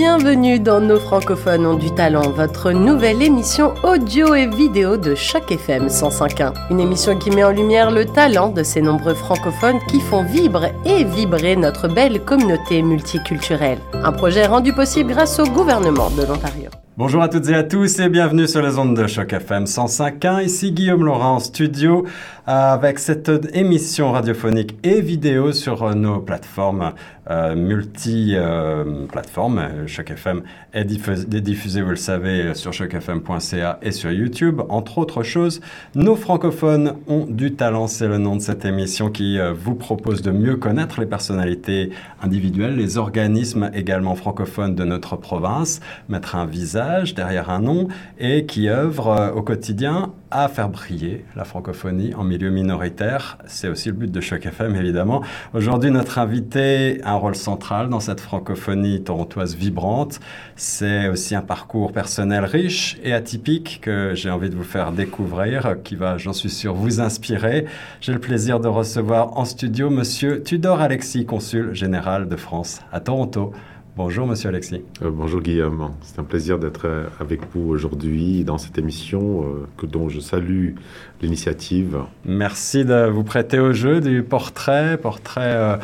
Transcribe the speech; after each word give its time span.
bienvenue 0.00 0.58
dans 0.58 0.80
Nos 0.80 0.98
francophones 0.98 1.66
ont 1.66 1.74
du 1.74 1.90
talent, 1.94 2.30
votre 2.30 2.72
nouvelle 2.72 3.20
émission 3.20 3.74
audio 3.82 4.34
et 4.34 4.46
vidéo 4.46 4.96
de 4.96 5.14
Choc 5.14 5.52
FM 5.52 5.88
105.1. 5.88 6.54
Une 6.70 6.80
émission 6.80 7.18
qui 7.18 7.30
met 7.30 7.44
en 7.44 7.50
lumière 7.50 7.90
le 7.90 8.06
talent 8.06 8.48
de 8.48 8.62
ces 8.62 8.80
nombreux 8.80 9.12
francophones 9.12 9.78
qui 9.90 10.00
font 10.00 10.24
vibrer 10.24 10.72
et 10.86 11.04
vibrer 11.04 11.54
notre 11.54 11.86
belle 11.86 12.24
communauté 12.24 12.80
multiculturelle. 12.80 13.76
Un 13.92 14.12
projet 14.12 14.46
rendu 14.46 14.72
possible 14.72 15.12
grâce 15.12 15.38
au 15.38 15.44
gouvernement 15.44 16.08
de 16.08 16.22
l'Ontario. 16.22 16.70
Bonjour 16.96 17.22
à 17.22 17.28
toutes 17.28 17.48
et 17.48 17.54
à 17.54 17.62
tous 17.62 17.98
et 17.98 18.08
bienvenue 18.08 18.48
sur 18.48 18.60
les 18.60 18.76
ondes 18.76 18.94
de 18.94 19.06
Choc 19.06 19.32
FM 19.32 19.64
105.1. 19.64 20.44
Ici 20.44 20.72
Guillaume 20.72 21.04
Laurent 21.04 21.36
en 21.36 21.40
studio 21.40 22.04
avec 22.52 22.98
cette 22.98 23.30
émission 23.54 24.10
radiophonique 24.10 24.76
et 24.82 25.00
vidéo 25.00 25.52
sur 25.52 25.94
nos 25.94 26.18
plateformes 26.18 26.94
euh, 27.30 27.54
multi-plateformes. 27.54 29.58
Euh, 29.58 29.86
Choc 29.86 30.10
FM 30.10 30.42
est 30.72 30.84
diffusé, 30.84 31.80
vous 31.80 31.90
le 31.90 31.96
savez, 31.96 32.56
sur 32.56 32.72
chocfm.ca 32.72 33.78
et 33.82 33.92
sur 33.92 34.10
YouTube. 34.10 34.62
Entre 34.68 34.98
autres 34.98 35.22
choses, 35.22 35.60
nos 35.94 36.16
francophones 36.16 36.96
ont 37.06 37.24
du 37.24 37.54
talent, 37.54 37.86
c'est 37.86 38.08
le 38.08 38.18
nom 38.18 38.34
de 38.34 38.42
cette 38.42 38.64
émission 38.64 39.10
qui 39.10 39.38
euh, 39.38 39.52
vous 39.52 39.76
propose 39.76 40.20
de 40.20 40.32
mieux 40.32 40.56
connaître 40.56 40.98
les 40.98 41.06
personnalités 41.06 41.90
individuelles, 42.20 42.74
les 42.74 42.98
organismes 42.98 43.70
également 43.74 44.16
francophones 44.16 44.74
de 44.74 44.82
notre 44.82 45.14
province, 45.14 45.78
mettre 46.08 46.34
un 46.34 46.46
visage 46.46 47.14
derrière 47.14 47.48
un 47.48 47.60
nom 47.60 47.86
et 48.18 48.44
qui 48.44 48.68
œuvre 48.68 49.32
au 49.36 49.42
quotidien 49.42 50.12
à 50.30 50.48
faire 50.48 50.68
briller 50.68 51.24
la 51.36 51.44
francophonie 51.44 52.14
en 52.14 52.24
milieu 52.24 52.50
minoritaire. 52.50 53.38
C'est 53.46 53.68
aussi 53.68 53.88
le 53.88 53.94
but 53.94 54.10
de 54.10 54.20
Choc 54.20 54.46
FM, 54.46 54.76
évidemment. 54.76 55.22
Aujourd'hui, 55.54 55.90
notre 55.90 56.18
invité 56.18 57.00
a 57.02 57.12
un 57.12 57.16
rôle 57.16 57.34
central 57.34 57.88
dans 57.88 58.00
cette 58.00 58.20
francophonie 58.20 59.02
torontoise 59.02 59.54
vibrante. 59.56 60.20
C'est 60.56 61.08
aussi 61.08 61.34
un 61.34 61.42
parcours 61.42 61.92
personnel 61.92 62.44
riche 62.44 62.98
et 63.02 63.12
atypique 63.12 63.80
que 63.82 64.12
j'ai 64.14 64.30
envie 64.30 64.50
de 64.50 64.56
vous 64.56 64.64
faire 64.64 64.92
découvrir, 64.92 65.76
qui 65.82 65.96
va, 65.96 66.16
j'en 66.16 66.32
suis 66.32 66.50
sûr, 66.50 66.74
vous 66.74 67.00
inspirer. 67.00 67.66
J'ai 68.00 68.12
le 68.12 68.20
plaisir 68.20 68.60
de 68.60 68.68
recevoir 68.68 69.36
en 69.38 69.44
studio 69.44 69.90
Monsieur 69.90 70.42
Tudor 70.42 70.80
Alexis, 70.80 71.26
consul 71.26 71.74
général 71.74 72.28
de 72.28 72.36
France 72.36 72.80
à 72.92 73.00
Toronto. 73.00 73.52
Bonjour, 73.96 74.24
monsieur 74.24 74.48
Alexis. 74.50 74.82
Euh, 75.02 75.10
bonjour, 75.12 75.40
Guillaume. 75.40 75.90
C'est 76.02 76.20
un 76.20 76.24
plaisir 76.24 76.60
d'être 76.60 76.86
euh, 76.86 77.06
avec 77.18 77.40
vous 77.52 77.68
aujourd'hui 77.68 78.44
dans 78.44 78.56
cette 78.56 78.78
émission 78.78 79.42
euh, 79.42 79.66
que, 79.76 79.84
dont 79.84 80.08
je 80.08 80.20
salue 80.20 80.74
l'initiative. 81.20 81.98
Merci 82.24 82.84
de 82.84 83.08
vous 83.08 83.24
prêter 83.24 83.58
au 83.58 83.72
jeu 83.72 84.00
du 84.00 84.22
portrait, 84.22 84.96
portrait 84.96 85.78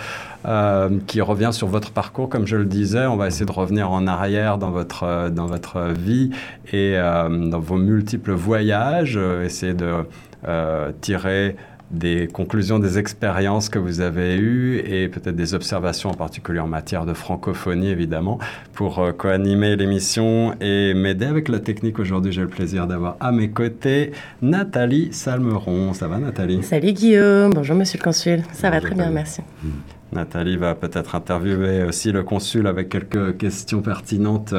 qui 1.08 1.20
revient 1.20 1.50
sur 1.52 1.66
votre 1.66 1.90
parcours. 1.90 2.28
Comme 2.28 2.46
je 2.46 2.56
le 2.56 2.66
disais, 2.66 3.06
on 3.06 3.16
va 3.16 3.26
essayer 3.26 3.46
de 3.46 3.50
revenir 3.52 3.90
en 3.90 4.06
arrière 4.06 4.58
dans 4.58 4.70
votre, 4.70 5.28
dans 5.30 5.46
votre 5.46 5.92
vie 5.92 6.30
et 6.72 6.96
dans 6.96 7.58
vos 7.58 7.76
multiples 7.76 8.30
voyages, 8.30 9.16
essayer 9.16 9.74
de 9.74 10.04
tirer 11.00 11.56
des 11.90 12.28
conclusions 12.28 12.78
des 12.78 12.98
expériences 12.98 13.68
que 13.68 13.78
vous 13.78 14.00
avez 14.00 14.36
eues 14.36 14.78
et 14.78 15.08
peut-être 15.08 15.36
des 15.36 15.54
observations 15.54 16.10
en 16.10 16.14
particulier 16.14 16.60
en 16.60 16.66
matière 16.66 17.06
de 17.06 17.14
francophonie 17.14 17.88
évidemment 17.88 18.38
pour 18.72 18.98
euh, 18.98 19.12
co-animer 19.12 19.76
l'émission 19.76 20.54
et 20.60 20.94
m'aider 20.94 21.26
avec 21.26 21.48
la 21.48 21.60
technique 21.60 21.98
aujourd'hui 21.98 22.32
j'ai 22.32 22.42
le 22.42 22.48
plaisir 22.48 22.86
d'avoir 22.86 23.16
à 23.20 23.30
mes 23.32 23.50
côtés 23.50 24.12
Nathalie 24.42 25.08
Salmeron. 25.12 25.92
Ça 25.92 26.08
va 26.08 26.18
Nathalie? 26.18 26.62
Salut 26.62 26.92
Guillaume, 26.92 27.52
bonjour 27.52 27.76
monsieur 27.76 27.98
le 27.98 28.04
consul, 28.04 28.42
ça 28.52 28.70
va 28.70 28.80
très 28.80 28.94
bien 28.94 29.10
merci. 29.10 29.42
Hmm. 29.62 29.95
Nathalie 30.17 30.56
va 30.56 30.75
peut-être 30.75 31.14
interviewer 31.14 31.84
aussi 31.84 32.11
le 32.11 32.22
consul 32.22 32.67
avec 32.67 32.89
quelques 32.89 33.36
questions 33.36 33.83
pertinentes 33.83 34.55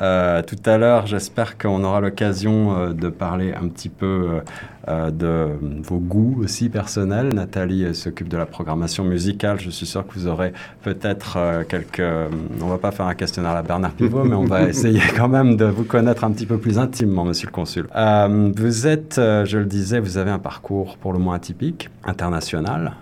euh, 0.00 0.42
tout 0.42 0.58
à 0.64 0.78
l'heure. 0.78 1.06
J'espère 1.06 1.58
qu'on 1.58 1.82
aura 1.84 2.00
l'occasion 2.00 2.76
euh, 2.76 2.92
de 2.92 3.08
parler 3.08 3.52
un 3.52 3.68
petit 3.68 3.88
peu 3.88 4.40
euh, 4.88 5.10
de 5.10 5.48
vos 5.82 5.98
goûts 5.98 6.40
aussi 6.42 6.68
personnels. 6.68 7.34
Nathalie 7.34 7.94
s'occupe 7.94 8.28
de 8.28 8.36
la 8.36 8.46
programmation 8.46 9.04
musicale. 9.04 9.58
Je 9.60 9.70
suis 9.70 9.86
sûr 9.86 10.06
que 10.06 10.14
vous 10.14 10.26
aurez 10.26 10.52
peut-être 10.82 11.64
quelques... 11.68 12.02
On 12.62 12.66
va 12.66 12.78
pas 12.78 12.90
faire 12.90 13.06
un 13.06 13.14
questionnaire 13.14 13.52
à 13.52 13.54
la 13.54 13.62
Bernard 13.62 13.92
Pivot, 13.92 14.24
mais 14.24 14.36
on 14.36 14.44
va 14.44 14.62
essayer 14.68 15.00
quand 15.16 15.28
même 15.28 15.56
de 15.56 15.64
vous 15.64 15.84
connaître 15.84 16.24
un 16.24 16.30
petit 16.30 16.46
peu 16.46 16.58
plus 16.58 16.78
intimement, 16.78 17.24
monsieur 17.24 17.48
le 17.48 17.52
consul. 17.52 17.86
vous 18.56 18.86
êtes, 18.86 19.16
je 19.16 19.58
le 19.58 19.66
disais, 19.66 20.00
vous 20.00 20.18
avez 20.18 20.30
un 20.30 20.38
parcours 20.38 20.96
pour 20.98 21.12
le 21.12 21.18
moins 21.18 21.36
atypique, 21.36 21.90
international 22.04 22.92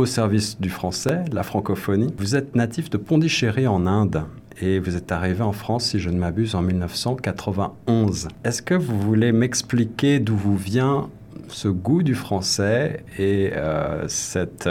au 0.00 0.06
service 0.06 0.58
du 0.58 0.70
français, 0.70 1.26
la 1.30 1.42
francophonie. 1.42 2.14
Vous 2.16 2.34
êtes 2.34 2.56
natif 2.56 2.88
de 2.88 2.96
Pondichéry 2.96 3.66
en 3.66 3.86
Inde 3.86 4.24
et 4.62 4.78
vous 4.78 4.96
êtes 4.96 5.12
arrivé 5.12 5.42
en 5.42 5.52
France, 5.52 5.84
si 5.90 5.98
je 5.98 6.08
ne 6.08 6.18
m'abuse, 6.18 6.54
en 6.54 6.62
1991. 6.62 8.28
Est-ce 8.42 8.62
que 8.62 8.74
vous 8.74 8.98
voulez 8.98 9.30
m'expliquer 9.32 10.18
d'où 10.18 10.36
vous 10.36 10.56
vient 10.56 11.10
ce 11.48 11.68
goût 11.68 12.02
du 12.02 12.14
français 12.14 13.04
et 13.18 13.50
euh, 13.54 14.08
cette 14.08 14.70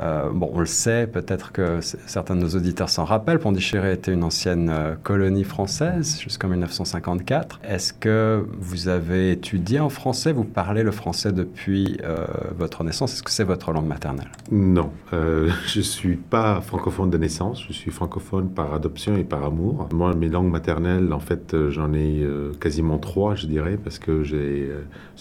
euh, 0.00 0.30
bon, 0.32 0.50
on 0.54 0.60
le 0.60 0.66
sait, 0.66 1.06
peut-être 1.06 1.52
que 1.52 1.80
certains 1.80 2.34
de 2.34 2.40
nos 2.40 2.48
auditeurs 2.48 2.88
s'en 2.88 3.04
rappellent, 3.04 3.38
Pondichéry 3.38 3.92
était 3.92 4.12
une 4.12 4.24
ancienne 4.24 4.70
euh, 4.70 4.94
colonie 5.02 5.44
française 5.44 6.18
jusqu'en 6.18 6.48
1954. 6.48 7.60
Est-ce 7.62 7.92
que 7.92 8.44
vous 8.58 8.88
avez 8.88 9.32
étudié 9.32 9.80
en 9.80 9.90
français? 9.90 10.32
Vous 10.32 10.44
parlez 10.44 10.82
le 10.82 10.92
français 10.92 11.32
depuis 11.32 11.98
euh, 12.04 12.26
votre 12.56 12.84
naissance. 12.84 13.12
Est-ce 13.12 13.22
que 13.22 13.30
c'est 13.30 13.44
votre 13.44 13.72
langue 13.72 13.86
maternelle? 13.86 14.30
Non, 14.50 14.90
je 15.12 15.78
ne 15.78 15.82
suis 15.82 16.16
pas 16.16 16.60
francophone 16.62 17.10
de 17.10 17.18
naissance, 17.18 17.62
je 17.66 17.72
suis 17.72 17.90
francophone 17.90 18.48
par 18.48 18.72
adoption 18.72 19.16
et 19.16 19.24
par 19.24 19.44
amour. 19.44 19.88
Moi, 19.92 20.14
mes 20.14 20.28
langues 20.28 20.50
maternelles, 20.50 21.12
en 21.12 21.20
fait, 21.20 21.54
j'en 21.68 21.92
ai 21.92 22.26
quasiment 22.60 22.98
trois, 22.98 23.34
je 23.34 23.46
dirais, 23.46 23.78
parce 23.82 23.98
que 23.98 24.22
j'ai 24.22 24.70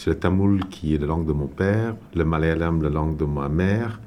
le 0.06 0.16
tamoul 0.16 0.66
qui 0.70 0.96
est 0.96 0.98
la 0.98 1.08
langue 1.08 1.26
de 1.26 1.34
mon 1.34 1.48
père, 1.48 1.96
le 2.16 2.24
malayalam, 2.24 2.82
la 2.82 2.90
langue 2.90 3.18
de 3.18 3.26
ma 3.26 3.50
mère, 3.50 4.00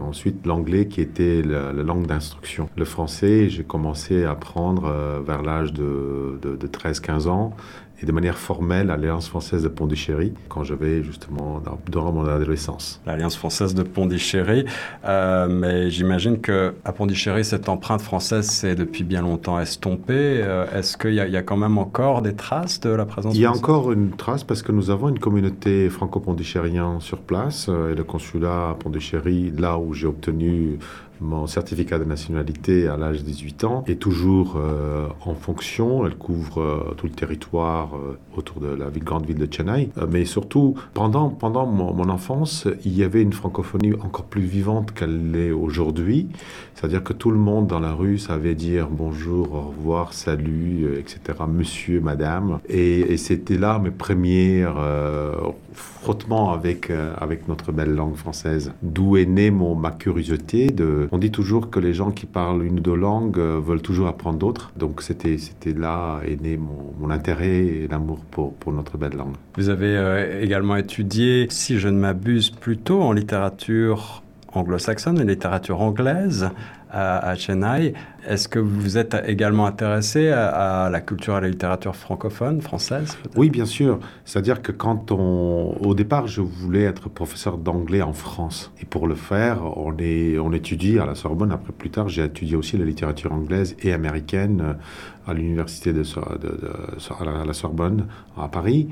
ensuite 0.00 0.46
l'anglais 0.46 0.86
qui 0.86 1.00
était 1.00 1.42
la, 1.42 1.72
langue 1.72 2.06
d'instruction. 2.06 2.68
Le 2.76 2.84
français, 2.84 3.48
j'ai 3.48 3.64
commencé 3.64 4.24
à 4.24 4.32
apprendre 4.32 4.86
euh, 4.86 5.20
vers 5.24 5.42
l'âge 5.42 5.72
de, 5.72 6.38
de 6.42 6.66
13-15 6.66 7.28
ans 7.28 7.54
et 8.02 8.06
de 8.06 8.12
manière 8.12 8.38
formelle 8.38 8.90
à 8.90 8.96
l'Alliance 8.96 9.28
française 9.28 9.62
de 9.62 9.68
Pondichéry 9.68 10.32
quand 10.48 10.64
j'avais 10.64 11.02
justement 11.02 11.62
durant 11.90 12.12
mon 12.12 12.26
adolescence. 12.26 13.00
L'Alliance 13.06 13.36
française 13.36 13.74
de 13.74 13.82
Pondichéry, 13.82 14.64
euh, 15.04 15.48
mais 15.48 15.90
j'imagine 15.90 16.40
que 16.40 16.74
à 16.84 16.92
Pondichéry 16.92 17.44
cette 17.44 17.68
empreinte 17.68 18.00
française 18.00 18.46
s'est 18.46 18.74
depuis 18.74 19.04
bien 19.04 19.22
longtemps 19.22 19.60
estompée. 19.60 20.40
Euh, 20.42 20.66
est-ce 20.74 20.96
qu'il 20.96 21.12
y, 21.12 21.16
y, 21.16 21.36
a 21.36 21.42
quand 21.42 21.56
même 21.56 21.78
encore 21.78 22.22
des 22.22 22.34
traces 22.34 22.80
de 22.80 22.90
la 22.90 23.04
présence 23.04 23.34
Il 23.34 23.40
y 23.40 23.46
a 23.46 23.52
encore 23.52 23.92
une 23.92 24.10
trace 24.10 24.44
parce 24.44 24.62
que 24.62 24.72
nous 24.72 24.90
avons 24.90 25.08
une 25.08 25.18
communauté 25.18 25.88
franco-pondichérienne 25.88 27.00
sur 27.00 27.18
place 27.18 27.66
euh, 27.68 27.92
et 27.92 27.94
le 27.94 28.04
consulat 28.04 28.70
à 28.70 28.74
Pondichéry, 28.74 29.52
là 29.56 29.78
où 29.78 29.92
j'ai 29.94 30.06
obtenu 30.06 30.78
mon 31.20 31.46
certificat 31.46 31.98
de 31.98 32.04
nationalité 32.04 32.88
à 32.88 32.96
l'âge 32.96 33.18
de 33.18 33.24
18 33.24 33.64
ans 33.64 33.84
est 33.86 34.00
toujours 34.00 34.56
euh, 34.56 35.06
en 35.24 35.34
fonction. 35.34 36.06
Elle 36.06 36.16
couvre 36.16 36.60
euh, 36.60 36.94
tout 36.96 37.06
le 37.06 37.12
territoire 37.12 37.94
euh, 37.94 38.18
autour 38.36 38.60
de 38.60 38.68
la 38.68 38.86
grande 38.90 39.26
ville 39.26 39.38
de 39.38 39.52
Chennai. 39.52 39.90
mais 40.10 40.24
surtout, 40.24 40.74
pendant, 40.94 41.28
pendant 41.28 41.66
mon, 41.66 42.08
enfance, 42.08 42.66
il 42.84 42.96
y 42.96 43.04
avait 43.04 43.22
une 43.22 43.32
francophonie 43.32 43.92
encore 43.94 44.24
plus 44.24 44.42
vivante 44.42 44.92
qu'elle 44.92 45.30
l'est 45.30 45.50
aujourd'hui. 45.50 46.28
C'est-à-dire 46.74 47.04
que 47.04 47.12
tout 47.12 47.30
le 47.30 47.38
monde 47.38 47.66
dans 47.66 47.80
la 47.80 47.92
rue 47.92 48.18
savait 48.18 48.54
dire 48.54 48.88
bonjour, 48.90 49.52
au 49.52 49.60
revoir, 49.68 50.14
salut, 50.14 50.98
etc., 50.98 51.38
monsieur, 51.46 52.00
madame. 52.00 52.60
Et 52.68 53.16
c'était 53.18 53.58
là 53.58 53.78
mes 53.78 53.90
premières 53.90 54.76
frottements 56.00 56.52
avec, 56.52 56.90
avec 57.18 57.48
notre 57.48 57.72
belle 57.72 57.94
langue 57.94 58.16
française. 58.16 58.72
D'où 58.82 59.16
est 59.16 59.26
née 59.26 59.50
mon, 59.50 59.74
ma 59.74 59.90
curiosité 59.90 60.68
de 60.68 61.08
on 61.12 61.18
dit 61.18 61.30
toujours 61.30 61.70
que 61.70 61.80
les 61.80 61.92
gens 61.92 62.10
qui 62.10 62.26
parlent 62.26 62.64
une 62.64 62.78
ou 62.78 62.82
deux 62.82 62.94
langues 62.94 63.38
euh, 63.38 63.60
veulent 63.62 63.82
toujours 63.82 64.06
apprendre 64.08 64.38
d'autres. 64.38 64.72
Donc 64.76 65.02
c'était 65.02 65.36
là 65.76 66.20
est 66.26 66.40
né 66.40 66.56
mon, 66.56 67.10
intérêt 67.10 67.58
et 67.66 67.88
l'amour 67.88 68.20
pour, 68.30 68.54
pour, 68.54 68.72
notre 68.72 68.96
belle 68.96 69.14
langue. 69.14 69.34
Vous 69.56 69.68
avez 69.68 69.96
euh, 69.96 70.42
également 70.42 70.76
étudié, 70.76 71.48
si 71.50 71.80
je 71.80 71.88
ne 71.88 71.98
m'abuse, 71.98 72.50
plutôt 72.50 73.02
en 73.02 73.12
littérature 73.12 74.22
anglo-saxonne, 74.52 75.18
en 75.20 75.24
littérature 75.24 75.80
anglaise 75.80 76.50
à, 76.92 77.34
Chennai. 77.36 77.94
Est-ce 78.26 78.48
que 78.48 78.58
vous 78.58 78.98
êtes 78.98 79.16
également 79.26 79.66
intéressé 79.66 80.28
à, 80.28 80.88
la 80.90 81.00
culture 81.00 81.34
et 81.34 81.36
à 81.36 81.40
la 81.40 81.48
littérature 81.48 81.94
francophone, 81.94 82.60
française 82.60 83.16
Oui, 83.36 83.48
bien 83.48 83.64
sûr. 83.64 84.00
C'est-à-dire 84.24 84.60
que 84.60 84.72
quand 84.72 85.12
on... 85.12 85.76
Au 85.80 85.94
départ, 85.94 86.26
je 86.26 86.40
voulais 86.40 86.82
être 86.82 87.08
professeur 87.08 87.58
d'anglais 87.58 88.02
en 88.02 88.12
France. 88.12 88.72
Et 88.80 88.84
pour 88.84 89.06
le 89.06 89.14
faire, 89.14 89.62
on, 89.78 89.96
est... 89.98 90.38
on 90.38 90.52
étudie 90.52 90.98
à 90.98 91.06
la 91.06 91.14
Sorbonne. 91.14 91.52
Après, 91.52 91.72
plus 91.72 91.90
tard, 91.90 92.08
j'ai 92.08 92.24
étudié 92.24 92.56
aussi 92.56 92.76
la 92.76 92.84
littérature 92.84 93.32
anglaise 93.32 93.76
et 93.82 93.92
américaine 93.92 94.60
euh, 94.60 95.30
à 95.30 95.34
l'université 95.34 95.92
de, 95.92 96.02
à 96.02 97.44
la 97.46 97.52
Sorbonne, 97.52 98.06
à 98.36 98.48
Paris. 98.48 98.88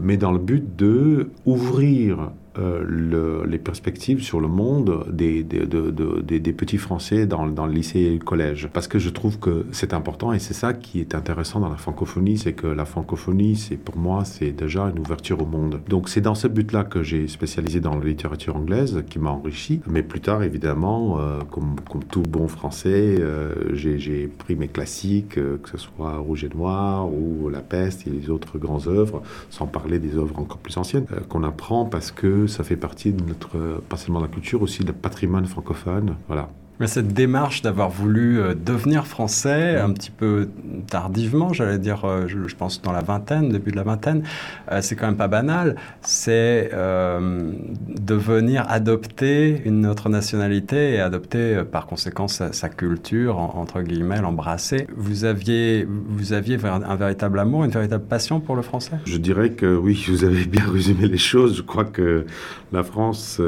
Mais 0.00 0.16
dans 0.16 0.30
le 0.30 0.38
but 0.38 0.76
de 0.76 1.30
ouvrir 1.46 2.30
le, 2.56 3.44
les 3.46 3.58
perspectives 3.58 4.22
sur 4.22 4.40
le 4.40 4.48
monde 4.48 5.06
des, 5.10 5.42
des, 5.42 6.40
des, 6.40 6.52
petits 6.52 6.78
Français 6.78 7.26
dans, 7.26 7.46
dans, 7.46 7.66
le 7.66 7.72
lycée 7.72 8.00
et 8.00 8.12
le 8.14 8.24
collège. 8.24 8.68
Parce 8.72 8.88
que 8.88 8.98
je 8.98 9.08
trouve 9.10 9.38
que 9.38 9.66
c'est 9.72 9.94
important 9.94 10.32
et 10.32 10.38
c'est 10.38 10.54
ça 10.54 10.72
qui 10.72 11.00
est 11.00 11.14
intéressant 11.14 11.60
dans 11.60 11.68
la 11.68 11.76
francophonie, 11.76 12.38
c'est 12.38 12.52
que 12.52 12.66
la 12.66 12.84
francophonie, 12.84 13.56
c'est 13.56 13.76
pour 13.76 13.96
moi, 13.96 14.24
c'est 14.24 14.50
déjà 14.50 14.90
une 14.94 14.98
ouverture 14.98 15.40
au 15.40 15.46
monde. 15.46 15.80
Donc 15.88 16.08
c'est 16.08 16.20
dans 16.20 16.34
ce 16.34 16.48
but-là 16.48 16.84
que 16.84 17.02
j'ai 17.02 17.28
spécialisé 17.28 17.80
dans 17.80 17.96
la 17.96 18.04
littérature 18.04 18.56
anglaise, 18.56 19.02
qui 19.08 19.18
m'a 19.18 19.30
enrichi. 19.30 19.80
Mais 19.86 20.02
plus 20.02 20.20
tard, 20.20 20.42
évidemment, 20.42 21.18
comme, 21.50 21.76
comme, 21.90 22.04
tout 22.04 22.22
bon 22.22 22.48
français, 22.48 23.22
j'ai 23.72 24.26
pris 24.26 24.56
mes 24.56 24.68
classiques, 24.68 25.34
que 25.34 25.70
ce 25.70 25.78
soit 25.78 26.16
Rouge 26.18 26.44
et 26.44 26.48
Noir 26.48 27.08
ou 27.12 27.48
La 27.48 27.60
Peste 27.60 28.06
et 28.06 28.10
les 28.10 28.30
autres 28.30 28.58
grands 28.58 28.86
œuvres, 28.88 29.22
sans 29.50 29.66
parler 29.66 29.98
des 29.98 30.16
œuvres 30.16 30.38
encore 30.38 30.58
plus 30.58 30.76
anciennes, 30.76 31.06
qu'on 31.28 31.44
apprend 31.44 31.84
parce 31.84 32.10
que 32.10 32.39
ça 32.46 32.64
fait 32.64 32.76
partie 32.76 33.12
de 33.12 33.22
notre, 33.24 33.82
pas 33.88 33.96
seulement 33.96 34.20
de 34.20 34.26
la 34.26 34.32
culture, 34.32 34.62
aussi 34.62 34.82
le 34.82 34.92
patrimoine 34.92 35.46
francophone. 35.46 36.16
Voilà. 36.26 36.50
Mais 36.80 36.86
cette 36.86 37.08
démarche 37.08 37.60
d'avoir 37.60 37.90
voulu 37.90 38.40
euh, 38.40 38.54
devenir 38.54 39.06
français, 39.06 39.76
un 39.76 39.92
petit 39.92 40.10
peu 40.10 40.48
tardivement, 40.88 41.52
j'allais 41.52 41.78
dire, 41.78 42.06
euh, 42.06 42.26
je, 42.26 42.54
pense 42.54 42.80
dans 42.80 42.92
la 42.92 43.02
vingtaine, 43.02 43.50
début 43.50 43.70
de 43.70 43.76
la 43.76 43.82
vingtaine, 43.82 44.22
euh, 44.72 44.80
c'est 44.80 44.96
quand 44.96 45.06
même 45.06 45.18
pas 45.18 45.28
banal. 45.28 45.76
C'est 46.00 46.70
de 46.70 48.14
venir 48.14 48.64
adopter 48.68 49.60
une 49.66 49.86
autre 49.86 50.08
nationalité 50.08 50.94
et 50.94 51.00
adopter 51.00 51.62
par 51.70 51.86
conséquent 51.86 52.28
sa, 52.28 52.68
culture, 52.70 53.36
entre 53.38 53.82
guillemets, 53.82 54.20
l'embrasser. 54.20 54.86
Vous 54.96 55.24
aviez, 55.24 55.86
vous 55.86 56.32
aviez 56.32 56.58
un, 56.64 56.96
véritable 56.96 57.38
amour, 57.38 57.64
une 57.64 57.70
véritable 57.70 58.04
passion 58.04 58.40
pour 58.40 58.56
le 58.56 58.62
français? 58.62 58.96
Je 59.04 59.18
dirais 59.18 59.50
que 59.50 59.76
oui, 59.76 60.06
vous 60.08 60.24
avez 60.24 60.46
bien 60.46 60.64
résumé 60.66 61.08
les 61.08 61.18
choses. 61.18 61.58
Je 61.58 61.62
crois 61.62 61.84
que 61.84 62.24
la 62.72 62.82
France, 62.82 63.40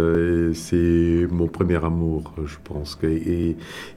c'est 0.55 1.27
mon 1.31 1.47
premier 1.47 1.83
amour, 1.83 2.35
je 2.45 2.57
pense. 2.65 2.97
Que, 2.97 3.22
et, 3.27 3.57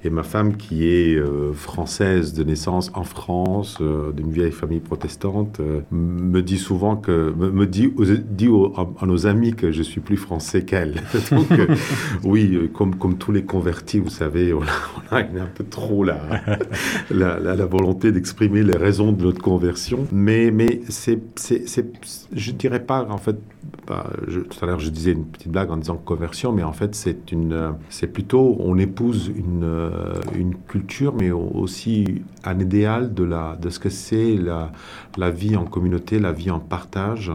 ma 0.09 0.23
femme 0.23 0.55
qui 0.55 0.87
est 0.87 1.15
euh, 1.15 1.51
française 1.53 2.33
de 2.33 2.43
naissance 2.43 2.91
en 2.93 3.03
France, 3.03 3.79
euh, 3.81 4.11
d'une 4.11 4.31
vieille 4.31 4.51
famille 4.51 4.79
protestante, 4.79 5.59
euh, 5.59 5.81
me 5.91 6.41
dit 6.41 6.57
souvent 6.57 6.95
que 6.95 7.33
me, 7.35 7.65
dit, 7.65 7.91
dit 8.29 8.49
à, 8.77 9.05
nos 9.05 9.27
amis 9.27 9.53
que 9.53 9.71
je 9.71 9.81
suis 9.81 10.01
plus 10.01 10.17
français 10.17 10.63
qu'elle. 10.63 11.01
Oui, 12.23 12.69
comme 12.73 12.95
comme 12.95 13.17
tous 13.17 13.31
les 13.31 13.43
convertis, 13.43 13.99
vous 13.99 14.09
savez, 14.09 14.53
on 14.53 14.61
a, 15.11 15.17
un 15.19 15.49
peu 15.53 15.63
trop 15.63 16.03
la 16.03 17.39
la, 17.39 17.65
volonté 17.65 18.11
d'exprimer 18.11 18.63
les 18.63 18.77
raisons 18.77 19.11
de 19.11 19.23
notre 19.23 19.41
conversion, 19.41 20.07
mais 20.11 20.51
mais 20.51 20.81
c'est 20.87 21.19
je 22.33 22.51
dirais 22.51 22.83
pas 22.83 23.05
en 23.09 23.17
fait 23.17 23.37
bah, 23.87 24.09
tout 24.31 24.63
à 24.63 24.65
l'heure, 24.65 24.79
je 24.79 24.89
disais 24.89 25.11
une 25.11 25.25
petite 25.25 25.51
blague 25.51 25.69
en 25.69 25.77
disant 25.77 25.95
conversion, 25.97 26.51
mais 26.51 26.63
en 26.63 26.73
fait, 26.73 26.95
c'est 26.95 27.31
une, 27.31 27.75
c'est 27.89 28.07
plutôt, 28.07 28.55
on 28.59 28.77
épouse 28.77 29.31
une, 29.35 29.63
euh, 29.63 30.15
une 30.35 30.55
culture, 30.55 31.13
mais 31.13 31.31
aussi 31.31 32.23
un 32.43 32.59
idéal 32.59 33.13
de, 33.13 33.23
la, 33.23 33.55
de 33.61 33.69
ce 33.69 33.79
que 33.79 33.89
c'est 33.89 34.37
la, 34.37 34.71
la 35.17 35.29
vie 35.29 35.55
en 35.55 35.65
communauté, 35.65 36.19
la 36.19 36.31
vie 36.31 36.49
en 36.49 36.59
partage, 36.59 37.31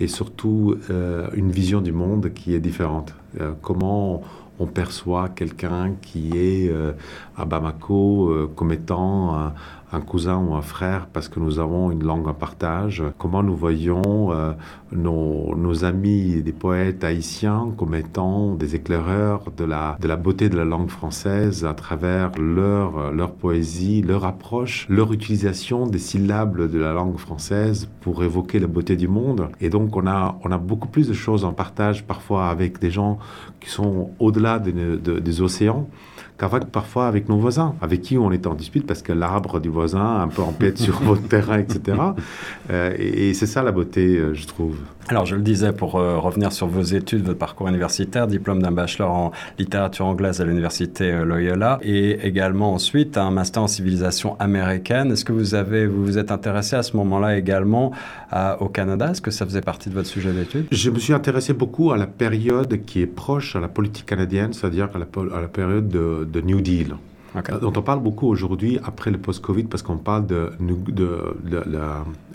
et 0.00 0.06
surtout 0.06 0.76
euh, 0.90 1.28
une 1.34 1.50
vision 1.50 1.82
du 1.82 1.92
monde 1.92 2.32
qui 2.32 2.54
est 2.54 2.60
différente. 2.60 3.14
Euh, 3.40 3.52
comment 3.60 4.22
on 4.58 4.66
perçoit 4.66 5.28
quelqu'un 5.28 5.92
qui 6.00 6.30
est 6.36 6.72
à 7.36 7.44
Bamako 7.44 8.50
comme 8.54 8.70
étant 8.70 9.34
un 9.34 9.54
cousin 10.00 10.38
ou 10.38 10.54
un 10.54 10.62
frère 10.62 11.06
parce 11.06 11.28
que 11.28 11.38
nous 11.40 11.58
avons 11.58 11.90
une 11.90 12.04
langue 12.04 12.28
en 12.28 12.34
partage. 12.34 13.02
Comment 13.18 13.42
nous 13.42 13.56
voyons 13.56 14.32
euh, 14.32 14.52
nos, 14.92 15.84
amis 15.84 16.42
des 16.42 16.52
poètes 16.52 17.02
haïtiens 17.04 17.72
comme 17.76 17.94
étant 17.94 18.54
des 18.54 18.74
éclaireurs 18.74 19.44
de 19.56 19.64
la, 19.64 19.96
beauté 20.16 20.48
de 20.48 20.56
la 20.56 20.64
langue 20.64 20.90
française 20.90 21.64
à 21.64 21.74
travers 21.74 22.32
leur, 22.38 23.32
poésie, 23.32 24.02
leur 24.02 24.24
approche, 24.24 24.86
leur 24.88 25.12
utilisation 25.12 25.86
des 25.86 25.98
syllabes 25.98 26.70
de 26.70 26.78
la 26.78 26.92
langue 26.92 27.18
française 27.18 27.88
pour 28.00 28.22
évoquer 28.22 28.58
la 28.58 28.66
beauté 28.66 28.96
du 28.96 29.08
monde. 29.08 29.48
Et 29.60 29.70
donc 29.70 29.96
on 29.96 30.06
a 30.06 30.58
beaucoup 30.58 30.88
plus 30.88 31.08
de 31.08 31.14
choses 31.14 31.44
en 31.44 31.52
partage 31.52 32.04
parfois 32.04 32.48
avec 32.48 32.78
des 32.78 32.90
gens 32.90 33.18
qui 33.60 33.70
sont 33.70 34.10
au-delà 34.18 34.58
des 34.58 35.40
océans 35.40 35.88
qu'avec 36.38 36.66
parfois 36.66 37.06
avec 37.06 37.28
nos 37.28 37.38
voisins, 37.38 37.74
avec 37.80 38.02
qui 38.02 38.18
on 38.18 38.32
est 38.32 38.46
en 38.46 38.54
dispute 38.54 38.86
parce 38.86 39.02
que 39.02 39.12
l'arbre 39.12 39.60
du 39.60 39.68
voisin 39.68 40.20
un 40.20 40.28
peu 40.28 40.42
empiète 40.42 40.78
sur 40.78 41.00
votre 41.02 41.26
terrain, 41.28 41.58
etc. 41.58 41.98
Euh, 42.70 42.94
et, 42.98 43.34
c'est 43.34 43.46
ça 43.46 43.62
la 43.62 43.72
beauté, 43.72 44.16
euh, 44.16 44.34
je 44.34 44.46
trouve. 44.46 44.76
Alors, 45.08 45.26
je 45.26 45.34
le 45.34 45.42
disais, 45.42 45.72
pour 45.72 45.96
euh, 45.96 46.18
revenir 46.18 46.52
sur 46.52 46.68
vos 46.68 46.82
études, 46.82 47.24
votre 47.24 47.38
parcours 47.38 47.68
universitaire, 47.68 48.26
diplôme 48.26 48.62
d'un 48.62 48.70
bachelor 48.70 49.10
en 49.10 49.32
littérature 49.58 50.06
anglaise 50.06 50.40
à 50.40 50.44
l'université 50.44 51.12
Loyola, 51.24 51.80
et 51.82 52.26
également 52.26 52.72
ensuite 52.72 53.18
un 53.18 53.30
master 53.30 53.62
en 53.62 53.66
civilisation 53.66 54.38
américaine. 54.38 55.12
Est-ce 55.12 55.24
que 55.24 55.32
vous 55.32 55.54
avez, 55.54 55.86
vous 55.86 56.04
vous 56.04 56.18
êtes 56.18 56.30
intéressé 56.30 56.76
à 56.76 56.82
ce 56.82 56.96
moment-là 56.96 57.36
également 57.36 57.92
au 58.60 58.68
Canada? 58.68 59.10
Est-ce 59.10 59.20
que 59.20 59.30
ça 59.30 59.44
faisait 59.44 59.60
partie 59.60 59.90
de 59.90 59.94
votre 59.94 60.08
sujet 60.08 60.32
d'étude? 60.32 60.66
Je 60.70 60.90
me 60.90 60.98
suis 60.98 61.12
intéressé 61.12 61.52
beaucoup 61.52 61.92
à 61.92 61.96
la 61.96 62.06
période 62.06 62.84
qui 62.84 63.02
est 63.02 63.06
proche 63.06 63.56
à 63.56 63.60
la 63.60 63.68
politique 63.68 64.06
canadienne, 64.06 64.52
c'est-à-dire 64.52 64.88
à 64.94 64.98
la, 64.98 65.48
période 65.48 65.88
de, 65.88 66.28
de 66.30 66.40
New 66.40 66.60
Deal. 66.60 66.94
Euh, 67.36 67.58
dont 67.60 67.72
on 67.76 67.82
parle 67.82 68.02
beaucoup 68.02 68.26
aujourd'hui 68.26 68.78
après 68.84 69.10
le 69.10 69.18
post-Covid 69.18 69.64
parce 69.64 69.82
qu'on 69.82 69.96
parle 69.96 70.26
de, 70.26 70.52
de, 70.60 71.62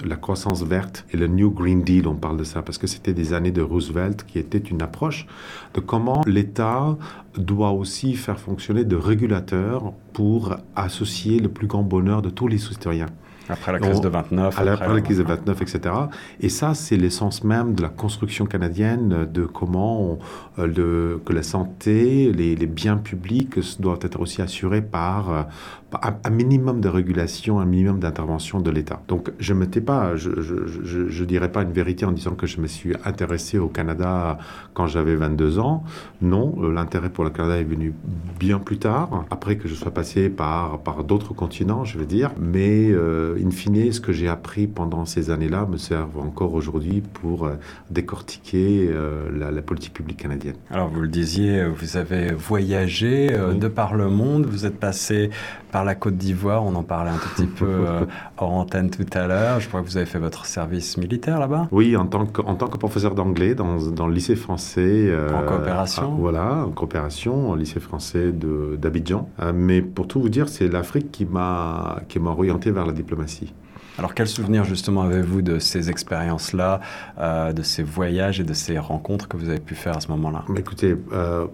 la, 0.05 0.15
croissance 0.15 0.63
verte 0.63 1.05
et 1.11 1.17
le 1.17 1.27
New 1.27 1.51
Green 1.51 1.83
Deal, 1.83 2.07
on 2.07 2.15
parle 2.15 2.37
de 2.37 2.43
ça 2.43 2.61
parce 2.61 2.77
que 2.77 2.87
c'était 2.87 3.13
des 3.13 3.33
années 3.33 3.51
de 3.51 3.61
Roosevelt 3.61 4.25
qui 4.25 4.39
était 4.39 4.57
une 4.57 4.81
approche 4.81 5.27
de 5.73 5.79
comment 5.79 6.23
l'État 6.25 6.97
doit 7.37 7.71
aussi 7.71 8.15
faire 8.15 8.39
fonctionner 8.39 8.83
de 8.83 8.95
régulateurs 8.95 9.93
pour 10.13 10.55
associer 10.75 11.39
le 11.39 11.49
plus 11.49 11.67
grand 11.67 11.83
bonheur 11.83 12.21
de 12.21 12.29
tous 12.29 12.47
les 12.47 12.57
citoyens. 12.57 13.09
Après 13.49 13.71
la 13.71 13.79
crise 13.79 14.01
de 14.01 14.09
29. 14.09 14.59
Après, 14.59 14.93
la 14.93 15.01
crise 15.01 15.17
de 15.19 15.23
29, 15.23 15.61
etc. 15.61 15.95
Et 16.39 16.49
ça, 16.49 16.73
c'est 16.73 16.97
l'essence 16.97 17.43
même 17.43 17.73
de 17.73 17.81
la 17.81 17.89
construction 17.89 18.45
canadienne, 18.45 19.27
de 19.31 19.45
comment 19.45 20.17
euh, 20.59 21.17
que 21.25 21.33
la 21.33 21.43
santé, 21.43 22.31
les, 22.31 22.55
les, 22.55 22.65
biens 22.65 22.97
publics 22.97 23.59
doivent 23.79 23.99
être 24.01 24.19
aussi 24.19 24.41
assurés 24.41 24.81
par, 24.81 25.31
euh, 25.31 25.43
un 26.23 26.29
minimum 26.29 26.81
de 26.81 26.89
régulation, 26.89 27.59
un 27.59 27.65
minimum 27.65 27.99
d'intervention 27.99 28.59
de 28.59 28.69
l'État. 28.69 29.01
Donc 29.07 29.31
je 29.39 29.53
ne 29.53 29.65
pas, 29.65 30.15
je 30.17 30.29
ne 30.29 31.25
dirais 31.25 31.51
pas 31.51 31.61
une 31.61 31.71
vérité 31.71 32.05
en 32.05 32.11
disant 32.11 32.31
que 32.31 32.45
je 32.45 32.59
me 32.59 32.67
suis 32.67 32.93
intéressé 33.05 33.57
au 33.57 33.67
Canada 33.69 34.37
quand 34.73 34.87
j'avais 34.87 35.15
22 35.15 35.59
ans. 35.59 35.83
Non, 36.21 36.55
euh, 36.61 36.73
l'intérêt 36.73 37.09
pour 37.09 37.23
le 37.23 37.29
Canada 37.29 37.57
est 37.57 37.63
venu 37.63 37.93
bien 38.39 38.59
plus 38.59 38.79
tard, 38.79 39.25
après 39.31 39.57
que 39.57 39.67
je 39.67 39.75
sois 39.75 39.93
passé 39.93 40.29
par, 40.29 40.79
par 40.79 41.03
d'autres 41.03 41.33
continents, 41.33 41.85
je 41.85 41.97
veux 41.97 42.05
dire. 42.05 42.31
Mais 42.39 42.89
euh, 42.89 43.36
in 43.37 43.51
fine, 43.51 43.91
ce 43.91 43.99
que 43.99 44.11
j'ai 44.11 44.27
appris 44.27 44.67
pendant 44.67 45.05
ces 45.05 45.29
années-là 45.29 45.65
me 45.65 45.77
sert 45.77 46.07
encore 46.17 46.53
aujourd'hui 46.53 47.01
pour 47.01 47.45
euh, 47.45 47.55
décortiquer 47.89 48.89
la, 49.33 49.61
politique 49.61 49.93
publique 49.93 50.17
canadienne. 50.17 50.55
Alors 50.69 50.89
vous 50.89 51.01
le 51.01 51.07
disiez, 51.07 51.65
vous 51.65 51.97
avez 51.97 52.31
voyagé 52.31 53.29
de 53.29 53.67
par 53.67 53.95
le 53.95 54.09
monde, 54.09 54.45
vous 54.45 54.65
êtes 54.65 54.79
passé 54.79 55.29
par 55.77 55.85
la 55.85 55.93
Côte 55.93 56.17
d'Ivoire. 56.17 56.65
On 56.65 56.73
en 56.73 56.81
parlait 56.81 57.11
un 57.11 57.17
tout 57.17 57.29
petit 57.35 57.45
peu 57.45 57.67
euh, 57.67 58.03
hors 58.37 58.51
antenne 58.51 58.89
tout 58.89 59.05
à 59.13 59.27
l'heure. 59.27 59.59
Je 59.59 59.67
crois 59.67 59.81
que 59.81 59.85
vous 59.85 59.97
avez 59.97 60.07
fait 60.07 60.17
votre 60.17 60.47
service 60.47 60.97
militaire 60.97 61.39
là-bas. 61.39 61.67
Oui, 61.71 61.95
en 61.95 62.07
tant 62.07 62.25
que, 62.25 62.41
en 62.41 62.55
tant 62.55 62.65
que 62.65 62.77
professeur 62.77 63.13
d'anglais 63.13 63.53
dans, 63.53 63.77
dans, 63.91 64.07
le 64.07 64.13
lycée 64.15 64.35
français. 64.35 64.81
Euh, 65.07 65.29
en 65.35 65.43
coopération 65.43 66.15
Voilà, 66.15 66.65
en 66.65 66.71
coopération, 66.71 67.51
au 67.51 67.55
lycée 67.55 67.79
français 67.79 68.31
d'Abidjan. 68.31 69.29
Euh, 69.39 69.51
mais 69.53 69.83
pour 69.83 70.07
tout 70.07 70.19
vous 70.19 70.29
dire, 70.29 70.49
c'est 70.49 70.67
l'Afrique 70.67 71.11
qui 71.11 71.25
m'a 71.25 72.01
orienté 72.25 72.71
vers 72.71 72.87
la 72.87 72.93
diplomatie. 72.93 73.53
Alors, 73.99 74.15
quel 74.15 74.27
souvenir 74.27 74.63
justement 74.63 75.03
avez-vous 75.03 75.43
de 75.43 75.59
ces 75.59 75.91
expériences-là, 75.91 76.81
de 77.51 77.63
ces 77.63 77.81
voyages 77.81 78.39
et 78.39 78.43
de 78.43 78.53
ces 78.53 78.77
rencontres 78.77 79.27
que 79.27 79.37
vous 79.37 79.49
avez 79.49 79.59
pu 79.59 79.73
faire 79.73 79.97
à 79.97 80.01
ce 80.01 80.09
moment-là? 80.09 80.43
Écoutez, 80.55 80.95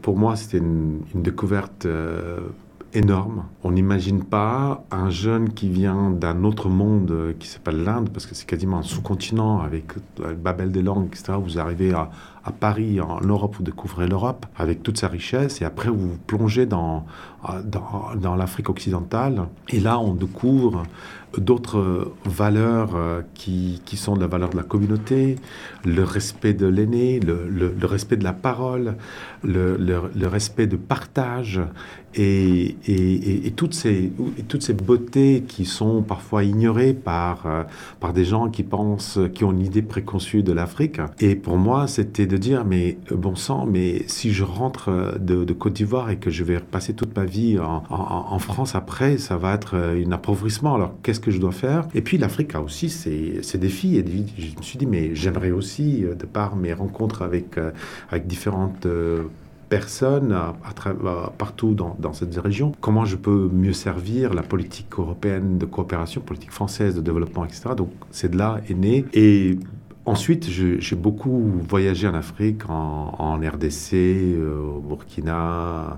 pour 0.01 0.17
moi, 0.17 0.35
c'était 0.35 0.57
une, 0.57 0.99
une, 1.15 1.21
découverte 1.21 1.87
énorme. 2.93 3.45
On 3.63 3.71
n'imagine 3.71 4.23
pas 4.23 4.83
un 4.91 5.09
jeune 5.09 5.53
qui 5.53 5.69
vient 5.69 6.11
d'un 6.11 6.43
autre 6.43 6.69
monde 6.69 7.11
euh, 7.11 7.33
qui 7.37 7.47
s'appelle 7.47 7.83
l'Inde, 7.83 8.09
parce 8.09 8.25
que 8.25 8.35
c'est 8.35 8.45
quasiment 8.45 8.77
un 8.77 8.83
sous-continent 8.83 9.61
avec 9.61 9.93
le 10.19 10.35
Babel 10.35 10.71
des 10.71 10.81
langues, 10.81 11.07
etc. 11.07 11.33
Vous 11.41 11.59
arrivez 11.59 11.93
à, 11.93 12.09
Paris, 12.59 12.99
en 12.99 13.21
Europe, 13.21 13.55
vous 13.55 13.63
découvrez 13.63 14.05
l'Europe 14.05 14.45
avec 14.57 14.83
toute 14.83 14.97
sa 14.97 15.07
richesse, 15.07 15.61
et 15.61 15.65
après 15.65 15.89
vous 15.89 16.17
plongez 16.27 16.65
dans, 16.65 17.05
dans, 17.63 18.35
l'Afrique 18.35 18.69
occidentale, 18.69 19.47
et 19.69 19.79
là 19.79 19.97
on 19.97 20.13
découvre 20.13 20.83
d'autres 21.37 22.11
valeurs 22.25 22.95
euh, 22.95 23.21
qui, 23.33 23.81
qui, 23.85 23.95
sont 23.95 24.15
la 24.15 24.27
valeur 24.27 24.49
de 24.49 24.57
la 24.57 24.63
communauté, 24.63 25.37
le 25.85 26.03
respect 26.03 26.53
de 26.53 26.67
l'aîné, 26.67 27.19
le, 27.19 27.47
le, 27.47 27.85
respect 27.85 28.17
de 28.17 28.23
la 28.23 28.33
parole, 28.33 28.95
le, 29.43 29.77
le 29.77 30.27
respect 30.27 30.67
de 30.67 30.77
partage 30.77 31.59
et, 32.15 32.75
et, 32.87 33.47
et, 33.47 33.51
toutes 33.51 33.73
ces, 33.73 34.11
toutes 34.47 34.61
ces 34.61 34.73
beautés 34.73 35.43
qui 35.47 35.65
sont 35.65 36.01
parfois 36.03 36.43
ignorées 36.43 36.93
par, 36.93 37.45
euh, 37.45 37.63
par 37.99 38.13
des 38.13 38.25
gens 38.25 38.49
qui 38.49 38.63
pensent, 38.63 39.19
qui 39.33 39.43
ont 39.43 39.51
une 39.51 39.65
idée 39.65 39.81
préconçue 39.81 40.43
de 40.43 40.51
l'Afrique. 40.51 40.99
Et 41.19 41.35
pour 41.35 41.57
moi, 41.57 41.87
c'était 41.87 42.27
de 42.27 42.37
dire, 42.37 42.65
mais 42.65 42.97
bon 43.11 43.35
sang, 43.35 43.65
mais 43.65 44.03
si 44.07 44.31
je 44.31 44.43
rentre 44.43 45.17
de, 45.19 45.43
de 45.43 45.53
Côte 45.53 45.73
d'Ivoire 45.73 46.09
et 46.09 46.17
que 46.17 46.29
je 46.29 46.43
vais 46.43 46.59
passer 46.59 46.93
toute 46.93 47.15
ma 47.15 47.25
vie 47.25 47.59
en, 47.59 47.83
en, 47.89 48.25
en, 48.31 48.39
France 48.39 48.75
après, 48.75 49.17
ça 49.17 49.37
va 49.37 49.53
être 49.53 49.75
un 49.75 50.11
appauvrissement. 50.11 50.75
Alors 50.75 50.93
qu'est-ce 51.01 51.19
que 51.19 51.31
je 51.31 51.39
dois 51.39 51.51
faire? 51.51 51.87
Et 51.95 52.01
puis 52.01 52.17
l'Afrique 52.17 52.55
a 52.55 52.61
aussi 52.61 52.89
ses, 52.89 53.41
ses, 53.41 53.57
défis. 53.57 53.97
Et 53.97 54.05
je 54.37 54.55
me 54.57 54.61
suis 54.61 54.77
dit, 54.77 54.85
mais 54.85 55.15
j'aimerais 55.15 55.51
aussi, 55.51 55.72
de 55.81 56.25
par 56.25 56.55
mes 56.55 56.73
rencontres 56.73 57.21
avec, 57.21 57.57
euh, 57.57 57.71
avec 58.09 58.27
différentes 58.27 58.85
euh, 58.85 59.23
personnes 59.69 60.31
à, 60.31 60.53
partout 61.37 61.73
dans, 61.73 61.95
dans, 61.99 62.13
cette 62.13 62.35
région, 62.37 62.73
comment 62.79 63.05
je 63.05 63.15
peux 63.15 63.49
mieux 63.51 63.73
servir 63.73 64.33
la 64.33 64.43
politique 64.43 64.99
européenne 64.99 65.57
de 65.57 65.65
coopération, 65.65 66.21
politique 66.21 66.51
française 66.51 66.95
de 66.95 67.01
développement, 67.01 67.43
etc. 67.43 67.71
Donc 67.75 67.91
c'est 68.11 68.29
de 68.29 68.37
là 68.37 68.61
est 68.69 68.75
né. 68.75 69.05
Et 69.13 69.57
Ensuite, 70.05 70.49
j'ai 70.49 70.95
beaucoup 70.97 71.49
voyagé 71.65 72.09
en 72.09 72.13
Afrique, 72.13 72.69
en, 72.69 73.15
en 73.17 73.37
RDC, 73.37 73.93
euh, 73.93 74.59
au 74.59 74.81
Burkina, 74.81 75.97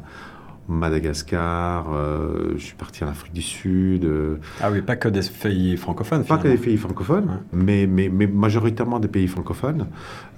Madagascar, 0.67 1.85
euh, 1.93 2.53
je 2.57 2.63
suis 2.63 2.75
parti 2.75 3.03
en 3.03 3.07
Afrique 3.07 3.33
du 3.33 3.43
Sud. 3.43 4.03
Euh, 4.03 4.37
ah 4.61 4.69
oui, 4.71 4.81
pas 4.81 4.95
que 4.95 5.07
des 5.07 5.21
pays 5.21 5.77
francophones. 5.77 6.23
Pas 6.23 6.37
que 6.37 6.47
des 6.47 6.57
pays 6.57 6.77
francophones, 6.77 7.25
ouais. 7.25 7.37
mais, 7.53 7.87
mais, 7.87 8.09
mais, 8.09 8.25
majoritairement 8.25 8.99
des 8.99 9.07
pays 9.07 9.27
francophones. 9.27 9.87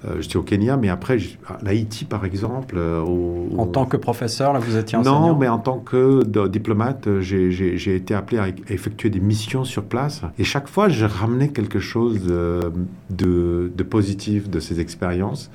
Euh, 0.04 0.20
j'étais 0.20 0.36
au 0.36 0.42
Kenya, 0.42 0.76
mais 0.76 0.90
après, 0.90 1.18
l'Haïti 1.62 2.04
par 2.04 2.26
exemple. 2.26 2.76
Euh, 2.76 3.00
au, 3.00 3.48
en 3.56 3.66
tant 3.66 3.86
que 3.86 3.96
professeur, 3.96 4.52
là, 4.52 4.58
vous 4.58 4.76
étiez 4.76 4.98
enseignant 4.98 5.28
Non, 5.28 5.36
mais 5.36 5.48
en 5.48 5.58
tant 5.58 5.78
que 5.78 6.22
diplomate, 6.46 7.08
j'ai 7.20 7.94
été 7.94 8.14
appelé 8.14 8.38
à 8.38 8.48
effectuer 8.68 9.08
des 9.08 9.20
missions 9.20 9.64
sur 9.64 9.84
place. 9.84 10.20
Et 10.38 10.44
chaque 10.44 10.68
fois, 10.68 10.90
je 10.90 11.06
ramenais 11.06 11.48
quelque 11.48 11.80
chose 11.80 12.22
de, 12.22 12.72
de, 13.08 13.72
de 13.74 13.82
positif 13.82 14.50
de 14.50 14.60
ces 14.60 14.78
expériences. 14.78 15.50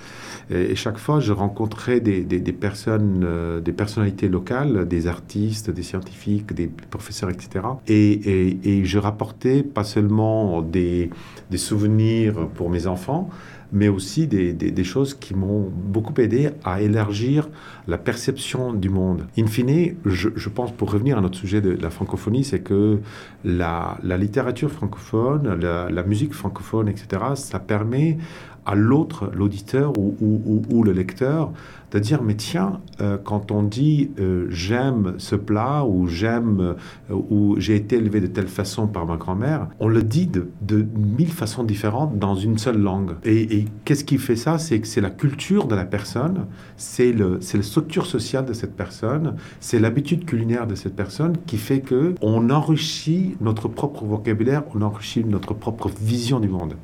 Et, 0.50 0.75
chaque 0.75 0.97
fois, 0.97 1.19
je 1.19 1.31
rencontrais 1.31 2.00
des, 2.00 2.23
personnes, 2.53 3.23
euh, 3.25 3.62
des 3.62 3.71
personnalités 3.71 4.27
locales, 4.27 4.88
des 4.88 5.07
artistes, 5.07 5.69
des 5.69 5.83
scientifiques, 5.83 6.53
des 6.53 6.67
professeurs, 6.67 7.29
etc. 7.29 7.65
Et, 7.88 8.83
je 8.83 8.97
rapportais 8.97 9.63
pas 9.63 9.83
seulement 9.83 10.62
des, 10.62 11.09
souvenirs 11.55 12.47
pour 12.55 12.69
mes 12.69 12.88
enfants, 12.88 13.29
mais 13.73 13.88
aussi 13.88 14.27
des, 14.27 14.83
choses 14.83 15.13
qui 15.15 15.33
m'ont 15.33 15.71
beaucoup 15.73 16.13
aidé 16.21 16.51
à 16.63 16.81
élargir 16.81 17.50
la 17.88 17.97
perception 17.97 18.73
du 18.73 18.89
monde. 18.89 19.25
In 19.38 19.47
fine, 19.47 19.95
je, 20.05 20.50
pense, 20.50 20.71
pour 20.71 20.91
revenir 20.91 21.17
à 21.17 21.21
notre 21.21 21.38
sujet 21.38 21.59
de 21.62 21.71
la 21.71 21.89
francophonie, 21.89 22.43
c'est 22.43 22.59
que 22.59 23.00
la, 23.43 23.97
littérature 24.03 24.71
francophone, 24.71 25.59
la, 25.59 26.03
musique 26.03 26.33
francophone, 26.33 26.88
etc., 26.88 27.23
ça 27.35 27.59
permet 27.59 28.17
à 28.65 28.75
l'autre, 28.75 29.29
l'auditeur 29.34 29.93
ou, 29.98 30.84
le 30.84 30.91
lecteur, 30.91 31.51
de 31.91 32.00
dire 32.00 32.24
mais 32.24 32.36
tiens, 32.36 32.82
euh, 33.01 33.17
quand 33.24 33.51
on 33.51 33.62
dit 33.62 34.10
euh, 34.20 34.48
j'aime 34.50 35.13
ce 35.17 35.36
plat 35.36 35.86
ou 35.86 36.08
j'aime 36.08 36.75
euh, 37.12 37.13
ou 37.29 37.55
j'ai 37.60 37.75
été 37.75 37.98
élevé 37.98 38.20
de 38.20 38.27
telle 38.27 38.48
façon 38.48 38.88
par 38.88 39.05
ma 39.05 39.15
grand-mère, 39.15 39.67
on 39.79 39.88
le 39.88 40.01
dit 40.01 40.27
de, 40.27 40.48
mille 40.96 41.32
façons 41.32 41.63
différentes 41.63 42.17
dans 42.17 42.36
une 42.36 42.58
seule 42.58 42.79
langue. 42.79 43.12
Et, 43.24 43.60
et 43.60 43.65
qu'est-ce 43.86 44.03
qui 44.03 44.17
fait 44.17 44.36
ça? 44.36 44.58
C'est 44.58 44.79
que 44.79 44.88
c'est 44.88 45.01
la 45.01 45.12
culture 45.12 45.67
de 45.67 45.75
la 45.75 45.86
personne, 45.86 46.48
c'est 46.77 47.13
la 47.13 47.39
structure 47.62 48.08
sociale 48.08 48.46
de 48.46 48.53
cette 48.53 48.75
personne, 48.75 49.36
c'est 49.60 49.79
l'habitude 49.79 50.25
culinaire 50.25 50.65
de 50.65 50.75
cette 50.75 50.96
personne 50.96 51.38
qui 51.46 51.58
fait 51.58 51.82
que 51.82 52.15
on 52.22 52.50
enrichit 52.50 53.36
notre 53.39 53.67
propre 53.67 54.03
vocabulaire, 54.05 54.63
on 54.74 54.82
enrichit 54.82 55.24
notre 55.24 55.53
propre 55.53 55.89
vision 55.89 56.39
du 56.39 56.50
monde. 56.50 56.75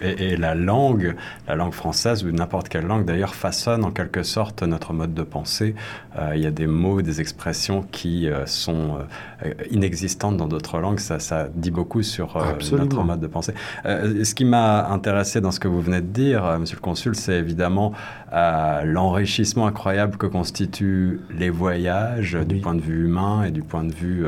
Et, 0.00 0.32
et, 0.32 0.36
la 0.36 0.54
langue, 0.54 1.16
la 1.46 1.56
langue 1.56 1.72
française 1.72 2.24
ou 2.24 2.30
n'importe 2.30 2.68
quelle 2.68 2.86
langue 2.86 3.04
d'ailleurs 3.04 3.34
façonne 3.34 3.84
en 3.84 3.90
quelque 3.90 4.22
sorte 4.22 4.62
notre 4.62 4.92
mode 4.92 5.14
de 5.14 5.22
pensée. 5.22 5.74
Euh, 6.18 6.32
il 6.34 6.42
y 6.42 6.46
a 6.46 6.50
des 6.50 6.66
mots, 6.66 7.02
des 7.02 7.20
expressions 7.20 7.84
qui 7.90 8.28
euh, 8.28 8.46
sont 8.46 8.98
euh, 9.44 9.52
inexistantes 9.70 10.36
dans 10.36 10.46
d'autres 10.46 10.78
langues. 10.78 11.00
Ça, 11.00 11.18
ça, 11.18 11.48
dit 11.54 11.70
beaucoup 11.70 12.02
sur 12.02 12.36
notre 12.72 13.02
mode 13.02 13.20
de 13.20 13.26
pensée. 13.26 13.54
Ce 13.84 14.34
qui 14.34 14.44
m'a 14.44 14.88
intéressé 14.88 15.40
dans 15.40 15.50
ce 15.50 15.60
que 15.60 15.68
vous 15.68 15.80
venez 15.80 16.00
de 16.00 16.06
dire, 16.06 16.58
Monsieur 16.58 16.76
le 16.76 16.80
Consul, 16.80 17.14
c'est 17.14 17.36
évidemment 17.36 17.92
l'enrichissement 18.32 19.66
incroyable 19.66 20.16
que 20.16 20.26
constituent 20.26 21.20
les 21.36 21.50
voyages 21.50 22.36
oui. 22.38 22.46
du 22.46 22.60
point 22.60 22.74
de 22.74 22.80
vue 22.80 23.06
humain 23.06 23.44
et 23.44 23.50
du 23.50 23.62
point 23.62 23.84
de 23.84 23.94
vue 23.94 24.26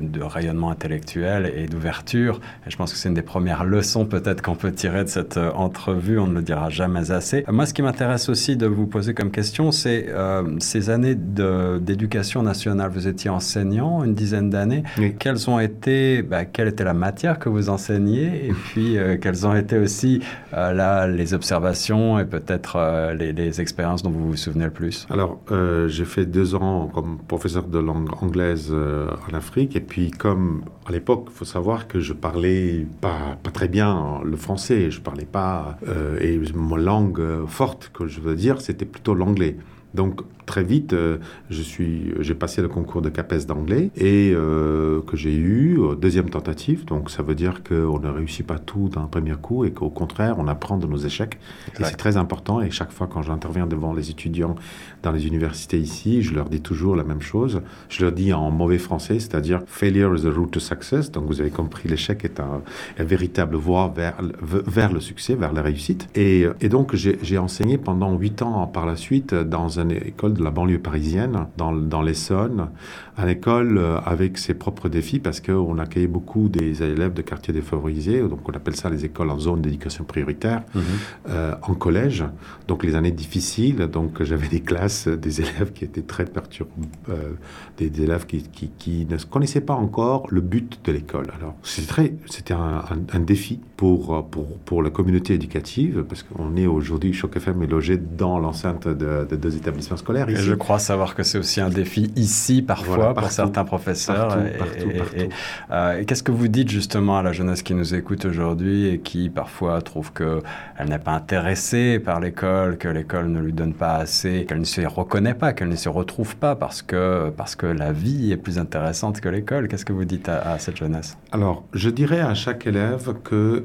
de 0.00 0.22
rayonnement 0.22 0.70
intellectuel 0.70 1.52
et 1.54 1.66
d'ouverture. 1.66 2.40
Et 2.66 2.70
je 2.70 2.76
pense 2.76 2.92
que 2.92 2.98
c'est 2.98 3.08
une 3.08 3.14
des 3.14 3.22
premières 3.22 3.64
leçons 3.64 4.06
peut-être 4.06 4.42
qu'on 4.42 4.54
peut 4.54 4.72
tirer 4.72 5.04
de 5.04 5.08
cette 5.08 5.36
euh, 5.36 5.50
entrevue, 5.52 6.18
on 6.18 6.26
ne 6.26 6.34
le 6.34 6.42
dira 6.42 6.68
jamais 6.70 7.10
assez. 7.10 7.44
Moi, 7.48 7.66
ce 7.66 7.74
qui 7.74 7.82
m'intéresse 7.82 8.28
aussi 8.28 8.56
de 8.56 8.66
vous 8.66 8.86
poser 8.86 9.14
comme 9.14 9.30
question, 9.30 9.72
c'est 9.72 10.06
euh, 10.08 10.42
ces 10.58 10.90
années 10.90 11.14
d'éducation 11.14 12.42
nationale. 12.42 12.90
Vous 12.90 13.08
étiez 13.08 13.30
enseignant 13.30 14.04
une 14.04 14.14
dizaine 14.14 14.50
d'années. 14.50 14.82
Oui. 14.98 15.14
Quelles 15.18 15.48
ont 15.48 15.60
été, 15.60 16.22
bah, 16.22 16.44
quelle 16.44 16.68
était 16.68 16.84
la 16.84 16.94
matière 16.94 17.38
que 17.38 17.48
vous 17.48 17.68
enseignez? 17.68 18.46
Et 18.46 18.52
puis 18.52 18.98
euh, 18.98 19.16
quelles 19.20 19.46
ont 19.46 19.54
été 19.54 19.78
aussi 19.78 20.20
euh, 20.54 20.72
là 20.72 21.06
les 21.06 21.34
observations 21.34 22.18
et 22.18 22.24
peut-être 22.24 22.76
euh, 22.76 23.14
les, 23.14 23.32
les, 23.32 23.60
expériences 23.60 24.02
dont 24.02 24.10
vous 24.10 24.28
vous 24.30 24.36
souvenez 24.36 24.64
le 24.64 24.70
plus? 24.70 25.06
Alors, 25.10 25.40
j'ai 25.88 26.04
fait 26.04 26.24
deux 26.24 26.54
ans 26.54 26.90
comme 26.92 27.18
professeur 27.18 27.64
de 27.64 27.78
langue 27.78 28.08
anglaise 28.22 28.72
en 28.72 29.34
Et 29.56 29.80
puis, 29.80 30.10
comme 30.10 30.62
à 30.86 30.92
l'époque, 30.92 31.28
il 31.30 31.32
faut 31.32 31.44
savoir 31.44 31.88
que 31.88 32.00
je 32.00 32.12
parlais 32.12 32.86
pas, 33.00 33.38
très 33.52 33.68
bien 33.68 34.20
le 34.24 34.36
français, 34.36 34.90
je 34.90 35.00
parlais 35.00 35.24
pas. 35.24 35.78
Euh, 35.88 36.18
et 36.20 36.40
mon 36.54 36.76
langue 36.76 37.46
forte, 37.46 37.90
que 37.92 38.06
je 38.06 38.20
veux 38.20 38.36
dire, 38.36 38.60
c'était 38.60 38.84
plutôt 38.84 39.14
l'anglais. 39.14 39.56
Donc, 39.94 40.20
très 40.50 40.64
vite, 40.64 40.94
euh, 40.94 41.18
j'ai 41.48 42.34
passé 42.34 42.60
le 42.60 42.66
concours 42.66 43.02
de 43.02 43.08
CAPES 43.08 43.46
d'anglais 43.46 43.90
et 43.96 44.32
euh, 44.34 45.00
que 45.02 45.16
j'ai 45.16 45.32
eu 45.32 45.78
euh, 45.78 45.94
deuxième 45.94 46.28
tentative. 46.28 46.84
Donc 46.86 47.08
ça 47.08 47.22
veut 47.22 47.36
dire 47.36 47.62
qu'on 47.62 48.00
ne 48.00 48.08
réussit 48.08 48.44
pas 48.44 48.58
tout 48.58 48.88
d'un 48.88 49.02
premier 49.02 49.36
coup 49.40 49.64
et 49.64 49.70
qu'au 49.70 49.90
contraire, 49.90 50.34
on 50.38 50.48
apprend 50.48 50.76
de 50.76 50.88
nos 50.88 50.96
échecs. 50.96 51.38
Exact. 51.68 51.80
Et 51.80 51.84
c'est 51.88 51.96
très 51.96 52.16
important. 52.16 52.60
Et 52.60 52.72
chaque 52.72 52.90
fois 52.90 53.06
quand 53.06 53.22
j'interviens 53.22 53.68
devant 53.68 53.92
les 53.92 54.10
étudiants 54.10 54.56
dans 55.04 55.12
les 55.12 55.28
universités 55.28 55.78
ici, 55.78 56.20
je 56.22 56.34
leur 56.34 56.48
dis 56.48 56.60
toujours 56.60 56.96
la 56.96 57.04
même 57.04 57.22
chose. 57.22 57.62
Je 57.88 58.02
leur 58.02 58.10
dis 58.10 58.32
en 58.32 58.50
mauvais 58.50 58.78
français, 58.78 59.20
c'est-à-dire 59.20 59.62
failure 59.66 60.16
is 60.16 60.22
the 60.22 60.34
route 60.34 60.50
to 60.50 60.58
success. 60.58 61.12
Donc 61.12 61.26
vous 61.26 61.40
avez 61.40 61.50
compris, 61.50 61.88
l'échec 61.88 62.24
est 62.24 62.40
un, 62.40 62.62
un, 62.98 63.04
véritable 63.04 63.54
voie 63.54 63.92
vers, 63.94 64.16
vers 64.42 64.92
le 64.92 64.98
succès, 64.98 65.36
vers 65.36 65.52
la 65.52 65.62
réussite. 65.62 66.08
Et, 66.16 66.46
et 66.60 66.68
donc 66.68 66.96
j'ai 66.96 67.38
enseigné 67.38 67.78
pendant 67.78 68.18
huit 68.18 68.42
ans 68.42 68.66
par 68.66 68.84
la 68.84 68.96
suite 68.96 69.32
dans 69.32 69.78
une 69.78 69.92
école 69.92 70.39
de 70.40 70.44
la 70.44 70.50
banlieue 70.50 70.80
parisienne, 70.80 71.46
dans, 71.56 71.72
dans 71.72 72.02
l'Essonne, 72.02 72.68
à 73.16 73.26
l'école 73.26 73.78
euh, 73.78 73.98
avec 74.04 74.38
ses 74.38 74.54
propres 74.54 74.88
défis 74.88 75.18
parce 75.20 75.40
qu'on 75.40 75.78
accueillait 75.78 76.06
beaucoup 76.06 76.48
des 76.48 76.82
élèves 76.82 77.12
de 77.12 77.22
quartiers 77.22 77.52
défavorisés, 77.52 78.20
donc 78.22 78.48
on 78.48 78.52
appelle 78.52 78.76
ça 78.76 78.90
les 78.90 79.04
écoles 79.04 79.30
en 79.30 79.38
zone 79.38 79.60
d'éducation 79.60 80.04
prioritaire, 80.04 80.62
mmh. 80.74 80.80
euh, 81.28 81.54
en 81.62 81.74
collège, 81.74 82.24
donc 82.66 82.82
les 82.82 82.94
années 82.94 83.10
difficiles, 83.12 83.76
donc 83.76 84.22
j'avais 84.22 84.48
des 84.48 84.60
classes, 84.60 85.06
des 85.06 85.40
élèves 85.40 85.72
qui 85.72 85.84
étaient 85.84 86.02
très 86.02 86.24
perturbés, 86.24 86.70
euh, 87.10 87.32
des, 87.76 87.90
des, 87.90 88.02
élèves 88.02 88.26
qui, 88.26 88.42
qui, 88.42 88.70
qui, 88.78 89.06
ne 89.08 89.16
connaissaient 89.18 89.60
pas 89.60 89.74
encore 89.74 90.26
le 90.30 90.40
but 90.40 90.80
de 90.84 90.92
l'école. 90.92 91.26
Alors 91.38 91.54
c'était 91.62 92.54
un, 92.54 92.58
un, 92.58 92.98
un, 93.12 93.20
défi 93.20 93.60
pour, 93.80 94.28
pour, 94.28 94.46
pour 94.58 94.82
la 94.82 94.90
communauté 94.90 95.32
éducative, 95.32 96.04
parce 96.06 96.22
qu'on 96.22 96.54
est 96.58 96.66
aujourd'hui, 96.66 97.14
Choc 97.14 97.34
FM 97.38 97.62
est 97.62 97.66
logé 97.66 97.96
dans 97.96 98.38
l'enceinte 98.38 98.86
de, 98.86 99.24
de, 99.24 99.36
deux 99.36 99.56
établissements 99.56 99.96
scolaires. 99.96 100.28
Ici. 100.28 100.38
Et 100.38 100.44
je 100.44 100.52
crois 100.52 100.78
savoir 100.78 101.14
que 101.14 101.22
c'est 101.22 101.38
aussi 101.38 101.62
un 101.62 101.70
défi 101.70 102.12
ici, 102.14 102.60
parfois, 102.60 102.96
voilà, 102.96 103.14
partout, 103.14 103.20
pour 103.22 103.30
certains 103.30 103.64
professeurs. 103.64 104.28
Partout, 104.28 104.46
et, 104.46 104.58
partout, 104.58 104.90
partout. 104.98 105.16
Et, 105.16 105.28
euh, 105.70 105.98
et 105.98 106.04
qu'est-ce 106.04 106.22
que 106.22 106.30
vous 106.30 106.48
dites 106.48 106.68
justement 106.68 107.16
à 107.16 107.22
la 107.22 107.32
jeunesse 107.32 107.62
qui 107.62 107.72
nous 107.72 107.94
écoute 107.94 108.26
aujourd'hui 108.26 108.88
et 108.88 108.98
qui 108.98 109.30
parfois 109.30 109.80
trouve 109.80 110.12
qu'elle 110.12 110.42
n'est 110.86 110.98
pas 110.98 111.12
intéressée 111.12 112.00
par 112.00 112.20
l'école, 112.20 112.76
que 112.76 112.88
l'école 112.88 113.30
ne 113.30 113.40
lui 113.40 113.54
donne 113.54 113.72
pas 113.72 113.94
assez, 113.94 114.44
qu'elle 114.46 114.60
ne 114.60 114.64
se 114.64 114.82
reconnaît 114.82 115.32
pas, 115.32 115.54
qu'elle 115.54 115.70
ne 115.70 115.76
se 115.76 115.88
retrouve 115.88 116.36
pas 116.36 116.54
parce 116.54 116.82
que, 116.82 117.30
parce 117.34 117.56
que 117.56 117.64
la 117.64 117.92
vie 117.92 118.30
est 118.30 118.36
plus 118.36 118.58
intéressante 118.58 119.22
que 119.22 119.30
l'école? 119.30 119.68
Qu'est-ce 119.68 119.86
que 119.86 119.94
vous 119.94 120.04
dites 120.04 120.28
à, 120.28 120.52
à 120.52 120.58
cette 120.58 120.76
jeunesse? 120.76 121.16
Alors, 121.32 121.64
je 121.72 121.88
dirais 121.88 122.20
à 122.20 122.34
chaque 122.34 122.66
élève 122.66 123.14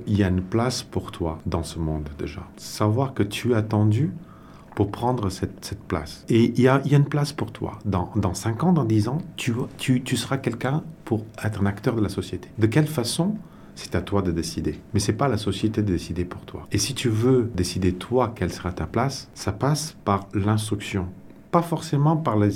qu'il 0.05 0.17
y 0.17 0.23
a 0.23 0.27
une 0.27 0.41
place 0.41 0.83
pour 0.83 1.11
toi 1.11 1.39
dans 1.45 1.63
ce 1.63 1.79
monde 1.79 2.09
déjà. 2.17 2.41
Savoir 2.57 3.13
que 3.13 3.23
tu 3.23 3.51
es 3.51 3.55
attendu 3.55 4.11
pour 4.75 4.91
prendre 4.91 5.29
cette, 5.29 5.63
cette 5.63 5.83
place. 5.83 6.25
Et 6.29 6.51
il 6.55 6.61
y 6.61 6.67
a, 6.67 6.81
y 6.85 6.93
a, 6.93 6.97
une 6.97 7.05
place 7.05 7.31
pour 7.31 7.51
toi. 7.51 7.79
Dans, 7.85 8.11
dans 8.15 8.33
5 8.33 8.63
ans, 8.63 8.73
dans 8.73 8.83
10 8.83 9.07
ans, 9.07 9.17
tu, 9.37 9.53
tu, 9.77 10.03
tu 10.03 10.17
seras 10.17 10.37
quelqu'un 10.37 10.83
pour 11.05 11.25
être 11.43 11.61
un 11.61 11.65
acteur 11.65 11.95
de 11.95 12.01
la 12.01 12.09
société. 12.09 12.49
De 12.59 12.67
quelle 12.67 12.87
façon 12.87 13.35
c'est 13.75 13.95
à 13.95 14.01
toi 14.01 14.21
de 14.21 14.31
décider. 14.31 14.79
Mais 14.93 14.99
c'est 14.99 15.13
pas 15.13 15.27
la 15.27 15.37
société 15.37 15.81
de 15.81 15.91
décider 15.91 16.25
pour 16.25 16.41
toi. 16.41 16.67
Et 16.71 16.77
si 16.77 16.93
tu 16.93 17.09
veux 17.09 17.51
décider 17.55 17.93
toi 17.93 18.33
quelle 18.33 18.51
sera 18.51 18.71
ta 18.71 18.85
place, 18.85 19.29
ça 19.33 19.51
passe 19.51 19.97
par 20.05 20.27
l'instruction. 20.33 21.07
Pas 21.51 21.61
forcément 21.61 22.17
par, 22.17 22.37
les, 22.37 22.51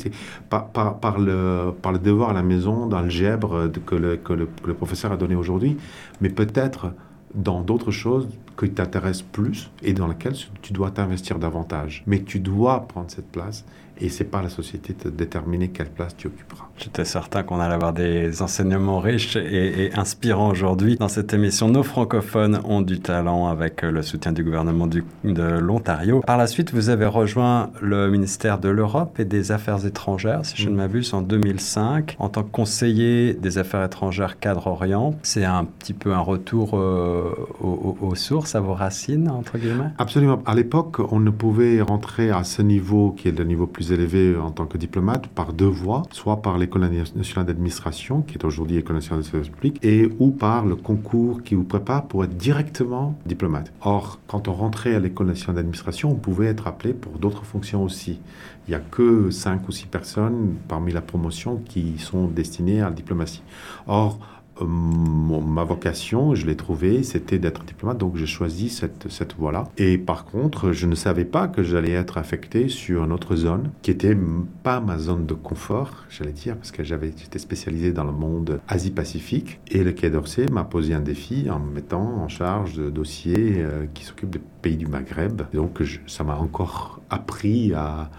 par, 0.50 0.70
par, 0.70 1.20
le, 1.20 1.74
par 1.82 1.92
le 1.92 2.00
devoir 2.00 2.30
à 2.30 2.34
la 2.34 2.44
maison, 2.44 2.88
dans 2.88 3.02
le 3.02 3.10
gèbre 3.10 3.70
que 3.70 3.80
que 3.80 3.96
le, 3.96 4.18
que 4.18 4.68
le 4.68 4.74
professeur 4.74 5.12
a 5.12 5.18
donné 5.18 5.36
aujourd'hui, 5.36 5.78
mais 6.22 6.30
peut-être 6.30 6.94
dans 7.34 7.62
d'autres 7.62 7.92
choses 7.92 8.28
qui 8.58 8.70
t'intéressent 8.72 9.28
plus 9.32 9.72
et 9.82 9.94
dans 9.94 10.08
lesquelles 10.08 10.36
tu 10.62 10.74
dois 10.74 10.92
t'investir 10.92 11.40
davantage. 11.40 12.04
Mais 12.08 12.22
tu 12.24 12.40
dois 12.40 12.88
prendre 12.88 13.10
cette 13.10 13.32
place 13.32 13.66
et 14.02 14.10
c'est 14.10 14.26
pas 14.26 14.42
la 14.42 14.50
société 14.50 14.96
de 15.04 15.10
déterminer 15.10 15.70
quelle 15.70 15.90
place 15.90 16.16
tu 16.16 16.28
occuperas. 16.28 16.66
J'étais 16.78 17.06
certain 17.06 17.44
qu'on 17.44 17.60
allait 17.60 17.74
avoir 17.74 17.94
des 17.94 18.42
enseignements 18.42 19.00
riches 19.00 19.36
et, 19.36 19.86
et 19.86 19.94
inspirants 19.96 20.50
aujourd'hui 20.50 20.96
dans 20.96 21.10
cette 21.10 21.34
émission. 21.34 21.68
Nos 21.68 21.84
francophones 21.84 22.62
ont 22.64 22.82
du 22.82 23.00
talent 23.00 23.48
avec 23.48 23.82
le 23.82 24.02
soutien 24.02 24.32
du 24.32 24.44
gouvernement 24.44 24.88
du, 24.88 25.04
de 25.24 25.44
l'Ontario. 25.60 26.22
Par 26.22 26.38
la 26.38 26.48
suite, 26.48 26.74
vous 26.74 26.90
avez 26.90 27.06
rejoint 27.06 27.72
le 27.82 28.10
ministère 28.10 28.60
de 28.60 28.70
l'Europe 28.70 29.20
et 29.20 29.26
des 29.26 29.52
Affaires 29.52 29.86
étrangères, 29.86 30.46
si 30.46 30.62
je 30.62 30.70
ne 30.70 30.76
m'abuse, 30.76 31.14
en 31.14 31.22
2005, 31.22 32.16
en 32.20 32.30
tant 32.30 32.44
que 32.44 32.52
conseiller 32.52 33.34
des 33.34 33.58
Affaires 33.58 33.84
étrangères 33.84 34.40
cadre 34.40 34.68
Orient. 34.68 35.16
C'est 35.24 35.46
un 35.46 35.66
petit 35.66 35.94
peu 35.94 36.14
un 36.14 36.20
retour 36.20 36.78
euh, 36.78 37.32
aux, 37.62 37.98
aux, 38.02 38.16
sources, 38.16 38.56
à 38.56 38.60
vos 38.60 38.74
racines, 38.74 39.30
entre 39.30 39.58
guillemets? 39.58 39.92
Absolument. 39.98 40.42
À 40.46 40.56
l'époque, 40.56 41.00
on 41.12 41.20
ne 41.20 41.30
pouvait 41.30 41.82
rentrer 41.82 42.30
à 42.30 42.44
ce 42.44 42.62
niveau, 42.62 43.12
qui 43.12 43.28
est 43.28 43.38
le 43.38 43.46
niveau 43.46 43.68
plus 43.68 43.89
élevé 43.92 44.38
en 44.38 44.52
tant 44.52 44.66
que 44.66 44.78
diplomate, 44.78 45.28
par 45.28 45.54
deux 45.54 45.66
voies, 45.66 46.04
soit 46.12 46.42
par 46.42 46.58
l'École 46.58 46.90
nationale 47.16 47.46
d'administration, 47.46 48.22
qui 48.22 48.36
est 48.36 48.46
aujourd'hui 48.46 48.78
l'École 48.78 48.96
nationale 48.96 49.24
de 49.24 49.28
service 49.28 49.50
public, 49.50 49.80
et 49.84 50.10
ou 50.20 50.32
par 50.32 50.66
le 50.66 50.76
concours 50.76 51.44
qui 51.44 51.56
vous 51.56 51.64
prépare 51.64 52.08
pour 52.08 52.24
être 52.24 52.36
directement 52.36 53.18
diplomate. 53.26 53.72
Or, 53.82 54.20
quand 54.28 54.48
on 54.48 54.54
rentrait 54.54 54.96
à 54.96 55.00
l'École 55.00 55.28
nationale 55.28 55.58
d'administration, 55.58 56.12
on 56.12 56.16
pouvait 56.16 56.48
être 56.48 56.68
appelé 56.68 56.94
pour 56.94 57.20
d'autres 57.20 57.46
fonctions 57.46 57.84
aussi. 57.84 58.20
Il 58.68 58.72
n'y 58.72 58.76
a 58.76 58.80
que 58.80 59.32
cinq 59.32 59.68
ou 59.68 59.72
six 59.72 59.88
personnes 59.88 60.56
parmi 60.68 60.92
la 60.92 61.02
promotion 61.02 61.62
qui 61.66 61.98
sont 61.98 62.28
destinées 62.28 62.82
à 62.82 62.90
la 62.90 62.96
diplomatie. 62.96 63.42
Or, 63.88 64.20
ma 64.66 65.64
vocation, 65.64 66.36
je 66.36 66.46
l'ai 66.46 66.56
trouvée, 66.56 67.04
c'était 67.04 67.40
d'être 67.40 67.64
diplomate, 67.64 67.98
donc 67.98 68.16
j'ai 68.16 68.26
choisi 68.26 68.70
cette, 68.70 69.36
voie-là. 69.38 69.66
Et 69.78 69.98
par 69.98 70.26
contre, 70.26 70.72
je 70.72 70.86
ne 70.86 70.96
savais 70.96 71.26
pas 71.26 71.48
que 71.48 71.64
j'allais 71.64 71.92
être 71.92 72.18
affecté 72.18 72.68
sur 72.70 73.04
une 73.04 73.12
autre 73.12 73.36
zone, 73.36 73.72
qui 73.82 73.92
était 73.92 74.18
pas 74.64 74.80
ma 74.80 74.98
zone 74.98 75.26
de 75.26 75.34
confort, 75.34 76.06
j'allais 76.10 76.32
dire, 76.32 76.56
parce 76.56 76.72
que 76.72 76.84
j'avais 76.84 77.14
j'étais 77.16 77.40
spécialisé 77.40 77.92
dans 77.92 78.04
le 78.04 78.12
monde 78.12 78.60
Asie-Pacifique. 78.68 79.60
Et 79.70 79.84
le 79.84 79.92
Quai 79.92 80.10
d'Orsay 80.10 80.46
m'a 80.52 80.64
posé 80.64 80.94
un 80.94 81.02
défi 81.02 81.50
en 81.50 81.60
me 81.60 81.72
mettant 81.72 82.02
en 82.02 82.28
charge 82.28 82.76
de 82.76 82.90
dossiers 82.90 83.56
euh, 83.58 83.86
qui 83.94 84.04
s'occupent 84.04 84.30
des 84.30 84.42
pays 84.62 84.78
du 84.78 84.88
Maghreb. 84.88 85.44
Donc 85.54 85.82
ça 86.08 86.24
m'a 86.24 86.36
encore 86.36 87.02
appris 87.10 87.74
à 87.74 88.10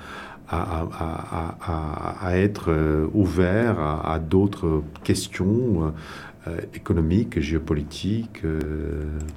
être 2.33 2.71
euh, 2.71 3.07
ouvert 3.15 3.79
à, 3.79 4.19
d'autres 4.19 4.83
questions 5.05 5.93
euh, 6.47 6.59
économiques, 6.75 7.41
géopolitiques 7.41 8.45
euh, 8.45 8.61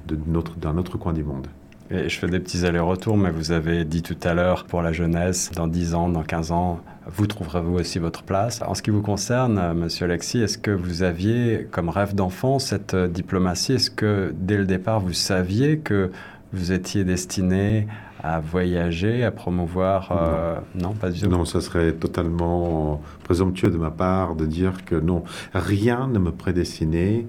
de 0.06 0.18
notre, 0.26 0.56
dans 0.56 0.72
notre 0.72 0.98
coin 0.98 1.12
du 1.12 1.22
monde. 1.24 1.46
Je 1.90 2.16
fais 2.16 2.26
des 2.28 2.40
petits 2.40 2.64
allers-retours, 2.64 3.18
mais 3.18 3.30
vous 3.30 3.52
avez 3.52 3.84
dit 3.84 4.02
tout 4.02 4.16
à 4.22 4.32
l'heure, 4.32 4.64
pour 4.64 4.80
la 4.80 4.92
jeunesse, 4.92 5.50
dans 5.54 5.66
10 5.66 5.94
ans, 5.94 6.08
dans 6.08 6.22
15 6.22 6.50
ans, 6.50 6.80
vous 7.06 7.26
trouverez 7.26 7.60
vous 7.60 7.74
aussi 7.74 7.98
votre 7.98 8.22
place. 8.22 8.62
En 8.62 8.74
ce 8.74 8.80
qui 8.80 8.88
vous 8.88 9.02
concerne, 9.02 9.74
Monsieur 9.74 10.06
Alexis, 10.06 10.40
est-ce 10.40 10.56
que 10.56 10.70
vous 10.70 11.02
aviez 11.02 11.68
comme 11.70 11.90
rêve 11.90 12.14
d'enfant 12.14 12.58
cette 12.58 12.96
diplomatie? 12.96 13.74
Est-ce 13.74 13.90
que 13.90 14.34
dès 14.34 14.56
le 14.56 14.64
départ, 14.64 15.00
vous 15.00 15.12
saviez 15.12 15.78
que 15.78 16.10
vous 16.54 16.72
étiez 16.72 17.04
destiné 17.04 17.86
à 18.24 18.40
voyager, 18.40 19.22
à 19.22 19.30
promouvoir 19.30 20.10
euh, 20.10 20.56
non. 20.74 20.88
non, 20.88 20.94
pas 20.94 21.10
du 21.10 21.20
tout. 21.20 21.28
Non, 21.28 21.44
ça 21.44 21.60
serait 21.60 21.92
totalement 21.92 23.02
présomptueux 23.22 23.70
de 23.70 23.76
ma 23.76 23.90
part 23.90 24.34
de 24.34 24.46
dire 24.46 24.86
que 24.86 24.94
non, 24.94 25.24
rien 25.52 26.08
ne 26.08 26.18
me 26.18 26.32
prédestinait 26.32 27.26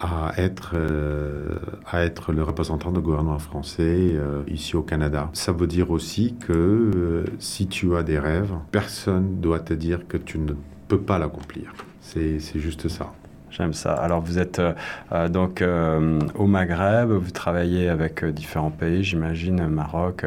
à 0.00 0.32
être, 0.38 0.72
euh, 0.74 1.58
à 1.86 2.02
être 2.02 2.32
le 2.32 2.42
représentant 2.42 2.92
du 2.92 3.00
gouvernement 3.00 3.38
français 3.38 4.12
euh, 4.14 4.42
ici 4.48 4.74
au 4.74 4.82
Canada. 4.82 5.28
Ça 5.34 5.52
veut 5.52 5.66
dire 5.66 5.90
aussi 5.90 6.34
que 6.36 6.52
euh, 6.52 7.24
si 7.38 7.66
tu 7.66 7.94
as 7.94 8.02
des 8.02 8.18
rêves, 8.18 8.54
personne 8.70 9.40
doit 9.40 9.60
te 9.60 9.74
dire 9.74 10.06
que 10.08 10.16
tu 10.16 10.38
ne 10.38 10.54
peux 10.88 11.00
pas 11.00 11.18
l'accomplir. 11.18 11.74
C'est 12.00 12.38
juste 12.54 12.88
ça. 12.88 13.12
J'aime 13.50 13.72
ça. 13.72 13.94
Alors 13.94 14.20
vous 14.20 14.38
êtes 14.38 14.58
euh, 14.58 14.72
euh, 15.12 15.28
donc 15.28 15.62
euh, 15.62 16.20
au 16.34 16.46
Maghreb, 16.46 17.10
vous 17.10 17.30
travaillez 17.30 17.88
avec 17.88 18.24
différents 18.24 18.70
pays, 18.70 19.02
j'imagine, 19.02 19.66
Maroc. 19.68 20.24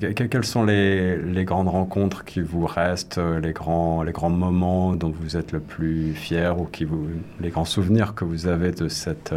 Quelles 0.00 0.44
sont 0.44 0.64
les, 0.64 1.16
les, 1.16 1.44
grandes 1.44 1.68
rencontres 1.68 2.24
qui 2.24 2.40
vous 2.40 2.66
restent, 2.66 3.20
les 3.42 3.52
grands, 3.52 4.02
les 4.02 4.12
grands 4.12 4.30
moments 4.30 4.94
dont 4.94 5.10
vous 5.10 5.36
êtes 5.36 5.52
le 5.52 5.60
plus 5.60 6.12
fier 6.12 6.58
ou 6.60 6.64
qui 6.64 6.84
vous, 6.84 7.08
les 7.40 7.50
grands 7.50 7.64
souvenirs 7.64 8.14
que 8.14 8.24
vous 8.24 8.46
avez 8.46 8.72
de 8.72 8.88
cette 8.88 9.34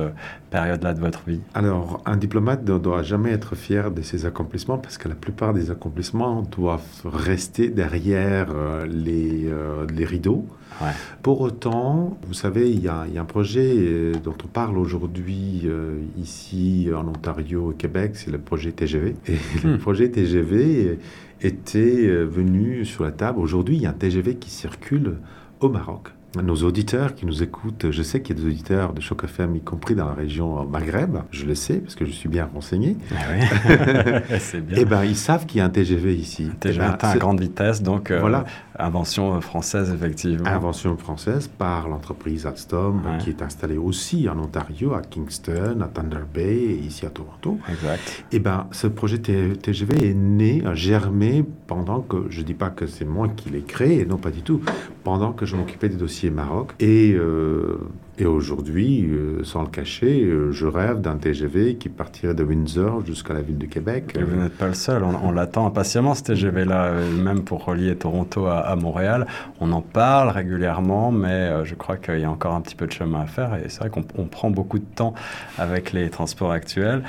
période-là 0.49 0.93
de 0.93 0.99
votre 0.99 1.23
vie 1.25 1.41
Alors, 1.53 2.01
un 2.05 2.17
diplomate 2.17 2.67
ne 2.67 2.77
doit 2.77 3.03
jamais 3.03 3.31
être 3.31 3.55
fier 3.55 3.91
de 3.91 4.01
ses 4.01 4.25
accomplissements 4.25 4.77
parce 4.77 4.97
que 4.97 5.09
la 5.09 5.15
plupart 5.15 5.53
des 5.53 5.71
accomplissements 5.71 6.41
doivent 6.41 6.81
rester 7.05 7.69
derrière 7.69 8.47
les, 8.87 9.49
les 9.93 10.05
rideaux. 10.05 10.45
Ouais. 10.81 10.91
Pour 11.23 11.41
autant, 11.41 12.17
vous 12.27 12.33
savez, 12.33 12.69
il 12.69 12.79
y 12.79 12.83
y 12.83 12.89
a 12.89 13.21
un 13.21 13.25
projet 13.25 13.73
euh, 13.75 14.13
dont 14.23 14.35
on 14.43 14.47
parle 14.47 14.77
aujourd'hui 14.77 15.63
euh, 15.65 15.99
ici 16.17 16.89
en 16.95 17.07
Ontario, 17.07 17.69
au 17.69 17.71
Québec, 17.71 18.11
c'est 18.15 18.31
le 18.31 18.37
projet 18.37 18.71
TGV. 18.71 19.15
Et 19.27 19.33
hmm. 19.63 19.71
le 19.71 19.77
projet 19.77 20.09
TGV 20.09 20.99
était 21.41 22.07
euh, 22.07 22.23
venu 22.25 22.85
sur 22.85 23.03
la 23.03 23.11
table. 23.11 23.39
Aujourd'hui, 23.39 23.75
il 23.75 23.81
y 23.81 23.85
a 23.85 23.89
un 23.89 23.93
TGV 23.93 24.35
qui 24.35 24.49
circule 24.49 25.17
au 25.59 25.69
Maroc 25.69 26.09
nos 26.35 26.55
auditeurs 26.55 27.15
qui 27.15 27.25
nous 27.25 27.41
écoutent, 27.41 27.91
je 27.91 28.01
sais 28.03 28.21
qu'il 28.21 28.37
y 28.37 28.39
a 28.39 28.43
des 28.43 28.47
auditeurs 28.47 28.93
de 28.93 29.01
Choc 29.01 29.23
FM, 29.23 29.55
y 29.55 29.61
compris 29.61 29.95
dans 29.95 30.07
la 30.07 30.13
région 30.13 30.65
Maghreb, 30.65 31.17
je 31.31 31.45
le 31.45 31.55
sais 31.55 31.77
parce 31.77 31.95
que 31.95 32.05
je 32.05 32.11
suis 32.11 32.29
bien 32.29 32.49
renseigné. 32.53 32.97
Ah 33.11 33.15
oui. 33.31 34.59
bien. 34.61 34.77
Eh 34.77 34.85
ben, 34.85 35.03
ils 35.03 35.15
savent 35.15 35.45
qu'il 35.45 35.59
y 35.59 35.61
a 35.61 35.65
un 35.65 35.69
TGV 35.69 36.15
ici. 36.15 36.49
Un 36.51 36.55
TGV 36.55 36.85
eh 36.85 36.97
ben, 37.01 37.09
à 37.09 37.17
grande 37.17 37.39
vitesse, 37.39 37.81
donc 37.81 38.11
euh, 38.11 38.19
voilà. 38.19 38.45
Invention 38.79 39.39
française 39.41 39.91
effectivement. 39.93 40.47
Invention 40.47 40.97
française 40.97 41.47
par 41.47 41.87
l'entreprise 41.87 42.45
Alstom, 42.45 43.05
ouais. 43.05 43.17
qui 43.19 43.29
est 43.29 43.41
installée 43.41 43.77
aussi 43.77 44.27
en 44.29 44.37
Ontario, 44.39 44.93
à 44.93 45.01
Kingston, 45.01 45.81
à 45.81 45.87
Thunder 45.87 46.23
Bay, 46.33 46.55
et 46.55 46.77
ici 46.77 47.05
à 47.05 47.09
Toronto. 47.09 47.57
Exact. 47.69 48.23
Eh 48.31 48.39
ben, 48.39 48.67
ce 48.71 48.87
projet 48.87 49.19
TGV 49.19 50.09
est 50.09 50.13
né, 50.13 50.63
a 50.65 50.73
germé 50.73 51.45
pendant 51.67 52.01
que, 52.01 52.25
je 52.29 52.41
dis 52.41 52.53
pas 52.53 52.69
que 52.69 52.87
c'est 52.87 53.05
moi 53.05 53.27
qui 53.29 53.49
l'ai 53.49 53.61
créé, 53.61 54.05
non 54.05 54.17
pas 54.17 54.31
du 54.31 54.41
tout, 54.41 54.61
pendant 55.03 55.33
que 55.33 55.45
je 55.45 55.55
m'occupais 55.55 55.89
des 55.89 55.95
dossiers 55.95 56.29
Maroc. 56.29 56.73
Et, 56.79 57.13
euh, 57.13 57.77
et 58.19 58.25
aujourd'hui, 58.25 59.05
euh, 59.05 59.43
sans 59.43 59.61
le 59.61 59.67
cacher, 59.67 60.23
euh, 60.23 60.51
je 60.51 60.65
rêve 60.65 61.01
d'un 61.01 61.17
TGV 61.17 61.75
qui 61.75 61.87
partirait 61.87 62.33
de 62.33 62.43
Windsor 62.43 63.05
jusqu'à 63.05 63.33
la 63.33 63.41
ville 63.41 63.59
de 63.59 63.67
Québec. 63.67 64.15
Et 64.17 64.23
vous 64.23 64.35
n'êtes 64.35 64.57
pas 64.57 64.67
le 64.67 64.73
seul, 64.73 65.03
on, 65.03 65.13
on 65.23 65.31
l'attend 65.31 65.67
impatiemment 65.67 66.15
ce 66.15 66.23
TGV-là, 66.23 66.93
même 67.15 67.43
pour 67.43 67.65
relier 67.65 67.95
Toronto 67.95 68.47
à, 68.47 68.59
à, 68.59 68.75
Montréal. 68.75 69.27
On 69.59 69.71
en 69.71 69.81
parle 69.81 70.29
régulièrement, 70.29 71.11
mais 71.11 71.63
je 71.63 71.75
crois 71.75 71.97
qu'il 71.97 72.19
y 72.19 72.23
a 72.23 72.31
encore 72.31 72.55
un 72.55 72.61
petit 72.61 72.75
peu 72.75 72.87
de 72.87 72.91
chemin 72.91 73.21
à 73.21 73.25
faire. 73.27 73.53
Et 73.55 73.69
c'est 73.69 73.79
vrai 73.79 73.89
qu'on 73.89 74.01
prend 74.01 74.49
beaucoup 74.49 74.79
de 74.79 74.85
temps 74.95 75.13
avec 75.59 75.93
les 75.93 76.09
transports 76.09 76.51
actuels. 76.51 77.03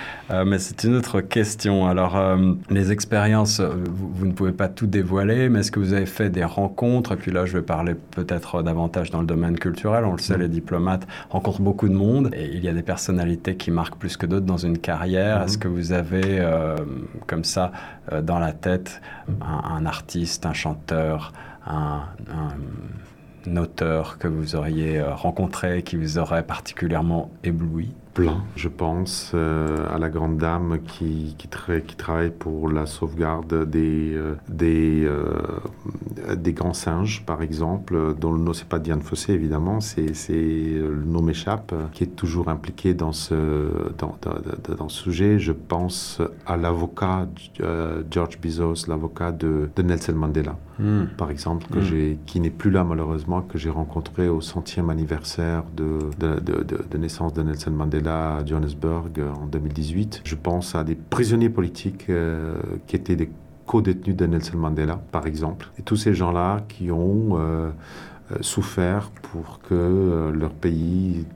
mais 0.46 0.58
c'est 0.58 0.84
une 0.84 0.94
autre 0.94 1.20
question. 1.20 1.86
Alors, 1.86 2.18
les 2.70 2.92
expériences, 2.92 3.60
vous, 3.60 4.10
vous, 4.12 4.26
ne 4.26 4.32
pouvez 4.32 4.52
pas 4.52 4.68
tout 4.68 4.86
dévoiler, 4.86 5.48
mais 5.48 5.60
est-ce 5.60 5.72
que 5.72 5.80
vous 5.80 5.94
avez 5.94 6.06
fait 6.06 6.30
des 6.30 6.44
rencontres? 6.44 7.12
Et 7.12 7.16
puis 7.16 7.30
là, 7.30 7.46
je 7.46 7.56
vais 7.56 7.62
parler 7.62 7.94
peut-être 7.94 8.62
davantage 8.62 9.10
dans 9.10 9.20
le 9.20 9.26
domaine 9.26 9.58
culturel. 9.58 10.04
On 10.04 10.12
le 10.12 10.18
sait, 10.18 10.36
mmh. 10.36 10.40
les 10.40 10.48
diplomates 10.48 10.97
rencontrent 11.30 11.60
beaucoup 11.62 11.88
de 11.88 11.94
monde 11.94 12.30
et 12.34 12.46
il 12.46 12.64
y 12.64 12.68
a 12.68 12.72
des 12.72 12.82
personnalités 12.82 13.56
qui 13.56 13.70
marquent 13.70 13.98
plus 13.98 14.16
que 14.16 14.26
d'autres 14.26 14.46
dans 14.46 14.56
une 14.56 14.78
carrière. 14.78 15.40
Mmh. 15.40 15.42
Est-ce 15.44 15.58
que 15.58 15.68
vous 15.68 15.92
avez, 15.92 16.40
euh, 16.40 16.76
comme 17.26 17.44
ça, 17.44 17.72
euh, 18.12 18.22
dans 18.22 18.38
la 18.38 18.52
tête, 18.52 19.00
un, 19.40 19.76
un, 19.76 19.86
artiste, 19.86 20.46
un 20.46 20.52
chanteur, 20.52 21.32
un, 21.66 22.02
un 23.46 23.56
auteur 23.56 24.18
que 24.18 24.28
vous 24.28 24.56
auriez 24.56 24.98
euh, 24.98 25.14
rencontré, 25.14 25.82
qui 25.82 25.96
vous 25.96 26.18
aurait 26.18 26.44
particulièrement 26.44 27.30
ébloui? 27.44 27.94
Plein. 28.18 28.42
Je 28.56 28.68
pense 28.68 29.30
euh, 29.34 29.86
à 29.94 29.98
la 29.98 30.08
grande 30.08 30.38
dame 30.38 30.78
qui, 30.84 31.36
qui, 31.38 31.48
qui, 31.48 31.96
travaille 31.96 32.30
pour 32.30 32.68
la 32.68 32.84
sauvegarde 32.86 33.70
des, 33.70 34.12
euh, 34.14 34.34
des, 34.48 35.04
euh, 35.04 36.34
des 36.34 36.52
grands 36.52 36.72
singes, 36.72 37.24
par 37.24 37.42
exemple, 37.42 38.16
dont 38.20 38.32
le 38.32 38.40
nom, 38.40 38.52
c'est 38.52 38.68
pas 38.68 38.80
Diane 38.80 39.02
Fossé, 39.02 39.34
évidemment, 39.34 39.80
c'est, 39.80 40.12
le 40.28 41.04
nom 41.06 41.22
m'échappe, 41.22 41.72
qui 41.92 42.02
est 42.04 42.16
toujours 42.16 42.48
impliqué 42.48 42.92
dans 42.92 43.12
ce, 43.12 43.34
dans, 43.98 44.16
dans, 44.22 44.74
dans 44.76 44.88
ce 44.88 45.00
sujet. 45.00 45.38
Je 45.38 45.52
pense 45.52 46.20
à 46.44 46.56
l'avocat 46.56 47.28
George 48.10 48.40
Bezos, 48.40 48.88
l'avocat 48.88 49.30
de, 49.30 49.70
de, 49.76 49.82
Nelson 49.82 50.14
Mandela, 50.14 50.56
hmm. 50.80 51.04
par 51.16 51.30
exemple, 51.30 51.66
que 51.72 51.78
hmm. 51.78 52.18
qui 52.26 52.40
n'est 52.40 52.50
plus 52.50 52.72
là 52.72 52.82
malheureusement, 52.82 53.42
que 53.42 53.58
j'ai 53.58 53.70
rencontré 53.70 54.28
au 54.28 54.40
centième 54.40 54.90
anniversaire 54.90 55.62
de, 55.76 55.98
de, 56.18 56.40
de 56.40 56.98
naissance 56.98 57.32
de 57.32 57.42
Nelson 57.42 57.70
Mandela 57.70 58.07
à 58.08 58.44
Johannesburg 58.44 59.10
euh, 59.18 59.30
en 59.32 59.46
2018. 59.46 60.22
Je 60.24 60.34
pense 60.34 60.74
à 60.74 60.84
des 60.84 60.94
prisonniers 60.94 61.50
politiques 61.50 62.06
euh, 62.08 62.56
qui 62.86 62.96
étaient 62.96 63.16
des 63.16 63.30
co-détenus 63.66 64.16
de 64.16 64.26
Nelson 64.26 64.56
Mandela, 64.56 65.00
par 65.12 65.26
exemple. 65.26 65.70
Et 65.78 65.82
tous 65.82 65.96
ces 65.96 66.14
gens-là 66.14 66.64
qui 66.68 66.90
ont 66.90 67.38
euh, 67.38 67.70
souffert 68.40 69.10
pour 69.10 69.60
que 69.60 70.32
leur 70.34 70.52
pays 70.52 71.26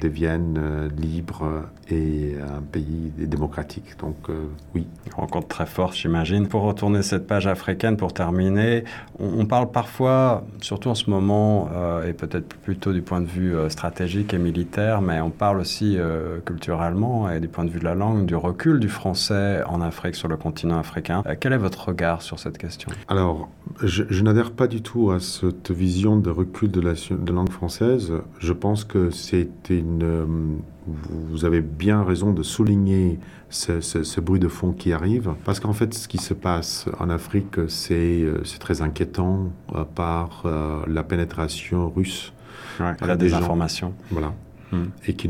devienne 0.00 0.90
libre 0.96 1.64
et 1.92 2.36
un 2.40 2.62
pays 2.62 3.12
démocratique. 3.18 3.96
Donc 4.00 4.16
euh, 4.28 4.46
oui. 4.74 4.86
Rencontre 5.14 5.48
très 5.48 5.66
forte, 5.66 5.94
j'imagine. 5.94 6.48
Pour 6.48 6.62
retourner 6.62 7.02
cette 7.02 7.26
page 7.26 7.46
africaine, 7.46 7.96
pour 7.96 8.14
terminer, 8.14 8.84
on, 9.18 9.44
parle 9.44 9.70
parfois, 9.70 10.44
surtout 10.60 10.88
en 10.88 10.94
ce 10.94 11.10
moment, 11.10 11.68
euh, 11.72 12.08
et 12.08 12.12
peut-être 12.12 12.48
plutôt 12.56 12.92
du 12.92 13.02
point 13.02 13.20
de 13.20 13.26
vue 13.26 13.54
euh, 13.54 13.68
stratégique 13.68 14.32
et 14.32 14.38
militaire, 14.38 15.02
mais 15.02 15.20
on 15.20 15.30
parle 15.30 15.60
aussi 15.60 15.98
culturellement 16.44 17.30
et 17.30 17.40
du 17.40 17.48
point 17.48 17.64
de 17.64 17.70
vue 17.70 17.78
de 17.78 17.84
la 17.84 17.94
langue, 17.94 18.26
du 18.26 18.36
recul 18.36 18.80
du 18.80 18.88
français 18.88 19.62
en 19.66 19.80
Afrique, 19.80 20.14
sur 20.14 20.28
le 20.28 20.36
continent 20.36 20.78
africain. 20.78 21.22
quel 21.40 21.52
est 21.52 21.58
votre 21.58 21.88
regard 21.88 22.22
sur 22.22 22.38
cette 22.38 22.58
question? 22.58 22.90
Alors, 23.08 23.48
je, 23.82 24.04
je 24.08 24.22
n'adhère 24.22 24.52
pas 24.52 24.66
du 24.66 24.82
tout 24.82 25.10
à 25.10 25.20
cette 25.20 25.70
vision 25.70 26.16
de 26.16 26.30
recul 26.30 26.70
de 26.70 26.80
la 26.80 26.92
de 26.92 27.32
langue 27.32 27.50
française. 27.50 28.12
Je 28.38 28.52
pense 28.52 28.84
que 28.84 29.10
c'est 29.10 29.48
une 29.70 30.60
vous 30.86 31.44
avez 31.44 31.60
bien 31.60 32.02
raison 32.02 32.32
de 32.32 32.42
souligner 32.42 33.18
ce, 33.50 34.20
bruit 34.20 34.40
de 34.40 34.48
fond 34.48 34.72
qui 34.72 34.92
arrive, 34.92 35.34
parce 35.44 35.60
qu'en 35.60 35.72
fait, 35.72 35.94
ce 35.94 36.08
qui 36.08 36.18
se 36.18 36.34
passe 36.34 36.86
en 36.98 37.10
Afrique, 37.10 37.68
c'est 37.68 38.22
euh, 38.22 38.42
très 38.58 38.82
inquiétant 38.82 39.52
euh, 39.74 39.84
par 39.84 40.42
euh, 40.44 40.82
la 40.86 41.02
pénétration 41.02 41.90
russe. 41.90 42.32
Ouais, 42.80 42.94
la 43.00 43.16
désinformation. 43.16 43.94
Voilà. 44.10 44.32
Hmm. 44.72 44.86
Et 45.06 45.14
qui, 45.14 45.28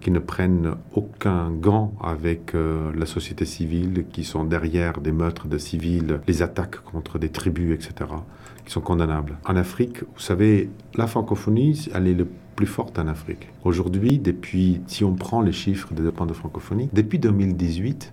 qui 0.00 0.10
ne 0.10 0.18
prennent 0.20 0.74
aucun 0.94 1.50
gant 1.50 1.94
avec 2.00 2.52
la 2.54 3.04
société 3.04 3.44
civile, 3.44 4.04
qui 4.12 4.22
sont 4.22 4.44
derrière 4.44 5.00
des 5.00 5.10
meurtres 5.10 5.48
de 5.48 5.58
civils, 5.58 6.20
les 6.28 6.42
attaques 6.42 6.80
contre 6.84 7.18
des 7.18 7.30
tribus, 7.30 7.74
etc., 7.74 8.10
qui 8.64 8.70
sont 8.72 8.80
condamnables. 8.80 9.38
En 9.44 9.56
Afrique, 9.56 10.02
vous 10.02 10.20
savez, 10.20 10.70
la 10.94 11.08
francophonie, 11.08 11.88
elle 11.92 12.06
est 12.06 12.14
le 12.14 12.28
plus 12.56 12.66
forte 12.66 12.98
en 12.98 13.06
Afrique. 13.06 13.48
Aujourd'hui, 13.64 14.18
depuis, 14.18 14.80
si 14.86 15.04
on 15.04 15.14
prend 15.14 15.42
les 15.42 15.52
chiffres 15.52 15.92
des 15.92 16.02
dépenses 16.02 16.28
de 16.28 16.32
francophonie, 16.32 16.88
depuis 16.92 17.18
2018, 17.18 18.12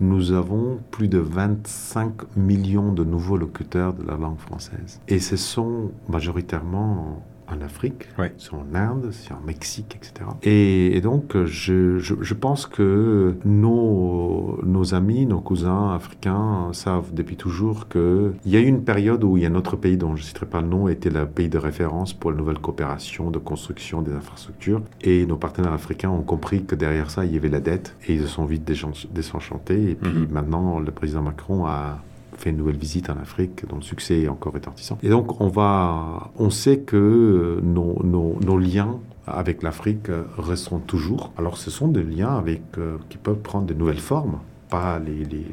nous 0.00 0.32
avons 0.32 0.80
plus 0.90 1.08
de 1.08 1.18
25 1.18 2.36
millions 2.36 2.92
de 2.92 3.04
nouveaux 3.04 3.36
locuteurs 3.36 3.94
de 3.94 4.04
la 4.04 4.16
langue 4.16 4.38
française. 4.38 5.00
Et 5.06 5.20
ce 5.20 5.36
sont 5.36 5.92
majoritairement 6.08 7.22
en 7.48 7.60
Afrique, 7.60 8.08
c'est 8.38 8.54
en 8.54 8.74
Inde, 8.74 9.10
c'est 9.12 9.32
en 9.32 9.40
Mexique, 9.44 9.96
etc. 9.96 10.30
Et, 10.42 11.00
donc, 11.00 11.36
je, 11.44 11.98
je, 11.98 12.34
pense 12.34 12.66
que 12.66 13.34
nos, 13.44 14.58
nos 14.64 14.94
amis, 14.94 15.26
nos 15.26 15.40
cousins 15.40 15.92
africains 15.94 16.70
savent 16.72 17.12
depuis 17.12 17.36
toujours 17.36 17.88
qu'il 17.88 18.32
y 18.46 18.56
a 18.56 18.60
eu 18.60 18.66
une 18.66 18.82
période 18.82 19.24
où 19.24 19.36
il 19.36 19.42
y 19.42 19.46
a 19.46 19.50
un 19.50 19.54
autre 19.54 19.76
pays 19.76 19.96
dont 19.96 20.16
je 20.16 20.22
ne 20.22 20.26
citerai 20.26 20.46
pas 20.46 20.60
le 20.60 20.68
nom 20.68 20.88
était 20.88 21.10
le 21.10 21.26
pays 21.26 21.48
de 21.48 21.58
référence 21.58 22.12
pour 22.12 22.30
la 22.30 22.36
nouvelle 22.38 22.58
coopération 22.58 23.30
de 23.30 23.38
construction 23.38 24.02
des 24.02 24.12
infrastructures. 24.12 24.82
Et 25.02 25.26
nos 25.26 25.36
partenaires 25.36 25.72
africains 25.72 26.10
ont 26.10 26.22
compris 26.22 26.64
que 26.64 26.74
derrière 26.74 27.10
ça, 27.10 27.24
il 27.24 27.34
y 27.34 27.36
avait 27.36 27.48
la 27.48 27.60
dette 27.60 27.94
et 28.08 28.14
ils 28.14 28.22
se 28.22 28.26
sont 28.26 28.44
vite 28.44 28.64
désenchantés. 29.12 29.90
Et 29.90 29.94
puis 29.94 30.12
mhm. 30.12 30.28
maintenant, 30.30 30.80
le 30.80 30.90
président 30.90 31.22
Macron 31.22 31.66
a 31.66 32.00
fait 32.36 32.50
une 32.50 32.56
nouvelle 32.56 32.76
visite 32.76 33.10
en 33.10 33.16
Afrique 33.16 33.66
dont 33.68 33.76
le 33.76 33.82
succès 33.82 34.22
est 34.22 34.28
encore 34.28 34.52
retentissant. 34.52 34.98
Et 35.02 35.08
donc, 35.08 35.40
on, 35.40 35.48
va, 35.48 36.30
on 36.36 36.50
sait 36.50 36.78
que 36.78 37.60
nos, 37.62 38.00
nos, 38.04 38.38
nos 38.44 38.58
liens 38.58 38.98
avec 39.26 39.62
l'Afrique 39.62 40.08
resteront 40.38 40.80
toujours. 40.80 41.32
Alors, 41.38 41.56
ce 41.56 41.70
sont 41.70 41.88
des 41.88 42.02
liens 42.02 42.36
avec, 42.36 42.62
euh, 42.78 42.98
qui 43.08 43.16
peuvent 43.16 43.38
prendre 43.38 43.66
de 43.66 43.74
nouvelles 43.74 44.00
formes, 44.00 44.38
pas 44.68 44.98
les, 44.98 45.24
les, 45.24 45.46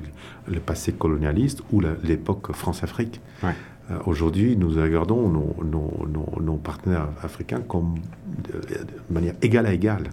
le 0.47 0.59
passé 0.59 0.91
colonialiste 0.91 1.61
ou 1.71 1.81
l'époque 2.03 2.51
France-Afrique. 2.53 3.21
Ouais. 3.43 3.55
Euh, 3.91 3.97
aujourd'hui, 4.05 4.55
nous 4.57 4.69
regardons 4.69 5.29
nos, 5.29 5.55
nos, 5.63 6.41
nos, 6.41 6.55
partenaires 6.55 7.07
africains 7.21 7.61
comme 7.61 7.95
de, 8.43 8.61
manière 9.09 9.33
égale 9.41 9.65
à 9.65 9.73
égale. 9.73 10.09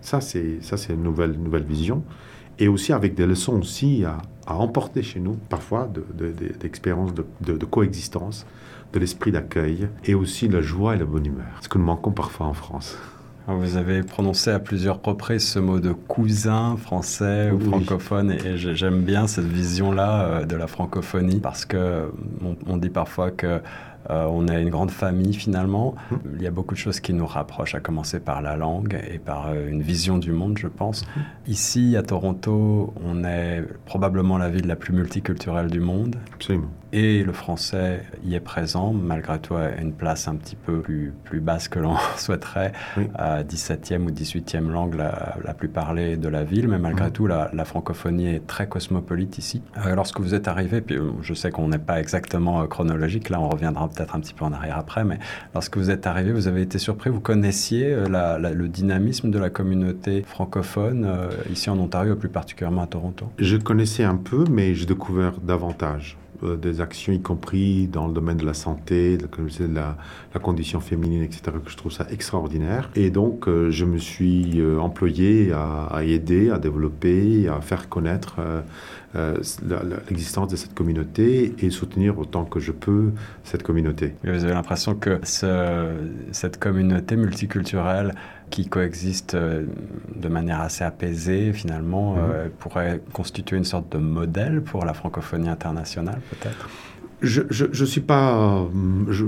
Ça, 0.00 0.20
c'est 0.20 0.60
une 0.88 1.02
nouvelle, 1.02 1.32
nouvelle 1.32 1.64
vision. 1.64 2.02
Et 2.58 2.68
aussi 2.68 2.92
avec 2.92 3.14
des 3.14 3.26
leçons 3.26 3.58
aussi 3.58 4.04
à, 4.04 4.18
à 4.50 4.54
emporter 4.54 5.02
chez 5.02 5.20
nous, 5.20 5.36
parfois, 5.48 5.88
d'expériences 6.60 7.14
de, 7.14 7.24
de, 7.40 7.56
de, 7.56 7.64
coexistence, 7.64 8.46
de 8.92 8.98
l'esprit 8.98 9.32
d'accueil, 9.32 9.88
et 10.04 10.14
aussi 10.14 10.48
la 10.48 10.60
joie 10.60 10.96
et 10.96 10.98
la 10.98 11.04
bonne 11.04 11.26
humeur, 11.26 11.46
ce 11.60 11.68
que 11.68 11.78
nous 11.78 11.84
manquons 11.84 12.10
parfois 12.10 12.46
en 12.46 12.54
France. 12.54 12.98
Vous 13.46 13.76
avez 13.76 14.02
prononcé 14.02 14.50
à 14.50 14.60
plusieurs 14.60 15.02
reprises 15.02 15.48
ce 15.48 15.58
mot 15.58 15.80
de 15.80 15.92
cousin 15.92 16.76
français 16.76 17.50
ou 17.50 17.58
francophone, 17.58 18.32
et 18.32 18.56
j'aime 18.56 19.02
bien 19.02 19.26
cette 19.26 19.46
vision-là 19.46 20.22
euh, 20.22 20.44
de 20.44 20.56
la 20.56 20.66
francophonie, 20.66 21.40
parce 21.40 21.64
que 21.64 22.10
on 22.66 22.76
dit 22.76 22.90
parfois 22.90 23.30
que 23.30 23.60
euh, 24.08 24.26
on 24.30 24.48
est 24.48 24.62
une 24.62 24.70
grande 24.70 24.90
famille 24.90 25.34
finalement. 25.34 25.94
Mmh. 26.10 26.16
Il 26.36 26.42
y 26.42 26.46
a 26.46 26.50
beaucoup 26.50 26.74
de 26.74 26.78
choses 26.80 27.00
qui 27.00 27.12
nous 27.12 27.26
rapprochent, 27.26 27.74
à 27.74 27.80
commencer 27.80 28.20
par 28.20 28.40
la 28.40 28.56
langue 28.56 28.98
et 29.10 29.18
par 29.18 29.48
euh, 29.48 29.68
une 29.68 29.82
vision 29.82 30.18
du 30.18 30.32
monde, 30.32 30.58
je 30.58 30.68
pense. 30.68 31.04
Mmh. 31.04 31.20
Ici, 31.48 31.96
à 31.96 32.02
Toronto, 32.02 32.94
on 33.04 33.24
est 33.24 33.62
probablement 33.84 34.38
la 34.38 34.48
ville 34.48 34.66
la 34.66 34.76
plus 34.76 34.94
multiculturelle 34.94 35.70
du 35.70 35.80
monde. 35.80 36.16
Absolument 36.34 36.70
et 36.92 37.22
le 37.22 37.32
français 37.32 38.02
y 38.24 38.34
est 38.34 38.40
présent, 38.40 38.92
malgré 38.92 39.38
tout 39.38 39.54
à 39.54 39.70
une 39.80 39.92
place 39.92 40.28
un 40.28 40.36
petit 40.36 40.56
peu 40.56 40.80
plus, 40.80 41.12
plus 41.24 41.40
basse 41.40 41.68
que 41.68 41.78
l'on 41.78 41.96
souhaiterait, 42.16 42.72
à 43.14 43.42
17e 43.42 44.02
ou 44.02 44.10
18e 44.10 44.68
langue 44.68 44.94
la, 44.94 45.36
la, 45.44 45.54
plus 45.54 45.68
parlée 45.68 46.16
de 46.16 46.28
la 46.28 46.44
ville, 46.44 46.68
mais 46.68 46.78
malgré 46.78 47.08
mmh. 47.08 47.12
tout, 47.12 47.26
la, 47.26 47.50
la, 47.52 47.64
francophonie 47.64 48.28
est 48.28 48.46
très 48.46 48.68
cosmopolite 48.68 49.38
ici. 49.38 49.62
Euh, 49.86 49.94
lorsque 49.94 50.20
vous 50.20 50.34
êtes 50.34 50.48
arrivé, 50.48 50.80
puis 50.80 50.96
euh, 50.96 51.10
je 51.22 51.34
sais 51.34 51.50
qu'on 51.50 51.68
n'est 51.68 51.78
pas 51.78 52.00
exactement 52.00 52.62
euh, 52.62 52.66
chronologique, 52.66 53.28
là 53.28 53.40
on 53.40 53.48
reviendra 53.48 53.88
peut-être 53.88 54.16
un 54.16 54.20
petit 54.20 54.34
peu 54.34 54.44
en 54.44 54.52
arrière 54.52 54.78
après, 54.78 55.04
mais 55.04 55.18
lorsque 55.54 55.76
vous 55.76 55.90
êtes 55.90 56.06
arrivé, 56.06 56.32
vous 56.32 56.48
avez 56.48 56.62
été 56.62 56.78
surpris, 56.78 57.10
vous 57.10 57.20
connaissiez 57.20 57.94
le 58.08 58.66
dynamisme 58.66 59.30
de 59.30 59.38
la 59.38 59.50
communauté 59.50 60.22
francophone 60.22 61.08
ici 61.50 61.70
en 61.70 61.78
Ontario, 61.78 62.16
plus 62.16 62.28
particulièrement 62.28 62.82
à 62.82 62.86
Toronto? 62.86 63.26
Je 63.38 63.56
connaissais 63.56 64.04
un 64.04 64.16
peu, 64.16 64.44
mais 64.50 64.74
j'ai 64.74 64.86
découvert 64.86 65.40
davantage. 65.40 66.16
Euh, 66.42 66.56
des 66.56 66.80
actions, 66.80 67.12
y 67.12 67.20
compris 67.20 67.86
dans 67.86 68.06
le 68.06 68.12
domaine 68.12 68.36
de 68.36 68.46
la 68.46 68.54
santé, 68.54 69.16
de 69.16 69.28
la, 69.72 69.96
condition 70.40 70.80
féminine, 70.80 71.22
etc., 71.22 71.42
que 71.64 71.70
je 71.70 71.76
trouve 71.76 71.92
ça 71.92 72.06
extraordinaire. 72.10 72.90
Et 72.94 73.10
donc, 73.10 73.48
euh, 73.48 73.70
je 73.70 73.84
me 73.84 73.98
suis 73.98 74.60
euh, 74.60 74.78
employé 74.78 75.52
à, 75.52 76.02
aider, 76.02 76.50
à 76.50 76.58
développer, 76.58 77.48
à 77.48 77.60
faire 77.60 77.88
connaître 77.88 78.40
euh, 79.16 79.36
l'existence 80.08 80.48
de 80.52 80.56
cette 80.56 80.72
communauté 80.72 81.52
et 81.58 81.70
soutenir 81.70 82.16
autant 82.20 82.44
que 82.44 82.60
je 82.60 82.70
peux 82.70 83.10
cette 83.42 83.64
communauté. 83.64 84.14
Vous 84.22 84.44
avez 84.44 84.54
l'impression 84.54 84.94
que 84.94 85.18
ce, 85.24 85.96
cette 86.30 86.60
communauté 86.60 87.16
multiculturelle 87.16 88.14
qui 88.50 88.68
coexiste 88.68 89.34
euh, 89.34 89.64
de 90.14 90.28
manière 90.28 90.60
assez 90.60 90.84
apaisée, 90.84 91.52
finalement, 91.52 92.16
euh, 92.18 92.48
pourrait 92.58 93.00
constituer 93.12 93.56
une 93.56 93.64
sorte 93.64 93.92
de 93.92 93.98
modèle 93.98 94.62
pour 94.62 94.84
la 94.84 94.94
francophonie 94.94 95.48
internationale, 95.48 96.20
peut-être? 96.30 96.68
Je, 97.22 97.42
je, 97.50 97.84
suis 97.84 98.00
pas. 98.00 98.66
Je, 99.08 99.26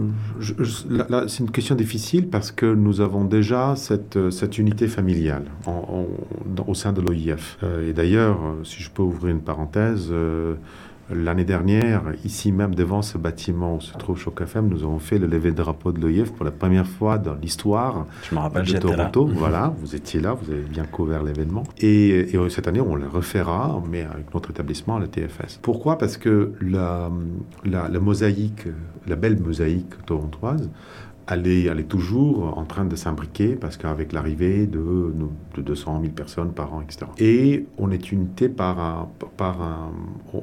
c'est 1.28 1.40
une 1.40 1.50
question 1.50 1.74
difficile 1.74 2.26
parce 2.28 2.50
que 2.50 2.64
nous 2.64 3.02
avons 3.02 3.24
déjà 3.24 3.76
cette, 3.76 4.30
cette 4.30 4.56
unité 4.56 4.88
familiale 4.88 5.44
au 6.66 6.74
sein 6.74 6.94
de 6.94 7.02
l'OIF. 7.02 7.58
Euh, 7.62 7.90
et 7.90 7.92
d'ailleurs, 7.92 8.38
si 8.64 8.82
je 8.82 8.90
peux 8.90 9.02
ouvrir 9.02 9.35
une 9.35 9.42
parenthèse, 9.42 10.08
euh, 10.11 10.54
L'année 11.10 11.44
dernière, 11.44 12.02
ici 12.24 12.52
même 12.52 12.74
devant 12.74 13.02
ce 13.02 13.18
bâtiment 13.18 13.76
où 13.76 13.80
se 13.80 13.92
trouve 13.96 14.18
Choc 14.18 14.40
FM, 14.40 14.68
nous 14.68 14.82
avons 14.82 14.98
fait 14.98 15.18
le 15.18 15.26
lever 15.26 15.50
de 15.50 15.56
drapeau 15.56 15.92
de 15.92 16.00
l'OIF 16.00 16.32
pour 16.32 16.44
la 16.44 16.50
première 16.50 16.86
fois 16.86 17.18
dans 17.18 17.34
l'histoire 17.34 18.06
de 18.30 18.78
Toronto. 18.78 19.26
Voilà, 19.42 19.74
vous 19.78 19.96
étiez 19.96 20.20
là, 20.20 20.34
vous 20.34 20.50
avez 20.50 20.62
bien 20.62 20.84
couvert 20.84 21.22
l'événement. 21.22 21.64
Et, 21.80 22.28
cette 22.48 22.68
année, 22.68 22.80
on 22.80 22.94
le 22.94 23.08
refera, 23.08 23.82
mais 23.90 24.02
avec 24.02 24.32
notre 24.32 24.50
établissement, 24.50 24.98
la 24.98 25.08
TFS. 25.08 25.58
Pourquoi? 25.60 25.98
Parce 25.98 26.16
que 26.16 26.52
la, 26.60 27.10
la, 27.64 27.88
la 27.88 28.00
mosaïque, 28.00 28.68
la 29.06 29.16
belle 29.16 29.40
mosaïque 29.40 30.04
torontoise, 30.06 30.70
elle 31.28 31.46
est, 31.46 31.64
elle 31.64 31.80
est 31.80 31.88
toujours 31.88 32.58
en 32.58 32.64
train 32.64 32.85
de 32.85 32.96
s'imbriquer 32.96 33.54
parce 33.54 33.76
qu'avec 33.76 34.12
l'arrivée 34.12 34.66
de, 34.66 35.12
de 35.56 35.62
200 35.62 36.00
000 36.00 36.12
personnes 36.12 36.52
par 36.52 36.74
an, 36.74 36.80
etc. 36.80 37.06
Et 37.18 37.66
on 37.78 37.90
est 37.90 38.12
unité 38.12 38.48
par 38.48 38.78
un, 38.78 39.08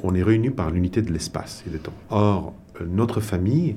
on 0.03 0.15
est 0.15 0.23
réunis 0.23 0.49
par 0.49 0.71
l'unité 0.71 1.01
de 1.01 1.11
l'espace 1.11 1.63
et 1.67 1.69
du 1.69 1.79
temps. 1.79 1.93
Or, 2.09 2.53
notre 2.87 3.19
famille, 3.19 3.75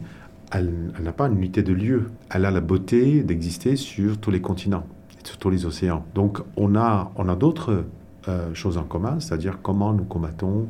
elle, 0.53 0.93
elle 0.97 1.05
n'a 1.05 1.13
pas 1.13 1.27
une 1.27 1.39
unité 1.39 1.63
de 1.63 1.73
lieu. 1.73 2.11
Elle 2.31 2.45
a 2.45 2.51
la 2.51 2.61
beauté 2.61 3.23
d'exister 3.23 3.77
sur 3.77 4.19
tous 4.19 4.31
les 4.31 4.41
continents, 4.41 4.87
sur 5.25 5.39
tous 5.39 5.51
les 5.51 5.67
océans. 5.67 6.05
Donc, 6.15 6.41
on 6.57 6.77
a, 6.77 7.13
on 7.17 7.29
a 7.29 7.35
d'autres 7.35 7.85
euh, 8.29 8.55
choses 8.55 8.79
en 8.79 8.85
commun, 8.85 9.19
c'est-à-dire 9.19 9.59
comment 9.63 9.93
nous 9.93 10.05
combattons 10.05 10.69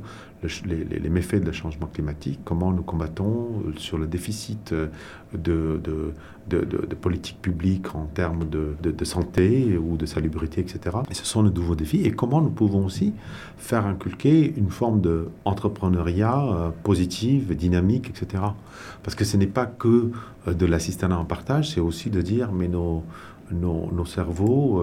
les, 0.65 1.11
méfaits 1.11 1.45
du 1.45 1.53
changement 1.53 1.87
climatique, 1.87 2.41
comment 2.47 2.73
nous 2.73 2.83
combattons 2.83 3.62
euh, 3.67 3.73
sur 3.77 3.99
le 3.99 4.07
déficit 4.07 4.73
euh, 4.73 4.88
de, 5.35 5.79
de, 5.85 6.65
de, 6.65 6.95
politique 6.95 7.43
publique 7.43 7.95
en 7.95 8.07
termes 8.07 8.49
de, 8.49 9.05
santé 9.05 9.77
ou 9.77 9.99
de 9.99 10.07
salubrité, 10.07 10.62
etc. 10.62 10.97
Et 11.11 11.15
ce 11.15 11.27
sont 11.27 11.43
de 11.43 11.51
nouveaux 11.51 11.75
défis. 11.75 12.01
Et 12.05 12.12
comment 12.12 12.41
nous 12.41 12.49
pouvons 12.49 12.87
aussi 12.87 13.12
faire 13.59 13.85
inculquer 13.85 14.55
une 14.57 14.71
forme 14.71 15.03
d'entrepreneuriat 15.03 16.73
positive, 16.83 17.55
dynamique, 17.55 18.09
etc. 18.09 18.45
Parce 19.03 19.15
que 19.15 19.25
ce 19.25 19.37
n'est 19.37 19.47
pas 19.47 19.67
que 19.67 20.11
de 20.47 20.65
l'assistanat 20.67 21.19
en 21.19 21.27
partage, 21.27 21.75
c'est 21.75 21.81
aussi 21.81 22.09
de 22.09 22.23
dire, 22.23 22.51
mais 22.51 22.69
nos 22.69 23.05
cerveaux 24.07 24.83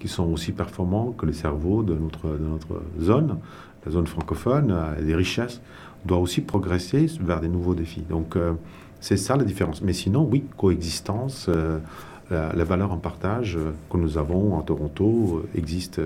qui 0.00 0.08
sont 0.08 0.24
aussi 0.32 0.52
performants 0.52 1.12
que 1.12 1.26
les 1.26 1.32
cerveaux 1.32 1.82
de 1.82 1.94
notre, 1.94 2.26
de 2.28 2.44
notre 2.44 2.82
zone, 3.00 3.38
la 3.86 3.92
zone 3.92 4.06
francophone, 4.06 4.72
a 4.72 5.00
des 5.00 5.14
richesses, 5.14 5.60
doit 6.04 6.18
aussi 6.18 6.40
progresser 6.40 7.06
vers 7.20 7.40
des 7.40 7.48
nouveaux 7.48 7.74
défis. 7.74 8.02
Donc 8.08 8.36
euh, 8.36 8.54
c'est 9.00 9.16
ça 9.16 9.36
la 9.36 9.44
différence. 9.44 9.82
Mais 9.82 9.92
sinon, 9.92 10.26
oui, 10.30 10.44
coexistence, 10.56 11.46
euh, 11.48 11.78
la, 12.30 12.64
valeur 12.64 12.92
en 12.92 12.98
partage 12.98 13.56
euh, 13.56 13.72
que 13.90 13.96
nous 13.96 14.18
avons 14.18 14.54
en 14.54 14.62
Toronto 14.62 15.44
existe 15.54 16.00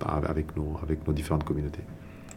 avec, 0.00 0.56
nos, 0.56 0.78
avec 0.82 1.06
nos 1.06 1.12
différentes 1.12 1.44
communautés. 1.44 1.82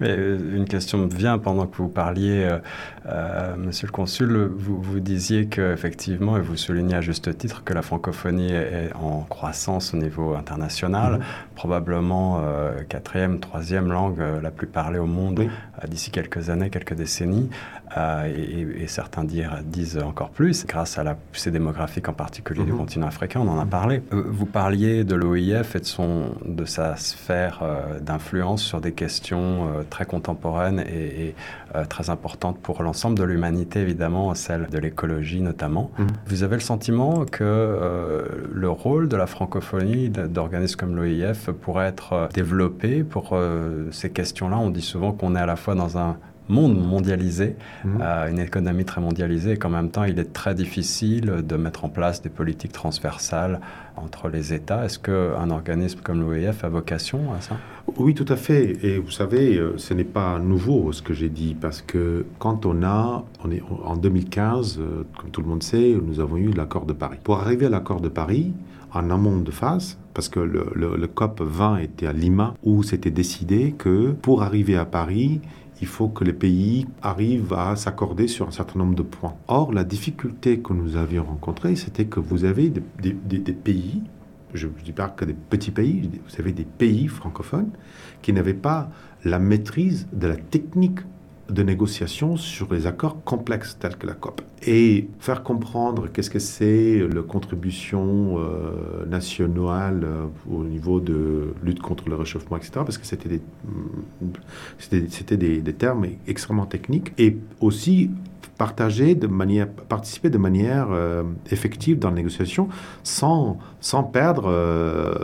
Euh, 0.01 0.55
une 0.55 0.65
question 0.65 0.97
me 0.97 1.09
vient 1.09 1.37
pendant 1.37 1.65
que 1.67 1.77
vous 1.77 1.89
parliez, 1.89 2.45
euh, 2.45 2.59
euh, 3.07 3.55
Monsieur 3.57 3.87
le 3.87 3.91
Consul, 3.91 4.49
vous, 4.55 4.81
vous 4.81 4.99
disiez 4.99 5.47
qu'effectivement, 5.47 6.37
et 6.37 6.41
vous 6.41 6.57
soulignez 6.57 6.95
à 6.95 7.01
juste 7.01 7.37
titre, 7.37 7.63
que 7.63 7.73
la 7.73 7.81
francophonie 7.81 8.51
est 8.51 8.91
en 8.95 9.21
croissance 9.21 9.93
au 9.93 9.97
niveau 9.97 10.35
international, 10.35 11.13
mhm. 11.13 11.23
probablement 11.55 12.41
quatrième, 12.87 13.39
troisième 13.39 13.91
langue 13.91 14.21
la 14.41 14.51
plus 14.51 14.67
parlée 14.67 14.99
au 14.99 15.05
monde 15.05 15.47
d'ici 15.87 16.11
quelques 16.11 16.49
années, 16.49 16.69
quelques 16.69 16.93
décennies. 16.93 17.49
Et, 17.97 18.87
certains 18.87 19.23
disent 19.23 19.97
encore 19.97 20.29
plus, 20.29 20.65
grâce 20.65 20.97
à 20.97 21.03
la 21.03 21.15
poussée 21.15 21.51
démographique 21.51 22.07
en 22.07 22.13
particulier 22.13 22.63
du 22.63 22.71
mhm. 22.71 22.77
continent 22.77 23.07
africain, 23.07 23.41
on 23.43 23.49
en 23.49 23.59
a 23.59 23.65
parlé. 23.65 24.01
Vous 24.11 24.45
parliez 24.45 25.03
de 25.03 25.15
l'OIF 25.15 25.75
et 25.75 25.79
de, 25.79 25.85
son, 25.85 26.35
de 26.45 26.65
sa 26.65 26.95
sphère 26.95 27.61
d'influence 28.01 28.63
sur 28.63 28.81
des 28.81 28.93
questions 28.93 29.83
très 29.89 30.05
contemporaines 30.05 30.79
et, 30.79 31.35
très 31.87 32.09
importantes 32.09 32.57
pour 32.59 32.81
l'ensemble 32.81 33.17
de 33.17 33.23
l'humanité, 33.23 33.79
évidemment, 33.81 34.33
celle 34.33 34.67
de 34.69 34.77
l'écologie 34.79 35.41
notamment. 35.41 35.91
Mhm. 35.97 36.07
Vous 36.27 36.43
avez 36.43 36.55
le 36.55 36.61
sentiment 36.61 37.25
que 37.25 38.25
le 38.51 38.69
rôle 38.69 39.07
de 39.07 39.15
la 39.15 39.27
francophonie, 39.27 40.09
d'organismes 40.09 40.79
comme 40.79 40.95
l'OIF, 40.95 41.51
pourrait 41.51 41.87
être 41.87 42.29
développé 42.33 43.03
pour 43.03 43.37
ces 43.91 44.09
questions-là? 44.09 44.57
On 44.57 44.71
dit 44.71 44.81
souvent 44.81 45.11
qu'on 45.11 45.35
est 45.35 45.39
à 45.39 45.45
la 45.45 45.55
fois 45.55 45.75
dans 45.75 45.97
un 45.97 46.17
monde 46.49 46.77
mondialisé, 46.77 47.55
mmh. 47.85 47.97
euh, 48.01 48.29
une 48.29 48.39
économie 48.39 48.85
très 48.85 49.01
mondialisée, 49.01 49.53
et 49.53 49.57
qu'en 49.57 49.69
même 49.69 49.89
temps, 49.89 50.03
il 50.03 50.19
est 50.19 50.33
très 50.33 50.55
difficile 50.55 51.43
de 51.43 51.55
mettre 51.55 51.85
en 51.85 51.89
place 51.89 52.21
des 52.21 52.29
politiques 52.29 52.71
transversales 52.73 53.59
entre 53.95 54.29
les 54.29 54.53
États. 54.53 54.85
Est-ce 54.85 54.99
qu'un 54.99 55.49
organisme 55.49 55.99
comme 56.03 56.21
l'OEF 56.21 56.63
a 56.63 56.69
vocation 56.69 57.33
à 57.37 57.41
ça? 57.41 57.57
Oui, 57.97 58.13
tout 58.13 58.25
à 58.27 58.35
fait. 58.35 58.77
Et 58.83 58.97
vous 58.97 59.11
savez, 59.11 59.57
euh, 59.57 59.73
ce 59.77 59.93
n'est 59.93 60.03
pas 60.03 60.39
nouveau 60.39 60.91
ce 60.91 61.01
que 61.01 61.13
j'ai 61.13 61.29
dit, 61.29 61.55
parce 61.59 61.81
que 61.81 62.25
quand 62.39 62.65
on 62.65 62.83
a, 62.83 63.23
on 63.43 63.51
est 63.51 63.63
en 63.83 63.95
2015, 63.95 64.79
euh, 64.79 65.03
comme 65.17 65.29
tout 65.29 65.41
le 65.41 65.47
monde 65.47 65.63
sait, 65.63 65.95
nous 66.01 66.19
avons 66.19 66.37
eu 66.37 66.51
l'accord 66.51 66.85
de 66.85 66.93
Paris. 66.93 67.17
Pour 67.23 67.39
arriver 67.39 67.67
à 67.67 67.69
l'accord 67.69 68.01
de 68.01 68.09
Paris, 68.09 68.53
en 68.91 69.11
amont 69.11 69.37
de 69.37 69.51
phase, 69.51 69.97
parce 70.13 70.29
que 70.29 70.39
le, 70.39 70.71
le 70.75 71.07
COP 71.07 71.41
20 71.41 71.77
était 71.77 72.07
à 72.07 72.13
Lima, 72.13 72.55
où 72.63 72.81
c'était 72.81 73.11
décidé 73.11 73.75
que 73.77 74.11
pour 74.11 74.41
arriver 74.41 74.75
à 74.75 74.85
Paris, 74.85 75.41
il 75.81 75.87
faut 75.87 76.09
que 76.09 76.23
les 76.23 76.33
pays 76.33 76.87
arrivent 77.01 77.53
à 77.53 77.75
s'accorder 77.75 78.27
sur 78.27 78.47
un 78.47 78.51
certain 78.51 78.79
nombre 78.79 78.95
de 78.95 79.03
points. 79.03 79.35
Or, 79.47 79.71
la 79.73 79.83
difficulté 79.83 80.59
que 80.59 80.73
nous 80.73 80.97
avions 80.97 81.23
rencontrée, 81.23 81.75
c'était 81.75 82.05
que 82.05 82.19
vous 82.19 82.43
avez 82.43 82.69
des, 82.69 83.53
pays, 83.53 84.03
je 84.53 84.67
ne 84.67 84.73
dis 84.83 84.91
pas 84.91 85.09
que 85.09 85.25
des 85.25 85.33
petits 85.33 85.71
pays, 85.71 86.09
vous 86.27 86.39
avez 86.39 86.51
des 86.51 86.65
pays 86.65 87.07
francophones 87.07 87.71
qui 88.21 88.33
n'avaient 88.33 88.53
pas 88.53 88.89
la 89.23 89.39
maîtrise 89.39 90.07
de 90.13 90.27
la 90.27 90.35
technique 90.35 90.99
de 91.49 91.63
négociation 91.63 92.37
sur 92.37 92.71
les 92.73 92.87
accords 92.87 93.23
complexes 93.23 93.77
tels 93.79 93.97
que 93.97 94.07
la 94.07 94.13
COP. 94.13 94.41
Et 94.65 95.07
faire 95.19 95.43
comprendre 95.43 96.07
qu'est-ce 96.11 96.29
que 96.29 96.39
c'est 96.39 97.07
la 97.07 97.21
contribution 97.21 98.37
euh, 98.37 99.05
nationale 99.05 100.03
euh, 100.03 100.25
au 100.49 100.63
niveau 100.63 100.99
de 100.99 101.53
lutte 101.63 101.81
contre 101.81 102.09
le 102.09 102.15
réchauffement, 102.15 102.57
etc. 102.57 102.71
Parce 102.75 102.97
que 102.97 103.05
c'était 103.05 103.29
des, 103.29 103.41
c'était, 104.77 105.37
des, 105.37 105.61
des, 105.61 105.73
termes 105.73 106.05
extrêmement 106.27 106.65
techniques. 106.65 107.13
Et 107.17 107.37
aussi 107.61 108.11
partager 108.57 109.15
de 109.15 109.27
manière, 109.27 109.67
participer 109.69 110.29
de 110.29 110.37
manière 110.37 110.87
euh, 110.91 111.23
effective 111.49 111.97
dans 111.97 112.09
la 112.09 112.15
négociation 112.15 112.67
sans, 113.03 113.57
sans 113.79 114.03
perdre 114.03 114.49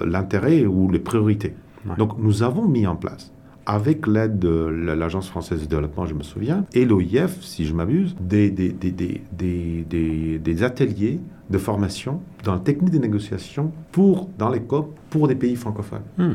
l'intérêt 0.05 0.65
ou 0.65 0.89
les 0.89 0.99
priorités. 0.99 1.53
Donc 1.97 2.17
nous 2.17 2.41
avons 2.41 2.67
mis 2.67 2.87
en 2.87 2.95
place 2.95 3.31
avec 3.65 4.07
l'aide 4.07 4.39
de 4.39 4.49
l'Agence 4.49 5.29
française 5.29 5.61
de 5.61 5.65
développement, 5.65 6.05
je 6.05 6.13
me 6.13 6.23
souviens, 6.23 6.65
et 6.73 6.85
l'OIF, 6.85 7.41
si 7.41 7.65
je 7.65 7.73
m'abuse, 7.73 8.15
des, 8.19 8.49
des, 8.51 8.71
des, 8.71 10.39
des, 10.39 10.63
ateliers 10.63 11.19
de 11.49 11.57
formation 11.57 12.21
dans 12.43 12.53
la 12.53 12.59
technique 12.59 12.93
de 12.93 12.99
négociation 12.99 13.71
pour, 13.91 14.29
dans 14.37 14.49
les 14.49 14.61
COP 14.61 14.95
pour 15.09 15.27
des 15.27 15.35
pays 15.35 15.55
francophones. 15.55 16.03
Hmm. 16.17 16.33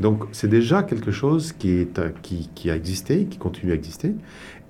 Donc 0.00 0.24
c'est 0.32 0.48
déjà 0.48 0.82
quelque 0.82 1.10
chose 1.10 1.52
qui, 1.52 1.70
est, 1.70 2.00
qui, 2.22 2.50
qui, 2.54 2.70
a 2.70 2.76
existé, 2.76 3.26
qui 3.26 3.38
continue 3.38 3.72
à 3.72 3.74
exister. 3.74 4.14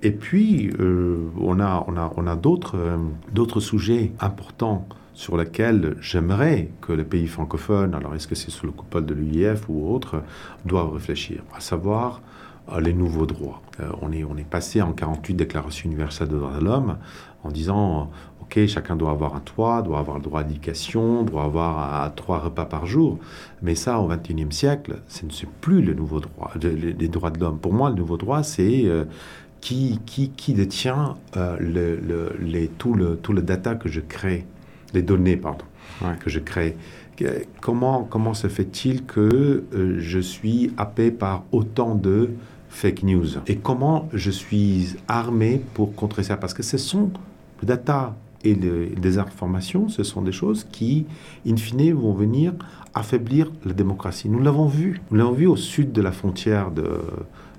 Et 0.03 0.11
puis, 0.11 0.71
euh, 0.79 1.29
on 1.39 1.59
a, 1.59 1.85
on 1.87 1.95
a, 1.95 2.11
on 2.17 2.27
a 2.27 2.35
d'autres 2.35 2.77
euh, 2.77 2.97
d'autres 3.31 3.61
sujets 3.61 4.11
importants 4.19 4.85
sur 5.13 5.37
laquelle 5.37 5.95
j'aimerais 6.01 6.69
que 6.81 6.91
les 6.91 7.03
pays 7.03 7.27
francophones, 7.27 7.93
alors 7.93 8.15
est-ce 8.15 8.27
que 8.27 8.35
c'est 8.35 8.51
sous 8.51 8.65
le 8.65 8.71
coupole 8.71 9.05
de 9.05 9.13
l'UIF 9.13 9.69
ou 9.69 9.93
autre, 9.93 10.23
doivent 10.65 10.93
réfléchir, 10.93 11.43
à 11.55 11.59
savoir 11.59 12.21
euh, 12.71 12.79
les 12.79 12.93
nouveaux 12.93 13.25
droits. 13.25 13.61
Euh, 13.79 13.89
on, 14.01 14.11
est, 14.11 14.23
on 14.23 14.37
est 14.37 14.47
passé 14.47 14.81
en 14.81 14.93
48 14.93 15.33
Déclaration 15.33 15.89
universelle 15.89 16.29
des 16.29 16.35
droits 16.35 16.57
de 16.57 16.63
l'homme 16.63 16.97
en 17.43 17.51
disant 17.51 18.09
OK, 18.41 18.65
chacun 18.67 18.95
doit 18.95 19.11
avoir 19.11 19.35
un 19.35 19.41
toit, 19.41 19.81
doit 19.81 19.99
avoir 19.99 20.17
le 20.17 20.23
droit 20.23 20.39
à 20.39 20.43
l'éducation, 20.43 21.23
doit 21.23 21.43
avoir 21.43 22.13
trois 22.15 22.39
repas 22.39 22.65
par 22.65 22.85
jour. 22.85 23.19
Mais 23.61 23.75
ça, 23.75 23.99
au 23.99 24.07
XXIe 24.07 24.51
siècle, 24.51 25.01
ce 25.07 25.25
ne 25.25 25.31
sont 25.31 25.47
plus 25.59 25.81
les 25.81 25.93
nouveaux 25.93 26.21
droits, 26.21 26.51
les, 26.61 27.07
droits 27.09 27.31
de 27.31 27.39
l'homme. 27.39 27.59
Pour 27.59 27.73
moi, 27.73 27.89
le 27.89 27.95
nouveau 27.97 28.15
droit, 28.15 28.43
c'est 28.43 28.83
euh, 28.85 29.03
qui, 29.59 29.99
qui, 30.05 30.29
qui, 30.29 30.53
détient 30.53 31.15
le, 31.35 31.99
les, 32.39 32.69
le, 32.69 33.17
tout 33.17 33.33
le 33.33 33.41
data 33.41 33.75
que 33.75 33.89
je 33.89 33.99
crée 33.99 34.45
les 34.93 35.01
données 35.01 35.37
pardon, 35.37 35.65
que 36.19 36.29
je 36.29 36.39
crée. 36.39 36.75
Comment, 37.61 38.07
comment 38.09 38.33
se 38.33 38.47
fait-il 38.47 39.05
que 39.05 39.63
euh, 39.73 39.97
je 39.99 40.19
suis 40.19 40.71
happé 40.77 41.11
par 41.11 41.43
autant 41.51 41.95
de 41.95 42.31
fake 42.69 43.03
news? 43.03 43.27
Et 43.47 43.57
comment 43.57 44.09
je 44.13 44.31
suis 44.31 44.95
armé 45.07 45.61
pour 45.73 45.95
contrer 45.95 46.23
ça? 46.23 46.37
Parce 46.37 46.53
que 46.53 46.63
ce 46.63 46.77
sont 46.77 47.11
les 47.61 47.67
data 47.67 48.15
et 48.43 48.55
les 48.55 49.17
informations, 49.19 49.87
ce 49.87 50.03
sont 50.03 50.21
des 50.21 50.33
choses 50.33 50.65
qui, 50.69 51.05
in 51.47 51.55
fine, 51.55 51.93
vont 51.93 52.13
venir 52.13 52.53
affaiblir 52.93 53.49
la 53.63 53.73
démocratie. 53.73 54.27
Nous 54.27 54.41
l'avons 54.41 54.65
vu. 54.65 54.99
Nous 55.11 55.17
l'avons 55.17 55.31
vu 55.31 55.47
au 55.47 55.55
sud 55.55 55.93
de 55.93 56.01
la 56.01 56.11
frontière 56.11 56.71
de, 56.71 56.99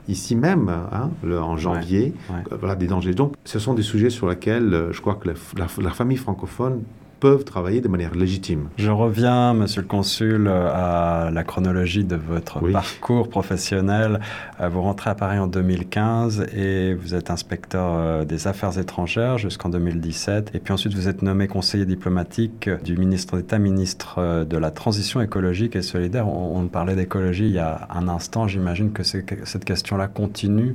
ici 0.08 0.36
même, 0.36 0.68
hein, 0.68 1.10
en 1.26 1.56
janvier, 1.56 2.12
voilà 2.58 2.74
des 2.74 2.86
dangers. 2.86 3.14
Donc, 3.14 3.34
ce 3.44 3.58
sont 3.58 3.72
des 3.72 3.82
sujets 3.82 4.10
sur 4.10 4.28
lesquels 4.28 4.74
euh, 4.74 4.92
je 4.92 5.00
crois 5.00 5.14
que 5.14 5.28
la 5.28 5.90
famille 5.90 6.18
francophone 6.18 6.82
peuvent 7.24 7.44
travailler 7.44 7.80
de 7.80 7.88
manière 7.88 8.14
légitime. 8.14 8.68
Je 8.76 8.90
reviens, 8.90 9.54
Monsieur 9.54 9.80
le 9.80 9.88
Consul, 9.88 10.46
à 10.46 11.30
la 11.32 11.42
chronologie 11.42 12.04
de 12.04 12.16
votre 12.16 12.60
parcours 12.70 13.30
professionnel. 13.30 14.20
Euh, 14.60 14.68
vous 14.68 14.82
rentrez 14.82 15.08
à 15.08 15.14
Paris 15.14 15.38
en 15.38 15.46
2015 15.46 16.48
et 16.54 16.92
vous 16.92 17.14
êtes 17.14 17.30
inspecteur 17.30 17.94
euh, 17.94 18.24
des 18.26 18.46
Affaires 18.46 18.78
étrangères 18.78 19.38
jusqu'en 19.38 19.70
2017. 19.70 20.50
Et 20.52 20.58
puis 20.58 20.74
ensuite, 20.74 20.92
vous 20.92 21.08
êtes 21.08 21.22
nommé 21.22 21.48
conseiller 21.48 21.86
diplomatique 21.86 22.68
du 22.84 22.98
ministre 22.98 23.38
d'État, 23.38 23.58
ministre 23.58 24.16
euh, 24.18 24.44
de 24.44 24.58
la 24.58 24.70
Transition 24.70 25.22
écologique 25.22 25.76
et 25.76 25.82
solidaire. 25.82 26.28
On, 26.28 26.68
parlait 26.68 26.94
d'écologie 26.94 27.46
il 27.46 27.52
y 27.52 27.58
a 27.58 27.88
un 27.88 28.06
instant. 28.06 28.48
J'imagine 28.48 28.92
que 28.92 29.02
cette 29.02 29.64
question-là 29.64 30.08
continue 30.08 30.74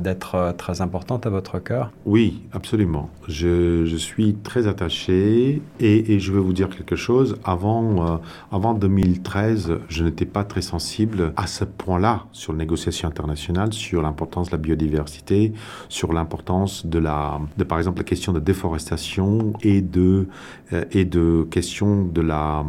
d'être 0.00 0.54
très 0.56 0.80
importante 0.80 1.26
à 1.26 1.30
votre 1.30 1.58
cœur. 1.58 1.92
Oui, 2.06 2.42
absolument. 2.52 3.10
Je, 3.28 3.96
suis 3.96 4.34
très 4.34 4.66
attaché 4.66 5.62
Et, 5.80 6.18
je 6.18 6.32
vais 6.32 6.38
vous 6.38 6.52
dire 6.52 6.68
quelque 6.68 6.96
chose, 6.96 7.36
avant, 7.44 8.14
euh, 8.14 8.16
avant 8.52 8.74
2013, 8.74 9.78
je 9.88 10.04
n'étais 10.04 10.24
pas 10.24 10.44
très 10.44 10.62
sensible 10.62 11.32
à 11.36 11.46
ce 11.46 11.64
point-là 11.64 12.24
sur 12.32 12.52
les 12.52 12.58
négociations 12.58 13.08
internationales, 13.08 13.72
sur 13.72 14.02
l'importance 14.02 14.48
de 14.48 14.52
la 14.52 14.58
biodiversité, 14.58 15.52
sur 15.88 16.12
l'importance 16.12 16.86
de 16.86 16.98
la, 16.98 17.40
de 17.56 17.64
par 17.64 17.78
exemple 17.78 17.98
la 17.98 18.04
question 18.04 18.32
de 18.32 18.40
déforestation 18.40 19.52
et 19.62 19.80
de, 19.80 20.28
euh, 20.72 20.84
et 20.92 21.04
de 21.04 21.46
question 21.50 22.04
de 22.04 22.20
la, 22.20 22.64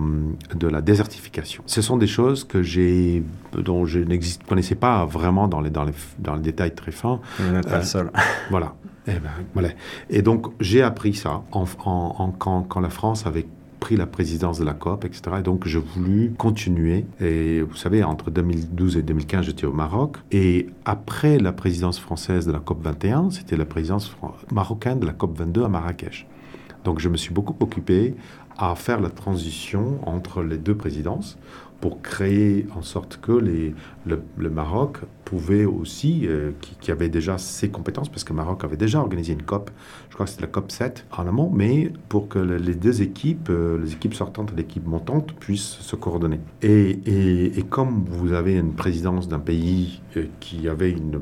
de 0.55 0.67
la 0.67 0.81
désertification. 0.81 1.63
Ce 1.65 1.81
sont 1.81 1.97
des 1.97 2.07
choses 2.07 2.43
que 2.43 2.61
j'ai, 2.63 3.23
dont 3.53 3.85
je 3.85 3.99
ne 3.99 4.17
connaissais 4.47 4.75
pas 4.75 5.05
vraiment 5.05 5.47
dans 5.47 5.61
les, 5.61 5.69
dans 5.69 5.83
les, 5.83 5.93
dans 6.19 6.35
les 6.35 6.41
détails 6.41 6.73
très 6.75 6.91
fins. 6.97 7.19
Vous 7.39 7.51
n'êtes 7.51 7.67
pas 7.67 7.79
le 7.79 7.83
seul. 7.83 8.11
Voilà. 8.49 8.73
Et, 9.07 9.11
eh 9.15 9.19
ben, 9.19 9.29
voilà. 9.53 9.69
et 10.09 10.21
donc, 10.21 10.47
j'ai 10.59 10.81
appris 10.81 11.13
ça 11.13 11.43
en, 11.53 11.65
en, 11.85 12.31
quand, 12.31 12.63
quand, 12.63 12.81
la 12.81 12.89
France 12.89 13.25
avait 13.25 13.45
pris 13.79 13.95
la 13.95 14.05
présidence 14.05 14.59
de 14.59 14.65
la 14.65 14.73
COP, 14.73 15.05
etc. 15.05 15.37
Et 15.39 15.41
donc, 15.43 15.65
j'ai 15.65 15.79
voulu 15.79 16.33
continuer. 16.37 17.05
Et 17.21 17.61
vous 17.61 17.75
savez, 17.75 18.03
entre 18.03 18.31
2012 18.31 18.97
et 18.97 19.03
2015, 19.03 19.45
j'étais 19.45 19.65
au 19.65 19.71
Maroc. 19.71 20.17
Et 20.31 20.67
après 20.83 21.37
la 21.37 21.53
présidence 21.53 21.99
française 21.99 22.45
de 22.47 22.51
la 22.51 22.59
COP 22.59 22.83
21, 22.83 23.31
c'était 23.31 23.55
la 23.55 23.65
présidence 23.65 24.13
marocaine 24.51 24.99
de 24.99 25.05
la 25.05 25.13
COP 25.13 25.37
22 25.37 25.63
à 25.63 25.69
Marrakech. 25.69 26.27
Donc, 26.83 26.99
je 26.99 27.07
me 27.07 27.15
suis 27.15 27.33
beaucoup 27.33 27.55
occupé 27.61 28.15
à 28.57 28.75
faire 28.75 28.99
la 28.99 29.09
transition 29.09 29.99
entre 30.05 30.41
les 30.41 30.57
deux 30.57 30.75
présidences 30.75 31.37
pour 31.79 32.01
créer 32.01 32.65
en 32.75 32.81
sorte 32.81 33.19
que 33.21 33.31
les, 33.31 33.75
le, 34.05 34.49
Maroc 34.49 34.99
pouvait 35.25 35.65
aussi, 35.65 36.21
euh, 36.25 36.51
qui, 36.81 36.91
avait 36.91 37.09
déjà 37.09 37.37
ses 37.37 37.69
compétences, 37.69 38.09
parce 38.09 38.23
que 38.23 38.31
le 38.31 38.37
Maroc 38.37 38.63
avait 38.63 38.77
déjà 38.77 38.99
organisé 38.99 39.33
une 39.33 39.43
COP, 39.43 39.69
je 40.09 40.13
crois 40.15 40.25
que 40.25 40.31
c'était 40.31 40.43
la 40.43 40.51
COP 40.51 40.71
7 40.71 41.05
en 41.11 41.27
amont, 41.27 41.51
mais 41.53 41.91
pour 42.09 42.27
que 42.27 42.39
les 42.39 42.75
deux 42.75 43.01
équipes, 43.01 43.49
euh, 43.49 43.79
les 43.83 43.93
équipes 43.93 44.13
sortantes 44.13 44.51
et 44.53 44.55
l'équipe 44.55 44.85
montante, 44.85 45.33
puissent 45.33 45.77
se 45.79 45.95
coordonner. 45.95 46.39
Et, 46.61 46.99
et, 47.57 47.63
comme 47.63 48.05
vous 48.07 48.33
avez 48.33 48.55
une 48.55 48.73
présidence 48.73 49.27
d'un 49.27 49.39
pays 49.39 50.01
euh, 50.15 50.25
qui 50.39 50.67
avait 50.67 50.91
une 50.91 51.21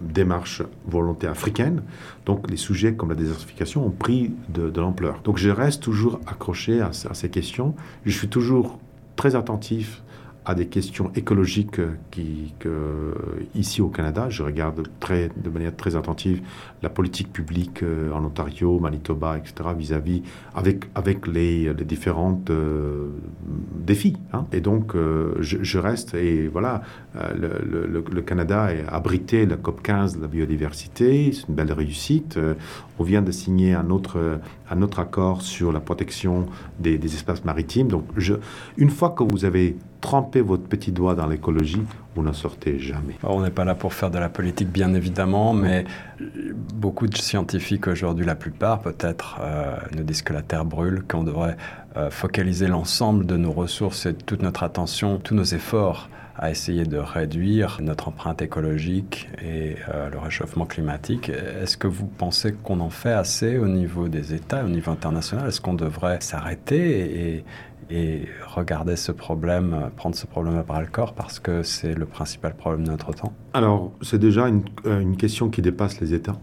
démarche 0.00 0.62
volonté 0.86 1.26
africaine. 1.26 1.82
Donc 2.24 2.50
les 2.50 2.56
sujets 2.56 2.94
comme 2.94 3.10
la 3.10 3.14
désertification 3.14 3.86
ont 3.86 3.90
pris 3.90 4.32
de, 4.48 4.70
de 4.70 4.80
l'ampleur. 4.80 5.20
Donc 5.24 5.36
je 5.36 5.50
reste 5.50 5.82
toujours 5.82 6.20
accroché 6.26 6.80
à, 6.80 6.86
à, 6.88 7.14
ces 7.14 7.28
questions. 7.28 7.74
Je 8.06 8.16
suis 8.16 8.28
toujours 8.28 8.78
très 9.20 9.36
attentif 9.36 10.02
à 10.50 10.54
des 10.54 10.66
questions 10.66 11.12
écologiques 11.14 11.80
qui, 12.10 12.54
que, 12.58 13.14
ici 13.54 13.80
au 13.80 13.88
Canada, 13.88 14.28
je 14.28 14.42
regarde 14.42 14.88
très, 14.98 15.30
de 15.36 15.48
manière 15.48 15.74
très 15.76 15.94
attentive 15.94 16.42
la 16.82 16.88
politique 16.88 17.32
publique 17.32 17.82
euh, 17.82 18.12
en 18.12 18.24
Ontario, 18.24 18.78
Manitoba, 18.80 19.38
etc., 19.38 19.70
vis-à-vis, 19.76 20.22
avec, 20.54 20.86
avec 20.94 21.26
les, 21.26 21.72
les 21.72 21.84
différentes 21.84 22.50
euh, 22.50 23.10
défis. 23.76 24.16
Hein. 24.32 24.46
Et 24.52 24.60
donc, 24.60 24.94
euh, 24.94 25.34
je, 25.40 25.78
reste, 25.78 26.14
et 26.14 26.48
voilà, 26.48 26.82
le, 27.14 28.20
Canada 28.22 28.68
a 28.88 28.96
abrité 28.96 29.46
la 29.46 29.56
COP 29.56 29.82
15 29.82 30.16
de 30.16 30.22
la 30.22 30.28
biodiversité, 30.28 31.32
c'est 31.32 31.48
une 31.48 31.54
belle 31.54 31.72
réussite. 31.72 32.38
On 32.98 33.04
vient 33.04 33.22
de 33.22 33.30
signer 33.30 33.74
un 33.74 33.88
autre, 33.90 34.40
un 34.70 34.82
autre 34.82 34.98
accord 34.98 35.42
sur 35.42 35.72
la 35.72 35.80
protection 35.80 36.46
des, 36.78 36.98
espaces 37.04 37.44
maritimes. 37.44 37.88
Donc, 37.88 38.04
une 38.76 38.90
fois 38.90 39.10
que 39.10 39.22
vous 39.24 39.44
avez 39.44 39.76
trempez 40.00 40.40
votre 40.40 40.64
petit 40.64 40.92
doigt 40.92 41.14
dans 41.14 41.26
l'écologie, 41.26 41.82
vous 42.14 42.22
n'en 42.22 42.32
sortez 42.32 42.78
jamais. 42.78 43.16
On 43.22 43.42
n'est 43.42 43.50
pas 43.50 43.64
là 43.64 43.74
pour 43.74 43.94
faire 43.94 44.10
de 44.10 44.18
la 44.18 44.28
politique, 44.28 44.70
bien 44.70 44.94
évidemment, 44.94 45.52
mais 45.52 45.84
beaucoup 46.74 47.06
de 47.06 47.16
scientifiques 47.16 47.86
aujourd'hui, 47.86 48.24
la 48.24 48.34
plupart 48.34 48.80
peut-être, 48.80 49.38
euh, 49.40 49.76
nous 49.96 50.02
disent 50.02 50.22
que 50.22 50.32
la 50.32 50.42
Terre 50.42 50.64
brûle, 50.64 51.02
qu'on 51.08 51.22
devrait 51.22 51.56
euh, 51.96 52.10
focaliser 52.10 52.66
l'ensemble 52.66 53.26
de 53.26 53.36
nos 53.36 53.52
ressources 53.52 54.06
et 54.06 54.14
toute 54.14 54.42
notre 54.42 54.62
attention, 54.62 55.18
tous 55.18 55.34
nos 55.34 55.44
efforts 55.44 56.08
à 56.40 56.50
essayer 56.50 56.84
de 56.84 56.96
réduire 56.96 57.78
notre 57.82 58.08
empreinte 58.08 58.40
écologique 58.40 59.28
et 59.42 59.76
euh, 59.92 60.08
le 60.08 60.18
réchauffement 60.18 60.64
climatique. 60.64 61.28
Est-ce 61.28 61.76
que 61.76 61.86
vous 61.86 62.06
pensez 62.06 62.54
qu'on 62.54 62.80
en 62.80 62.88
fait 62.88 63.12
assez 63.12 63.58
au 63.58 63.68
niveau 63.68 64.08
des 64.08 64.32
États, 64.32 64.64
au 64.64 64.68
niveau 64.68 64.90
international? 64.90 65.48
Est-ce 65.48 65.60
qu'on 65.60 65.74
devrait 65.74 66.18
s'arrêter 66.20 67.36
et, 67.36 67.44
et 67.90 68.22
regarder 68.46 68.96
ce 68.96 69.12
problème, 69.12 69.90
prendre 69.96 70.14
ce 70.14 70.26
problème 70.26 70.62
par 70.64 70.80
le 70.80 70.86
corps 70.86 71.14
parce 71.14 71.38
que 71.38 71.62
c'est 71.62 71.94
le 71.94 72.06
principal 72.06 72.54
problème 72.54 72.84
de 72.84 72.90
notre 72.90 73.12
temps 73.12 73.32
Alors, 73.52 73.92
c'est 74.02 74.18
déjà 74.18 74.48
une, 74.48 74.62
euh, 74.86 75.14
question 75.14 75.50
qui 75.50 75.62
dépasse 75.62 76.00
les 76.00 76.14
États. 76.14 76.38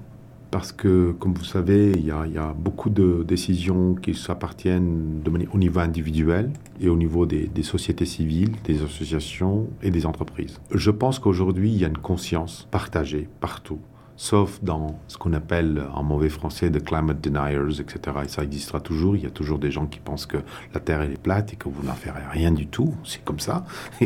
Parce 0.49 0.71
que, 0.71 1.11
comme 1.11 1.33
vous 1.33 1.43
savez, 1.43 1.91
il 1.91 2.05
y 2.05 2.11
a, 2.11 2.53
beaucoup 2.57 2.89
de 2.89 3.25
décisions 3.27 3.95
qui 3.95 4.13
s'appartiennent 4.13 5.21
au 5.53 5.57
niveau 5.57 5.79
individuel 5.81 6.51
et 6.79 6.87
au 6.87 6.95
niveau 6.95 7.25
des 7.25 7.63
sociétés 7.63 8.05
civiles, 8.05 8.53
des 8.63 8.81
associations 8.81 9.67
et 9.83 9.91
des 9.91 10.05
entreprises. 10.05 10.61
Je 10.73 10.89
pense 10.89 11.19
qu'aujourd'hui, 11.19 11.71
il 11.71 11.77
y 11.77 11.83
a 11.83 11.89
une 11.89 11.97
conscience 11.97 12.65
partagée 12.71 13.27
partout 13.41 13.79
sauf 14.17 14.61
dans 14.63 14.99
ce 15.07 15.17
qu'on 15.17 15.31
appelle 15.33 15.83
en 15.93 16.03
mauvais 16.03 16.29
français 16.29 16.69
de 16.71 16.79
climate 16.79 17.21
deniers, 17.21 17.79
etc. 17.79 18.17
Et 18.25 18.27
ça 18.27 18.43
existera 18.43 18.81
toujours. 18.81 19.15
Il 19.15 19.23
y 19.23 19.27
a 19.27 19.29
toujours 19.29 19.59
des 19.59 19.71
gens 19.71 19.85
qui 19.85 19.99
pensent 19.99 20.25
que 20.25 20.37
la 20.73 20.79
Terre 20.79 21.03
est 21.03 21.21
plate 21.21 21.53
et 21.53 21.55
que 21.55 21.69
vous 21.69 21.83
n'en 21.83 21.93
ferez 21.93 22.23
rien 22.31 22.51
du 22.51 22.67
tout. 22.67 22.95
C'est 23.03 23.23
comme 23.23 23.39
ça. 23.39 23.63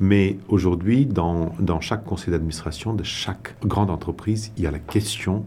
mais 0.00 0.38
aujourd'hui, 0.48 1.06
dans, 1.06 1.54
dans 1.60 1.80
chaque 1.80 2.04
conseil 2.04 2.32
d'administration 2.32 2.94
de 2.94 3.04
chaque 3.04 3.54
grande 3.64 3.90
entreprise, 3.90 4.52
il 4.56 4.64
y 4.64 4.66
a 4.66 4.72
la 4.72 4.80
question 4.80 5.44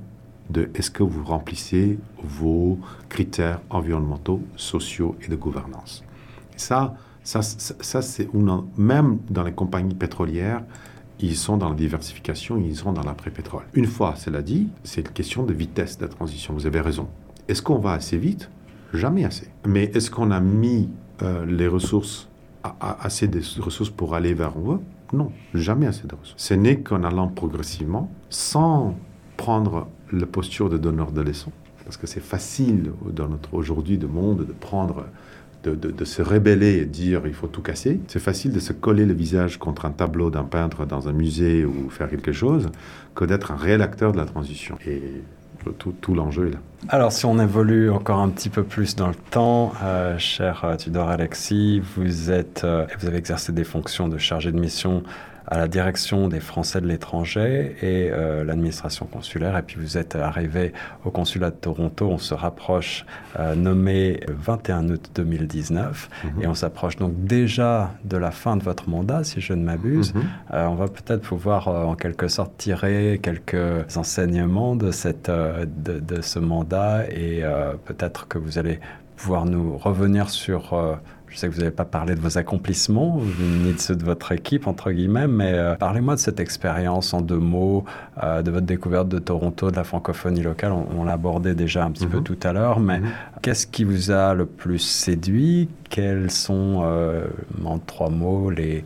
de 0.49 0.69
est-ce 0.73 0.91
que 0.91 1.03
vous 1.03 1.23
remplissez 1.23 1.99
vos 2.23 2.79
critères 3.09 3.59
environnementaux, 3.69 4.41
sociaux 4.55 5.15
et 5.21 5.27
de 5.27 5.35
gouvernance. 5.35 6.03
ça, 6.55 6.95
ça, 7.23 7.41
ça, 7.41 7.73
ça 7.79 8.01
c'est 8.01 8.29
même 8.77 9.17
dans 9.29 9.43
les 9.43 9.51
compagnies 9.51 9.95
pétrolières, 9.95 10.61
ils 11.19 11.35
sont 11.35 11.57
dans 11.57 11.69
la 11.69 11.75
diversification, 11.75 12.57
ils 12.57 12.75
sont 12.75 12.93
dans 12.93 13.03
l'après-pétrole. 13.03 13.63
Une 13.73 13.85
fois 13.85 14.15
cela 14.15 14.41
dit, 14.41 14.67
c'est 14.83 15.01
une 15.01 15.13
question 15.13 15.43
de 15.43 15.53
vitesse 15.53 15.97
de 15.97 16.03
la 16.03 16.09
transition. 16.09 16.53
Vous 16.53 16.67
avez 16.67 16.81
raison. 16.81 17.07
Est-ce 17.47 17.61
qu'on 17.61 17.79
va 17.79 17.93
assez 17.93 18.17
vite? 18.17 18.49
Jamais 18.93 19.25
assez. 19.25 19.49
Mais 19.65 19.85
est-ce 19.93 20.09
qu'on 20.09 20.31
a 20.31 20.39
mis 20.39 20.89
euh, 21.21 21.45
les 21.45 21.67
ressources, 21.67 22.29
assez 22.79 23.27
de 23.27 23.41
ressources 23.61 23.89
pour 23.89 24.15
aller 24.15 24.33
vers 24.33 24.57
où 24.57 24.79
Non, 25.13 25.31
jamais 25.53 25.87
assez 25.87 26.07
de 26.07 26.15
ressources. 26.15 26.41
Ce 26.41 26.53
n'est 26.53 26.79
qu'en 26.79 27.03
allant 27.03 27.27
progressivement, 27.27 28.09
sans 28.29 28.95
prendre 29.37 29.87
la 30.11 30.25
posture 30.25 30.69
de 30.69 30.77
donneur 30.77 31.11
de 31.11 31.21
leçons, 31.21 31.51
parce 31.83 31.97
que 31.97 32.07
c'est 32.07 32.21
facile 32.21 32.91
dans 33.11 33.27
notre 33.27 33.53
aujourd'hui 33.53 33.97
de 33.97 34.07
monde 34.07 34.45
de 34.45 34.53
prendre 34.53 35.05
de, 35.69 36.05
se 36.05 36.21
rébeller 36.21 36.77
et 36.77 36.85
dire 36.85 37.23
il 37.25 37.33
faut 37.33 37.47
tout 37.47 37.61
casser. 37.61 37.99
C'est 38.07 38.19
facile 38.19 38.51
de 38.51 38.59
se 38.59 38.73
coller 38.73 39.05
le 39.05 39.13
visage 39.13 39.57
contre 39.57 39.85
un 39.85 39.91
tableau 39.91 40.29
d'un 40.29 40.43
peintre 40.43 40.85
dans 40.85 41.07
un 41.07 41.13
musée 41.13 41.65
ou 41.65 41.89
faire 41.89 42.09
quelque 42.09 42.31
chose 42.31 42.69
que 43.15 43.25
d'être 43.25 43.51
un 43.51 43.55
réel 43.55 43.81
acteur 43.81 44.11
de 44.11 44.17
la 44.17 44.25
transition. 44.25 44.77
Et 44.85 45.01
tout, 45.73 46.13
l'enjeu 46.13 46.47
est 46.47 46.51
là. 46.51 46.59
Alors, 46.89 47.11
si 47.11 47.25
on 47.25 47.39
évolue 47.39 47.89
encore 47.89 48.19
un 48.19 48.29
petit 48.29 48.49
peu 48.49 48.63
plus 48.63 48.95
dans 48.95 49.07
le 49.07 49.15
temps, 49.15 49.73
euh, 49.83 50.17
cher 50.17 50.63
euh, 50.63 50.75
Tudor 50.75 51.09
Alexis, 51.09 51.81
vous, 51.95 52.31
êtes, 52.31 52.63
euh, 52.63 52.85
vous 52.99 53.07
avez 53.07 53.17
exercé 53.17 53.51
des 53.51 53.63
fonctions 53.63 54.07
de 54.07 54.17
chargé 54.17 54.51
de 54.51 54.59
mission 54.59 55.03
à 55.47 55.57
la 55.57 55.67
direction 55.67 56.27
des 56.27 56.39
Français 56.39 56.81
de 56.81 56.87
l'étranger 56.87 57.75
et 57.81 58.09
euh, 58.11 58.43
l'administration 58.43 59.05
consulaire. 59.05 59.57
Et 59.57 59.61
puis 59.61 59.77
vous 59.79 59.97
êtes 59.97 60.15
arrivé 60.15 60.73
au 61.03 61.11
consulat 61.11 61.51
de 61.51 61.55
Toronto, 61.55 62.07
on 62.09 62.17
se 62.17 62.33
rapproche, 62.33 63.05
euh, 63.39 63.55
nommé 63.55 64.19
21 64.27 64.89
août 64.89 65.11
2019, 65.15 66.09
mhm. 66.23 66.43
et 66.43 66.47
on 66.47 66.55
s'approche 66.55 66.95
donc 66.97 67.13
déjà 67.25 67.91
de 68.03 68.17
la 68.17 68.31
fin 68.31 68.57
de 68.57 68.63
votre 68.63 68.89
mandat, 68.89 69.23
si 69.23 69.41
je 69.41 69.53
ne 69.53 69.63
m'abuse. 69.63 70.13
Mhm. 70.13 70.23
Euh, 70.53 70.65
on 70.65 70.75
va 70.75 70.87
peut-être 70.87 71.21
pouvoir 71.21 71.67
en 71.67 71.95
quelque 71.95 72.27
sorte 72.27 72.57
tirer 72.57 73.19
quelques 73.21 73.97
enseignements 73.97 74.75
de, 74.75 74.91
cette, 74.91 75.29
de, 75.29 75.99
de 75.99 76.21
ce 76.21 76.39
mandat 76.39 77.05
et 77.09 77.43
peut-être 77.85 78.27
que 78.27 78.37
vous 78.37 78.57
allez 78.57 78.79
pouvoir 79.15 79.45
nous 79.45 79.77
revenir 79.77 80.29
sur 80.29 80.73
je 81.27 81.37
sais 81.37 81.47
que 81.49 81.53
vous 81.53 81.59
n'avez 81.59 81.71
pas 81.71 81.85
parlé 81.85 82.15
de 82.15 82.21
vos 82.21 82.37
accomplissements, 82.37 83.19
ni 83.41 83.73
de 83.73 83.79
ceux 83.79 83.95
de 83.95 84.03
votre 84.03 84.31
équipe, 84.31 84.67
entre 84.67 84.91
guillemets, 84.91 85.27
mais 85.27 85.53
euh, 85.53 85.75
parlez-moi 85.75 86.15
de 86.15 86.19
cette 86.19 86.39
expérience 86.39 87.13
en 87.13 87.21
deux 87.21 87.39
mots, 87.39 87.83
euh, 88.23 88.41
de 88.41 88.51
votre 88.51 88.65
découverte 88.65 89.09
de 89.09 89.19
Toronto, 89.19 89.71
de 89.71 89.75
la 89.75 89.83
francophonie 89.83 90.43
locale. 90.43 90.71
On, 90.71 91.03
l'a 91.03 91.13
abordé 91.13 91.55
déjà 91.55 91.83
un 91.83 91.91
petit 91.91 92.07
peu 92.07 92.17
mhm. 92.17 92.23
tout 92.23 92.37
à 92.43 92.53
l'heure, 92.53 92.79
mais 92.79 92.99
mhm. 92.99 93.09
qu'est-ce 93.41 93.67
qui 93.67 93.83
vous 93.83 94.11
a 94.11 94.33
le 94.33 94.45
plus 94.45 94.79
séduit? 94.79 95.67
Quels 95.89 96.31
sont, 96.31 96.81
euh, 96.83 97.25
en 97.65 97.79
trois 97.79 98.09
mots, 98.09 98.49
les, 98.49 98.85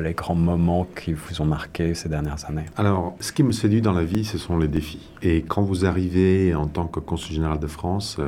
les 0.00 0.12
grands 0.12 0.34
moments 0.34 0.86
qui 0.96 1.14
vous 1.14 1.40
ont 1.40 1.46
marqué 1.46 1.94
ces 1.94 2.08
dernières 2.08 2.48
années? 2.48 2.66
Alors, 2.76 3.16
ce 3.20 3.32
qui 3.32 3.42
me 3.42 3.52
séduit 3.52 3.80
dans 3.80 3.92
la 3.92 4.04
vie, 4.04 4.24
ce 4.24 4.36
sont 4.36 4.58
les 4.58 4.68
défis. 4.68 5.10
Et 5.22 5.42
quand 5.42 5.62
vous 5.62 5.86
arrivez 5.86 6.54
en 6.54 6.66
tant 6.66 6.86
que 6.86 7.00
consul 7.00 7.34
général 7.34 7.58
de 7.58 7.66
France 7.66 8.18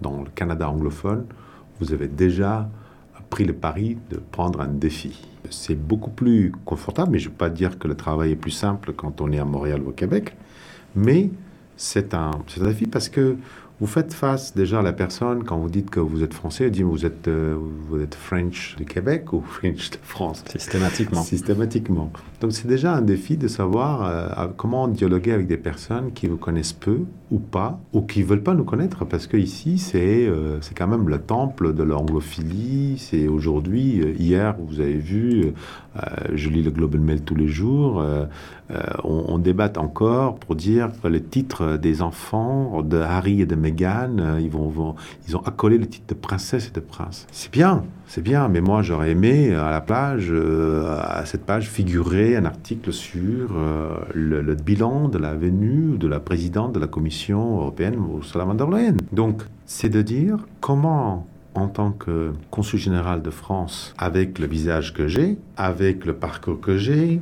dans 0.00 0.22
le 0.22 0.30
Canada 0.34 0.68
anglophone, 0.70 1.24
vous 1.80 1.92
avez 1.92 2.06
déjà 2.06 2.68
pris 3.32 3.44
le 3.46 3.54
pari 3.54 3.96
de 4.10 4.18
prendre 4.18 4.60
un 4.60 4.68
défi. 4.68 5.18
C'est 5.48 5.74
beaucoup 5.74 6.10
plus 6.10 6.52
confortable, 6.66 7.12
mais 7.12 7.18
je 7.18 7.28
ne 7.28 7.30
veux 7.30 7.38
pas 7.38 7.48
dire 7.48 7.78
que 7.78 7.88
le 7.88 7.94
travail 7.94 8.32
est 8.32 8.36
plus 8.36 8.50
simple 8.50 8.92
quand 8.92 9.22
on 9.22 9.32
est 9.32 9.38
à 9.38 9.46
Montréal 9.46 9.80
ou 9.82 9.88
au 9.88 9.92
Québec, 9.92 10.36
mais 10.94 11.30
c'est 11.74 12.12
un, 12.12 12.32
un 12.60 12.64
défi 12.64 12.86
parce 12.86 13.08
que 13.08 13.38
vous 13.82 13.88
faites 13.88 14.14
face 14.14 14.54
déjà 14.54 14.78
à 14.78 14.82
la 14.82 14.92
personne 14.92 15.42
quand 15.42 15.58
vous 15.58 15.68
dites 15.68 15.90
que 15.90 15.98
vous 15.98 16.22
êtes 16.22 16.34
français, 16.34 16.70
dit 16.70 16.84
vous 16.84 17.04
êtes, 17.04 17.26
euh, 17.26 17.56
vous 17.88 18.00
êtes 18.00 18.14
French 18.14 18.76
du 18.76 18.84
Québec 18.84 19.32
ou 19.32 19.40
French 19.44 19.90
de 19.90 19.96
France? 20.00 20.44
Systématiquement. 20.48 21.20
Systématiquement. 21.20 22.12
Donc 22.40 22.52
c'est 22.52 22.68
déjà 22.68 22.94
un 22.94 23.02
défi 23.02 23.36
de 23.36 23.48
savoir 23.48 24.04
euh, 24.04 24.46
comment 24.56 24.86
dialoguer 24.86 25.32
avec 25.32 25.48
des 25.48 25.56
personnes 25.56 26.12
qui 26.12 26.28
vous 26.28 26.36
connaissent 26.36 26.72
peu 26.72 27.00
ou 27.32 27.40
pas, 27.40 27.80
ou 27.92 28.02
qui 28.02 28.20
ne 28.20 28.26
veulent 28.26 28.44
pas 28.44 28.54
nous 28.54 28.62
connaître, 28.62 29.04
parce 29.04 29.26
que 29.26 29.36
ici 29.36 29.78
c'est 29.78 30.28
euh, 30.28 30.60
c'est 30.60 30.78
quand 30.78 30.86
même 30.86 31.08
le 31.08 31.18
temple 31.18 31.74
de 31.74 31.82
l'anglophilie. 31.82 32.98
C'est 32.98 33.26
aujourd'hui, 33.26 34.00
hier, 34.16 34.54
vous 34.60 34.78
avez 34.78 34.98
vu, 34.98 35.54
je 36.32 36.48
lis 36.50 36.62
le 36.62 36.70
Global 36.70 37.00
Mail 37.00 37.22
tous 37.22 37.34
les 37.34 37.48
jours, 37.48 38.04
on, 39.04 39.24
on 39.28 39.38
débat 39.38 39.72
encore 39.76 40.36
pour 40.36 40.56
dire 40.56 40.90
que 41.02 41.08
le 41.08 41.22
titre 41.22 41.76
des 41.76 42.02
enfants 42.02 42.82
de 42.82 42.98
Harry 42.98 43.42
et 43.42 43.46
de 43.46 43.54
Meghan 43.54 44.18
euh, 44.18 44.40
ils, 44.40 44.50
vont, 44.50 44.94
ils 45.28 45.36
ont 45.36 45.42
accolé 45.42 45.78
le 45.78 45.86
titre 45.86 46.06
de 46.08 46.14
princesse 46.14 46.68
et 46.68 46.70
de 46.70 46.80
prince. 46.80 47.26
C'est 47.32 47.50
bien, 47.50 47.84
c'est 48.06 48.22
bien, 48.22 48.48
mais 48.48 48.60
moi 48.60 48.82
j'aurais 48.82 49.10
aimé 49.10 49.54
à 49.54 49.70
la 49.70 49.80
plage, 49.80 50.28
euh, 50.30 50.98
à 51.00 51.24
cette 51.26 51.44
page, 51.44 51.68
figurer 51.68 52.36
un 52.36 52.44
article 52.44 52.92
sur 52.92 53.50
euh, 53.56 53.96
le, 54.14 54.54
bilan 54.54 55.08
de 55.08 55.18
la 55.18 55.34
venue 55.34 55.98
de 55.98 56.08
la 56.08 56.20
présidente 56.20 56.72
de 56.72 56.80
la 56.80 56.86
Commission 56.86 57.58
européenne, 57.58 57.96
Ursula 58.16 58.44
von 58.44 58.54
der 58.54 58.68
Leyen. 58.68 58.96
Donc, 59.12 59.42
c'est 59.66 59.88
de 59.88 60.02
dire 60.02 60.38
comment 60.60 61.26
en 61.54 61.68
tant 61.68 61.92
que 61.92 62.32
consul 62.50 62.78
général 62.78 63.20
de 63.20 63.28
France, 63.30 63.94
avec 63.98 64.38
le 64.38 64.46
visage 64.46 64.94
que 64.94 65.06
j'ai, 65.06 65.36
avec 65.58 66.06
le 66.06 66.14
parcours 66.14 66.58
que 66.60 66.78
j'ai, 66.78 67.20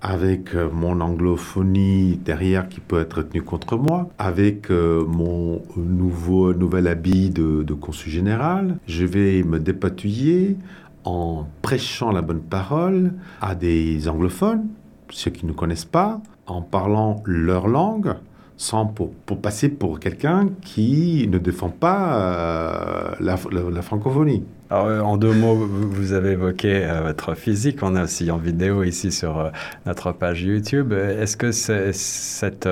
avec 0.00 0.54
euh, 0.54 0.68
mon 0.72 1.00
anglophonie 1.00 2.18
derrière 2.24 2.68
qui 2.68 2.80
peut 2.80 3.00
être 3.00 3.22
tenue 3.22 3.42
contre 3.42 3.76
moi, 3.76 4.08
avec 4.18 4.70
euh, 4.70 5.04
mon 5.04 5.62
nouveau, 5.76 6.54
nouvel 6.54 6.86
habit 6.86 7.30
de, 7.30 7.62
de 7.62 7.74
consul 7.74 8.12
général, 8.12 8.78
je 8.86 9.04
vais 9.04 9.42
me 9.42 9.58
dépatouiller 9.58 10.56
en 11.04 11.46
prêchant 11.62 12.12
la 12.12 12.22
bonne 12.22 12.40
parole 12.40 13.12
à 13.40 13.54
des 13.54 14.08
anglophones, 14.08 14.66
ceux 15.10 15.30
qui 15.30 15.46
ne 15.46 15.52
connaissent 15.52 15.84
pas, 15.84 16.20
en 16.46 16.62
parlant 16.62 17.22
leur 17.24 17.68
langue, 17.68 18.14
sans 18.56 18.86
pour, 18.86 19.12
passer 19.40 19.68
pour 19.68 20.00
quelqu'un 20.00 20.48
qui 20.62 21.28
ne 21.30 21.38
défend 21.38 21.70
pas 21.70 22.18
euh, 22.18 23.14
la 23.20 23.82
francophonie. 23.82 24.44
Alors, 24.70 24.86
euh, 24.86 25.00
en 25.00 25.16
deux 25.16 25.32
mots, 25.32 25.54
vous 25.54 26.12
avez 26.12 26.32
évoqué 26.32 26.84
euh, 26.84 27.00
votre 27.00 27.34
physique. 27.34 27.78
On 27.82 27.94
a 27.96 28.04
aussi 28.04 28.30
en 28.30 28.36
vidéo 28.36 28.82
ici 28.82 29.10
sur 29.10 29.38
euh, 29.38 29.50
notre 29.86 30.12
page 30.12 30.42
YouTube. 30.42 30.92
Est-ce 30.92 31.36
que 31.36 31.52
cette 31.52 32.68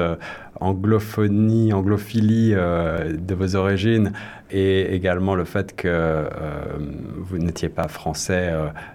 anglophonie, 0.60 1.72
anglophilie 1.72 2.52
de 2.52 3.34
vos 3.34 3.56
origines 3.56 4.12
et 4.50 4.94
également 4.94 5.34
le 5.34 5.44
fait 5.44 5.74
que 5.74 6.24
vous 7.18 7.36
n'étiez 7.36 7.68
pas 7.68 7.88
français 7.88 8.54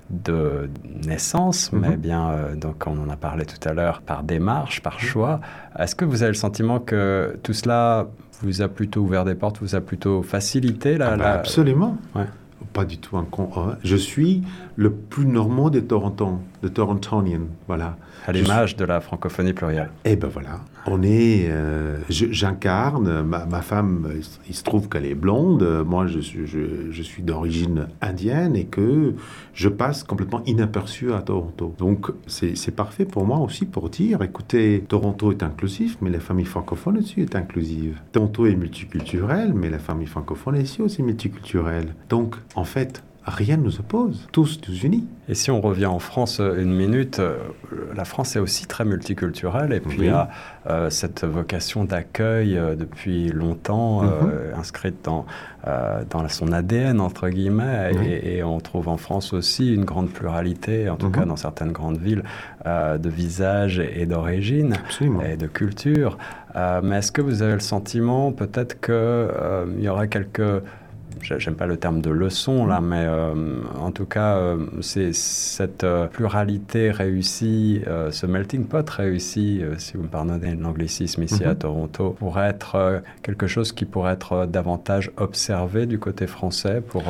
de 0.09 0.69
naissance, 1.05 1.71
mais 1.71 1.89
mhm. 1.89 1.95
bien, 1.97 2.35
donc 2.55 2.87
on 2.87 2.97
en 2.97 3.09
a 3.09 3.15
parlé 3.15 3.45
tout 3.45 3.67
à 3.67 3.73
l'heure, 3.73 4.01
par 4.01 4.23
démarche, 4.23 4.81
par 4.81 4.99
choix, 4.99 5.39
est-ce 5.77 5.93
que 5.93 6.05
vous 6.05 6.23
avez 6.23 6.31
le 6.31 6.37
sentiment 6.37 6.79
que 6.79 7.37
tout 7.43 7.53
cela 7.53 8.07
vous 8.41 8.63
a 8.63 8.67
plutôt 8.67 9.01
ouvert 9.01 9.23
des 9.23 9.35
portes, 9.35 9.59
vous 9.59 9.75
a 9.75 9.81
plutôt 9.81 10.23
facilité 10.23 10.97
la, 10.97 11.11
ah 11.11 11.17
bah, 11.17 11.31
Absolument. 11.33 11.97
Ouais 12.15 12.25
pas 12.73 12.85
du 12.85 12.97
tout 12.97 13.17
un 13.17 13.23
con. 13.23 13.49
Hein. 13.55 13.77
Je 13.83 13.95
suis 13.95 14.43
le 14.75 14.91
plus 14.91 15.25
normand 15.25 15.69
des 15.69 15.83
Torontons, 15.83 16.39
de 16.61 16.67
Torontonian, 16.67 17.47
voilà. 17.67 17.97
À 18.27 18.31
l'image 18.31 18.75
de 18.75 18.85
la 18.85 19.01
francophonie 19.01 19.53
plurielle. 19.53 19.89
Eh 20.05 20.15
ben 20.15 20.27
voilà, 20.27 20.61
on 20.85 21.01
est, 21.01 21.47
euh, 21.49 21.97
j'incarne, 22.09 23.23
ma, 23.23 23.61
femme, 23.61 24.07
il 24.47 24.53
se 24.53 24.63
trouve 24.63 24.89
qu'elle 24.89 25.05
est 25.05 25.15
blonde, 25.15 25.83
moi 25.85 26.07
je, 26.07 26.19
je, 26.21 27.01
suis 27.01 27.23
d'origine 27.23 27.87
indienne 28.01 28.55
et 28.55 28.65
que 28.65 29.15
je 29.53 29.69
passe 29.69 30.03
complètement 30.03 30.43
inaperçu 30.45 31.13
à 31.13 31.21
Toronto. 31.21 31.73
Donc 31.77 32.11
c'est 32.27 32.75
parfait 32.75 33.05
pour 33.05 33.25
moi 33.25 33.39
aussi 33.39 33.65
pour 33.65 33.89
dire, 33.89 34.21
écoutez, 34.21 34.83
Toronto 34.87 35.31
est 35.31 35.43
inclusif, 35.43 35.97
mais 36.01 36.09
la 36.09 36.19
famille 36.19 36.45
francophone 36.45 36.97
aussi 36.97 37.21
est 37.21 37.35
inclusive. 37.35 37.99
Toronto 38.11 38.45
est 38.45 38.55
multiculturel, 38.55 39.53
mais 39.53 39.69
la 39.69 39.79
famille 39.79 40.07
francophone 40.07 40.55
est 40.55 40.79
aussi 40.79 41.03
multiculturelle. 41.03 41.95
Donc 42.09 42.35
en 42.55 42.63
fait, 42.63 43.03
rien 43.25 43.57
ne 43.57 43.63
nous 43.63 43.79
oppose, 43.79 44.27
tous, 44.31 44.59
tous 44.59 44.83
unis. 44.83 45.05
Et 45.29 45.35
si 45.35 45.51
on 45.51 45.61
revient 45.61 45.85
en 45.85 45.99
France 45.99 46.39
euh, 46.39 46.61
une 46.61 46.73
minute, 46.73 47.19
euh, 47.19 47.37
la 47.95 48.03
France 48.03 48.35
est 48.35 48.39
aussi 48.39 48.65
très 48.65 48.83
multiculturelle 48.83 49.73
et 49.73 49.79
puis 49.79 50.09
a 50.09 50.29
euh, 50.69 50.89
cette 50.89 51.23
vocation 51.23 51.83
d'accueil 51.85 52.59
depuis 52.77 53.29
longtemps 53.29 54.01
mhm. 54.01 54.09
inscrite 54.57 55.03
dans, 55.03 55.25
dans 56.09 56.27
son 56.27 56.51
ADN, 56.51 56.99
entre 56.99 57.29
guillemets, 57.29 57.91
et, 58.23 58.43
on 58.43 58.59
trouve 58.59 58.87
en 58.87 58.97
France 58.97 59.33
aussi 59.33 59.73
une 59.73 59.85
grande 59.85 60.09
pluralité, 60.09 60.89
en 60.89 60.95
tout 60.95 61.07
mhm. 61.07 61.11
cas 61.11 61.25
dans 61.25 61.35
certaines 61.35 61.71
grandes 61.71 61.97
villes, 61.97 62.23
de 62.65 63.09
visages 63.09 63.79
et, 63.79 64.05
d'origine 64.05 64.75
et 65.25 65.37
de 65.37 65.47
culture. 65.47 66.17
mais 66.55 66.97
est-ce 66.97 67.11
que 67.11 67.21
vous 67.21 67.41
avez 67.41 67.53
le 67.53 67.59
sentiment 67.59 68.31
peut-être 68.31 68.79
qu'il 68.81 69.83
y 69.83 69.89
aura 69.89 70.07
quelques 70.07 70.63
j'aime 71.23 71.55
pas 71.55 71.65
le 71.65 71.77
terme 71.77 72.01
de 72.01 72.09
leçon 72.09 72.65
là, 72.65 72.81
mais 72.81 73.05
euh, 73.05 73.61
en 73.79 73.91
tout 73.91 74.05
cas, 74.05 74.37
euh, 74.37 74.57
c'est 74.81 75.13
cette 75.13 75.83
euh, 75.83 76.07
pluralité 76.07 76.91
réussie, 76.91 77.81
ce 78.11 78.25
melting 78.25 78.65
pot 78.65 78.87
réussi, 78.89 79.61
si 79.77 79.97
vous 79.97 80.03
me 80.03 80.07
pardonnez 80.07 80.55
l'anglicisme 80.55 81.23
ici 81.23 81.43
à 81.43 81.49
mhm. 81.49 81.55
Toronto, 81.55 82.15
pourrait 82.19 82.49
être 82.49 83.01
quelque 83.23 83.47
chose 83.47 83.71
qui 83.71 83.85
pourrait 83.85 84.13
être 84.13 84.45
davantage 84.45 85.11
observé 85.17 85.85
du 85.85 85.99
côté 85.99 86.27
français 86.27 86.81
pour 86.81 87.03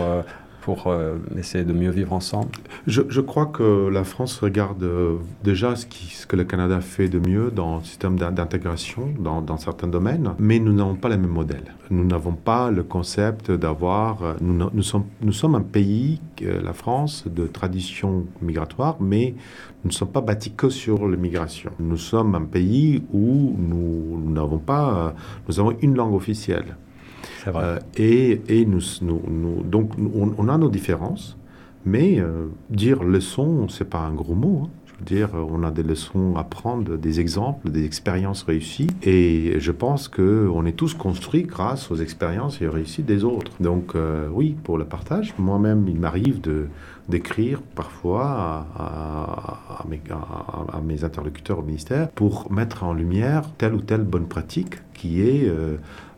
pour 0.62 0.88
euh, 0.88 1.18
essayer 1.38 1.64
de 1.64 1.74
mieux 1.74 1.90
vivre 1.90 2.14
ensemble? 2.14 2.52
Je, 2.88 3.22
crois 3.22 3.48
que 3.48 3.90
la 3.90 4.04
France 4.04 4.40
regarde 4.40 4.84
euh, 4.84 5.18
déjà 5.44 5.76
ce, 5.76 5.86
que 6.26 6.36
le 6.36 6.44
Canada 6.44 6.82
fait 6.82 7.10
de 7.10 7.20
mieux 7.20 7.52
dans 7.52 7.78
le 7.78 7.84
système 7.84 8.18
d'intégration 8.18 9.10
dans, 9.20 9.58
certains 9.58 9.88
domaines, 9.88 10.34
mais 10.40 10.60
nous 10.60 10.74
n'avons 10.74 10.96
pas 10.96 11.10
le 11.10 11.18
même 11.18 11.32
modèle. 11.32 11.64
Nous 11.90 12.06
n'avons 12.06 12.34
pas 12.34 12.72
le 12.72 12.84
concept 12.84 13.52
d'avoir... 13.52 14.24
Euh, 14.24 14.34
nous, 14.42 14.70
nous, 14.74 14.84
sommes, 14.84 15.06
nous 15.22 15.34
sommes 15.34 15.56
un 15.56 15.62
pays, 15.62 16.22
la 16.42 16.74
France, 16.74 17.26
de 17.28 17.46
tradition 17.48 18.26
migratoire, 18.42 18.98
mais 19.00 19.36
nous 19.84 19.90
ne 19.90 19.94
sommes 19.94 20.12
pas 20.12 20.22
bâtis 20.22 20.54
que 20.54 20.70
sur 20.70 21.08
l'immigration. 21.08 21.72
Nous 21.80 21.98
sommes 21.98 22.36
un 22.36 22.46
pays 22.46 23.04
où 23.12 23.56
nous 23.58 24.32
n'avons 24.32 24.60
pas... 24.60 25.14
Nous 25.48 25.60
avons 25.60 25.76
une 25.82 25.96
langue 25.96 26.14
officielle. 26.14 26.76
Euh, 27.48 27.80
et, 27.98 28.42
et 28.48 28.66
nous, 28.66 28.82
nous, 29.02 29.64
donc, 29.64 29.92
on, 30.14 30.48
a 30.48 30.58
nos 30.58 30.70
différences, 30.70 31.38
mais 31.86 32.20
euh, 32.20 32.48
dire 32.70 33.04
leçon, 33.04 33.68
c'est 33.70 33.90
pas 33.90 34.00
un 34.00 34.14
gros 34.14 34.36
mot. 34.36 34.64
Hein. 34.66 34.70
Je 34.86 35.00
veux 35.00 35.18
dire, 35.18 35.30
on 35.34 35.64
a 35.64 35.72
des 35.72 35.82
leçons 35.82 36.36
à 36.36 36.44
prendre, 36.44 36.96
des 36.96 37.20
exemples, 37.20 37.72
des 37.72 37.86
expériences 37.86 38.44
réussies. 38.44 38.92
Et 39.02 39.56
je 39.58 39.72
pense 39.72 40.08
qu'on 40.08 40.66
est 40.66 40.74
tous 40.74 40.94
construits 40.94 41.42
grâce 41.44 41.90
aux 41.90 41.96
expériences 41.96 42.62
et 42.62 42.68
aux 42.68 42.72
réussites 42.72 43.08
des 43.08 43.24
autres. 43.24 43.52
Donc, 43.60 43.96
euh, 43.96 44.28
oui, 44.32 44.56
pour 44.64 44.78
le 44.78 44.86
partage, 44.86 45.34
moi-même, 45.40 45.88
il 45.88 46.00
m'arrive 46.00 46.42
de 46.42 46.68
d'écrire 47.10 47.62
parfois 47.76 48.68
à, 48.78 49.84
mes, 50.82 51.04
interlocuteurs 51.04 51.60
au 51.60 51.64
ministère 51.64 52.10
pour 52.12 52.50
mettre 52.52 52.84
en 52.84 52.94
lumière 52.94 53.42
telle 53.58 53.74
ou 53.74 53.82
telle 53.82 54.04
bonne 54.04 54.28
pratique 54.28 54.76
qui 54.94 55.22
est 55.22 55.52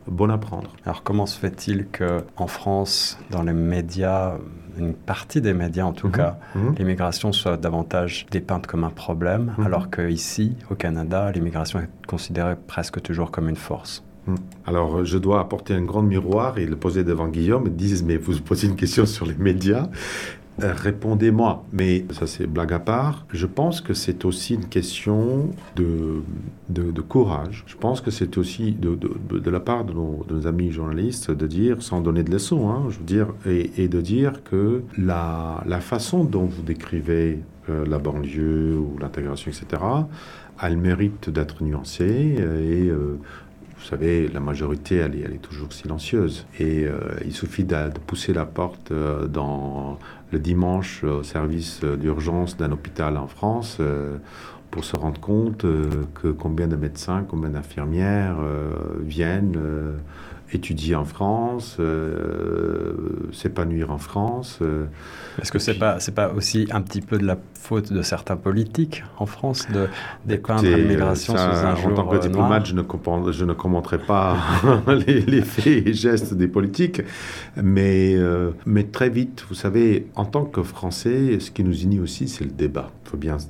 bon 0.07 0.29
à 0.29 0.37
prendre. 0.37 0.71
Alors 0.85 1.03
comment 1.03 1.25
se 1.25 1.37
fait-il 1.37 1.87
qu'en 1.87 2.47
France, 2.47 3.17
dans 3.29 3.43
les 3.43 3.53
médias, 3.53 4.35
une 4.77 4.93
partie 4.93 5.41
des 5.41 5.53
médias 5.53 5.85
en 5.85 5.93
tout 5.93 6.07
mhm. 6.07 6.13
cas, 6.13 6.37
mhm. 6.55 6.75
l'immigration 6.77 7.31
soit 7.31 7.57
davantage 7.57 8.25
dépeinte 8.31 8.67
comme 8.67 8.83
un 8.83 8.89
problème, 8.89 9.53
mhm. 9.57 9.65
alors 9.65 9.89
qu'ici, 9.89 10.55
au 10.69 10.75
Canada, 10.75 11.31
l'immigration 11.31 11.79
est 11.79 11.89
considérée 12.07 12.55
presque 12.67 13.01
toujours 13.01 13.31
comme 13.31 13.49
une 13.49 13.55
force? 13.55 14.03
Alors, 14.65 15.03
je 15.03 15.17
dois 15.17 15.41
apporter 15.41 15.73
un 15.73 15.81
grand 15.81 16.01
miroir 16.01 16.57
et 16.57 16.65
le 16.65 16.77
poser 16.77 17.03
devant 17.03 17.27
Guillaume. 17.27 17.63
Ils 17.67 17.75
disent, 17.75 18.03
mais 18.03 18.15
vous 18.15 18.39
posez 18.39 18.67
une 18.67 18.77
question 18.77 19.05
sur 19.05 19.25
les 19.25 19.35
médias. 19.35 19.89
Répondez-moi. 20.59 21.63
Mais 21.73 22.05
ça, 22.11 22.27
c'est 22.27 22.47
blague 22.47 22.73
à 22.73 22.79
part. 22.79 23.25
Je 23.31 23.47
pense 23.47 23.81
que 23.81 23.93
c'est 23.93 24.23
aussi 24.25 24.53
une 24.53 24.65
question 24.65 25.49
de, 25.75 26.21
de, 26.69 27.01
courage. 27.01 27.63
Je 27.67 27.75
pense 27.75 28.01
que 28.01 28.11
c'est 28.11 28.37
aussi 28.37 28.71
de, 28.71 28.95
de, 28.95 29.49
la 29.49 29.59
part 29.59 29.83
de 29.83 29.93
nos, 29.93 30.47
amis 30.47 30.71
journalistes 30.71 31.31
de 31.31 31.47
dire, 31.47 31.81
sans 31.81 32.01
donner 32.01 32.23
de 32.23 32.31
leçons, 32.31 32.69
hein, 32.69 32.83
je 32.89 32.99
veux 32.99 33.05
dire, 33.05 33.27
et, 33.45 33.87
de 33.87 34.01
dire 34.01 34.43
que 34.43 34.83
la, 34.97 35.63
la, 35.65 35.79
façon 35.79 36.23
dont 36.23 36.45
vous 36.45 36.61
décrivez 36.61 37.39
euh, 37.69 37.85
la 37.85 37.97
banlieue 37.97 38.77
ou 38.77 38.97
l'intégration, 38.99 39.51
etc., 39.51 39.81
a 40.59 40.69
le 40.69 40.75
mérite 40.75 41.29
d'être 41.29 41.63
nuancée 41.63 42.35
et 42.37 42.89
euh, 42.89 43.17
vous 43.83 43.89
savez, 43.89 44.29
la 44.29 44.39
majorité, 44.39 44.95
elle 44.95 45.15
est, 45.15 45.41
toujours 45.41 45.73
silencieuse. 45.73 46.47
Et 46.57 46.87
il 47.25 47.33
suffit 47.33 47.65
de, 47.65 47.89
pousser 48.07 48.31
la 48.31 48.45
porte 48.45 48.93
dans 48.93 49.99
le 50.33 50.39
dimanche 50.39 51.03
au 51.03 51.23
service 51.23 51.81
d'urgence 51.83 52.57
d'un 52.57 52.71
hôpital 52.71 53.17
en 53.17 53.27
France 53.27 53.77
euh, 53.79 54.17
pour 54.71 54.83
se 54.83 54.97
rendre 54.97 55.21
compte 55.21 55.63
euh, 55.63 55.87
que 56.15 56.29
combien 56.29 56.67
de 56.67 56.75
médecins, 56.75 57.23
combien 57.29 57.51
d'infirmières 57.51 58.37
euh, 58.39 58.71
viennent 58.99 59.57
étudier 60.55 60.95
en 60.95 61.05
France, 61.05 61.77
euh, 61.79 62.93
s'épanouir 63.31 63.91
en 63.91 63.97
France. 63.97 64.59
euh, 64.61 64.85
Est-ce 65.41 65.51
que 65.51 65.59
c'est 65.59 65.73
pas 65.79 65.99
c'est 65.99 66.13
pas 66.13 66.31
aussi 66.33 66.67
un 66.71 66.81
petit 66.81 67.01
peu 67.01 67.17
de 67.17 67.25
la 67.25 67.37
faute 67.53 67.91
de 67.93 68.01
certains 68.01 68.35
politiques 68.35 69.03
en 69.17 69.25
France 69.25 69.67
de 69.73 69.87
dépeindre 70.25 70.63
l'immigration 70.75 71.33
sous 71.33 71.39
un 71.65 71.75
En 71.75 71.93
tant 71.95 72.07
que 72.07 72.15
euh, 72.15 72.19
diplomate, 72.19 72.65
je 72.65 72.75
ne, 72.75 72.81
comprends- 72.81 73.31
je 73.31 73.45
ne 73.45 73.53
commenterai 73.53 73.99
pas 73.99 74.37
les, 75.07 75.21
les 75.21 75.41
faits 75.41 75.87
et 75.87 75.93
gestes 75.93 76.33
des 76.33 76.47
politiques, 76.47 77.01
mais, 77.61 78.15
euh, 78.15 78.51
mais 78.65 78.83
très 78.83 79.09
vite, 79.09 79.45
vous 79.49 79.55
savez, 79.55 80.07
en 80.15 80.25
tant 80.25 80.45
que 80.45 80.61
Français, 80.63 81.39
ce 81.39 81.51
qui 81.51 81.63
nous 81.63 81.81
unit 81.83 81.99
aussi, 81.99 82.27
c'est 82.27 82.43
le 82.43 82.51
débat. 82.51 82.91
Il 83.05 83.09
faut 83.09 83.17
bien 83.17 83.39
se. 83.39 83.47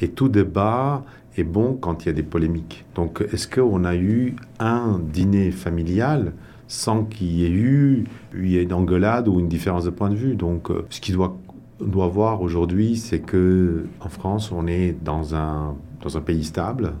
Et 0.00 0.08
tout 0.08 0.28
débat 0.28 1.04
est 1.36 1.44
bon 1.44 1.76
quand 1.80 2.04
il 2.04 2.06
y 2.06 2.10
a 2.10 2.12
des 2.12 2.22
polémiques. 2.22 2.84
Donc, 2.94 3.24
est-ce 3.32 3.48
qu'on 3.48 3.84
a 3.84 3.94
eu 3.96 4.36
un 4.58 5.00
dîner 5.00 5.50
familial 5.50 6.32
sans 6.68 7.04
qu'il 7.04 7.28
y 7.28 7.44
ait 7.44 7.50
eu 7.50 8.04
une 8.34 8.72
engueulade 8.72 9.28
ou 9.28 9.40
une 9.40 9.48
différence 9.48 9.84
de 9.84 9.90
point 9.90 10.10
de 10.10 10.14
vue? 10.14 10.34
Donc, 10.34 10.70
euh, 10.70 10.86
ce 10.90 11.00
qui 11.00 11.12
doit 11.12 12.08
voir 12.08 12.42
aujourd'hui, 12.42 12.96
c'est 12.96 13.20
que 13.20 13.86
en 14.00 14.08
France, 14.08 14.52
on 14.52 14.66
est 14.66 14.96
dans 15.02 15.34
un 15.34 15.74
pays 16.24 16.44
stable, 16.44 16.94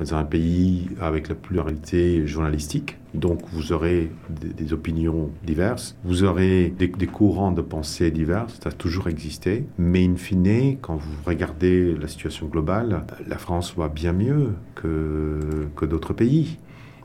on 0.00 0.04
est 0.04 0.12
un 0.12 0.24
pays 0.24 0.88
avec 1.00 1.28
la 1.28 1.34
pluralité 1.34 2.26
journalistique. 2.26 2.96
Donc, 3.12 3.40
vous 3.52 3.72
aurez 3.72 4.10
des, 4.28 4.72
opinions 4.72 5.30
diverses, 5.44 5.96
vous 6.04 6.24
aurez 6.24 6.72
des, 6.78 6.88
des 6.88 7.06
courants 7.06 7.52
de 7.52 7.60
pensée 7.60 8.10
divers, 8.10 8.46
ça 8.62 8.70
a 8.70 8.72
toujours 8.72 9.08
existé. 9.08 9.66
Mais 9.78 10.04
in 10.04 10.16
fine, 10.16 10.78
quand 10.80 10.96
vous 10.96 11.16
regardez 11.26 11.94
la 11.96 12.08
situation 12.08 12.46
globale, 12.46 13.04
la 13.26 13.38
France 13.38 13.74
va 13.76 13.88
bien 13.88 14.12
mieux 14.12 14.54
que, 14.74 15.68
que 15.76 15.84
d'autres 15.84 16.14
pays. 16.14 16.58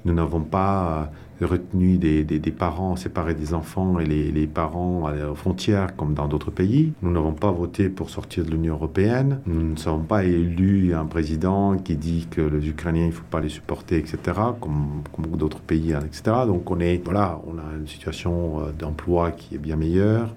Nous 0.06 0.14
n'avons 0.14 0.42
pas 0.42 1.12
retenu 1.42 1.98
des, 1.98 2.24
des- 2.24 2.40
parents 2.52 2.96
séparés 2.96 3.34
des 3.34 3.54
enfants 3.54 4.00
et 4.00 4.06
les, 4.06 4.32
les 4.32 4.48
parents 4.48 5.06
à 5.08 5.14
la 5.14 5.34
frontière 5.36 5.96
comme 5.98 6.14
dans 6.14 6.28
d'autres 6.28 6.52
pays. 6.52 6.94
Nous 7.02 7.12
n'avons 7.12 7.34
pas 7.34 7.52
voté 7.52 7.90
pour 7.90 8.10
sortir 8.10 8.46
de 8.46 8.52
l'Union 8.52 8.76
européenne. 8.76 9.40
Nous 9.46 9.72
ne 9.72 9.76
sommes 9.76 10.06
pas 10.06 10.24
élus 10.24 10.94
un 10.94 11.06
président 11.06 11.76
qui 11.78 11.96
dit 11.98 12.28
que 12.32 12.42
les 12.42 12.70
Ukrainiens, 12.70 13.04
il 13.04 13.08
ne 13.08 13.12
faut 13.14 13.24
pas 13.30 13.42
les 13.42 13.50
supporter, 13.50 13.98
etc., 13.98 14.18
comme, 14.62 15.02
comme 15.14 15.26
d'autres 15.38 15.60
pays, 15.60 15.94
hein, 15.94 16.02
etc. 16.06 16.22
Donc 16.48 16.72
on 16.72 16.80
est, 16.80 17.02
voilà, 17.04 17.42
on 17.46 17.58
a 17.58 17.76
une 17.78 17.88
situation 17.88 18.62
euh, 18.62 18.72
d'emploi 18.78 19.32
qui 19.32 19.56
est 19.56 19.60
bien 19.60 19.76
meilleure. 19.76 20.34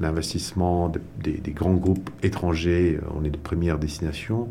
L'investissement 0.00 0.88
de- 0.88 1.00
des, 1.22 1.52
grands 1.52 1.74
groupes 1.74 2.10
étrangers, 2.22 2.98
euh, 3.02 3.06
on 3.18 3.24
est 3.24 3.30
de 3.30 3.38
première 3.38 3.78
destination. 3.78 4.48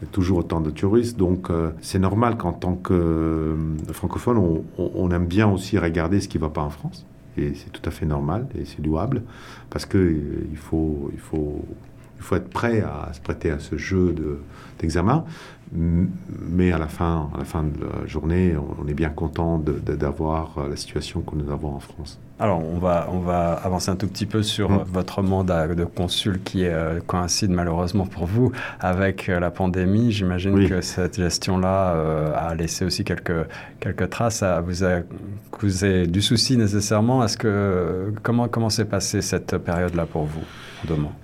On 0.00 0.04
a 0.04 0.08
toujours 0.08 0.38
autant 0.38 0.60
de 0.60 0.70
touristes. 0.70 1.16
Donc, 1.18 1.50
euh, 1.50 1.70
c'est 1.82 1.98
normal 1.98 2.36
qu'en 2.36 2.52
tant 2.52 2.74
que 2.74 2.94
euh, 2.94 3.56
francophone, 3.92 4.38
on, 4.78 5.10
aime 5.10 5.26
bien 5.26 5.48
aussi 5.48 5.78
regarder 5.78 6.20
ce 6.20 6.28
qui 6.28 6.38
ne 6.38 6.42
va 6.42 6.48
pas 6.50 6.62
en 6.62 6.70
France. 6.70 7.04
Et 7.36 7.52
c'est 7.54 7.70
tout 7.70 7.82
à 7.84 7.90
fait 7.90 8.06
normal 8.06 8.46
et 8.58 8.64
c'est 8.64 8.82
louable 8.82 9.22
parce 9.68 9.84
qu'il 9.84 10.46
il 10.50 10.56
faut, 10.56 11.10
il, 11.12 11.18
faut, 11.18 11.62
il 12.16 12.22
faut 12.22 12.36
être 12.36 12.48
prêt 12.48 12.80
à 12.80 13.12
se 13.12 13.20
prêter 13.20 13.50
à 13.50 13.58
ce 13.58 13.76
jeu 13.76 14.12
de- 14.14 14.38
d'examen. 14.78 15.24
Mais 15.72 16.72
à 16.72 16.78
la 16.78 16.86
fin, 16.86 17.28
à 17.34 17.38
la 17.38 17.44
fin 17.44 17.64
de 17.64 17.80
la 17.80 18.06
journée, 18.06 18.54
on, 18.56 18.86
est 18.86 18.94
bien 18.94 19.08
content 19.10 19.58
d'avoir 19.58 20.58
euh, 20.58 20.68
la 20.68 20.76
situation 20.76 21.20
que 21.22 21.34
nous 21.34 21.50
avons 21.50 21.74
en 21.74 21.80
France. 21.80 22.18
Alors, 22.38 22.62
on 22.62 22.78
va, 22.78 23.08
on 23.10 23.18
va 23.20 23.52
avancer 23.54 23.90
un 23.90 23.96
tout 23.96 24.06
petit 24.06 24.26
peu 24.26 24.42
sur 24.42 24.70
Mm. 24.70 24.84
votre 24.92 25.22
mandat 25.22 25.66
de 25.68 25.84
consul 25.84 26.40
qui 26.42 26.66
euh, 26.66 27.00
coïncide 27.06 27.50
malheureusement 27.50 28.06
pour 28.06 28.26
vous 28.26 28.52
avec 28.78 29.28
euh, 29.28 29.40
la 29.40 29.50
pandémie. 29.50 30.12
J'imagine 30.12 30.54
Oui. 30.54 30.68
que 30.68 30.80
cette 30.82 31.16
gestion-là 31.16 31.94
euh, 31.94 32.32
a 32.36 32.54
laissé 32.54 32.84
aussi 32.84 33.04
quelques, 33.04 33.46
quelques 33.80 34.10
traces, 34.10 34.42
a, 34.42 34.60
vous 34.60 34.84
a 34.84 35.00
causé 35.50 36.06
du 36.06 36.20
souci 36.22 36.56
nécessairement. 36.56 37.24
Est-ce 37.24 37.38
que, 37.38 38.12
comment, 38.22 38.48
comment 38.48 38.70
s'est 38.70 38.84
passée 38.84 39.22
cette 39.22 39.56
période-là 39.58 40.06
pour 40.06 40.24
vous, 40.24 40.42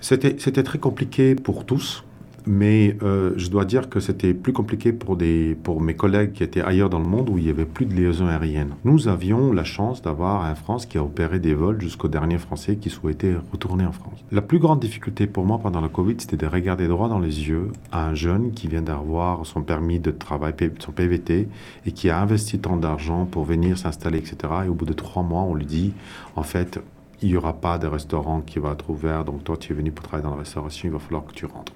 c'était 0.01 0.63
très 0.63 0.79
compliqué 0.79 1.35
pour 1.35 1.65
tous, 1.67 2.05
mais 2.47 2.97
euh, 3.03 3.33
je 3.37 3.49
dois 3.49 3.65
dire 3.65 3.89
que 3.89 4.01
c'était 4.01 4.35
plus 4.35 4.53
compliqué 4.53 4.93
pour, 4.93 5.17
des, 5.17 5.57
pour 5.63 5.81
mes 5.81 5.95
collègues 5.95 6.33
qui 6.33 6.43
étaient 6.43 6.63
ailleurs 6.63 6.91
dans 6.91 6.99
le 6.99 7.07
monde 7.07 7.29
où 7.29 7.39
il 7.39 7.45
n'y 7.45 7.51
avait 7.51 7.65
plus 7.65 7.87
de 7.87 7.95
liaison 7.95 8.27
aérienne. 8.27 8.75
Nous 8.85 9.09
avions 9.09 9.53
la 9.53 9.65
chance 9.65 10.03
d'avoir 10.03 10.45
un 10.45 10.55
France 10.55 10.87
qui 10.87 10.99
a 10.99 11.03
opéré 11.03 11.39
des 11.39 11.55
vols 11.55 11.81
jusqu'au 11.81 12.09
dernier 12.09 12.39
Français 12.39 12.77
qui 12.77 12.91
souhaitait 12.91 13.35
retourner 13.51 13.87
en 13.87 13.93
France. 13.93 14.25
La 14.31 14.43
plus 14.43 14.59
grande 14.59 14.81
difficulté 14.81 15.27
pour 15.27 15.45
moi 15.45 15.59
pendant 15.59 15.81
la 15.81 15.89
Covid, 15.89 16.17
c'était 16.19 16.37
de 16.37 16.47
regarder 16.47 16.89
droit 16.89 17.09
dans 17.09 17.19
les 17.21 17.49
yeux 17.49 17.69
à 17.91 18.07
un 18.07 18.15
jeune 18.15 18.53
qui 18.53 18.69
vient 18.69 18.83
d'avoir 18.83 19.47
son 19.47 19.63
permis 19.63 20.01
de 20.01 20.11
travail, 20.11 20.55
son 20.79 20.93
PVT, 20.93 21.49
et 21.87 21.93
qui 21.93 22.11
a 22.11 22.21
investi 22.21 22.59
tant 22.59 22.77
d'argent 22.77 23.27
pour 23.27 23.45
venir 23.45 23.79
s'installer, 23.79 24.19
etc. 24.19 24.37
Et 24.67 24.69
au 24.69 24.75
bout 24.75 24.85
de 24.85 24.93
trois 24.93 25.23
mois, 25.23 25.43
on 25.43 25.55
lui 25.55 25.67
dit, 25.67 25.93
en 26.37 26.43
fait, 26.43 26.81
il 27.23 27.29
n'y 27.29 27.37
aura 27.37 27.53
pas 27.55 27.79
de 27.79 27.87
restaurant 27.87 28.41
qui 28.41 28.59
va 28.59 28.73
être 28.73 28.91
ouvert, 28.91 29.25
donc 29.25 29.45
toi 29.45 29.57
tu 29.57 29.73
es 29.73 29.77
venu 29.77 29.93
pour 29.93 30.05
travailler 30.05 30.25
dans 30.29 30.35
la 30.35 30.41
restauration, 30.41 30.89
il 30.89 30.93
va 30.93 30.99
falloir 30.99 31.25
que 31.25 31.33
tu 31.33 31.47
rentres. 31.47 31.73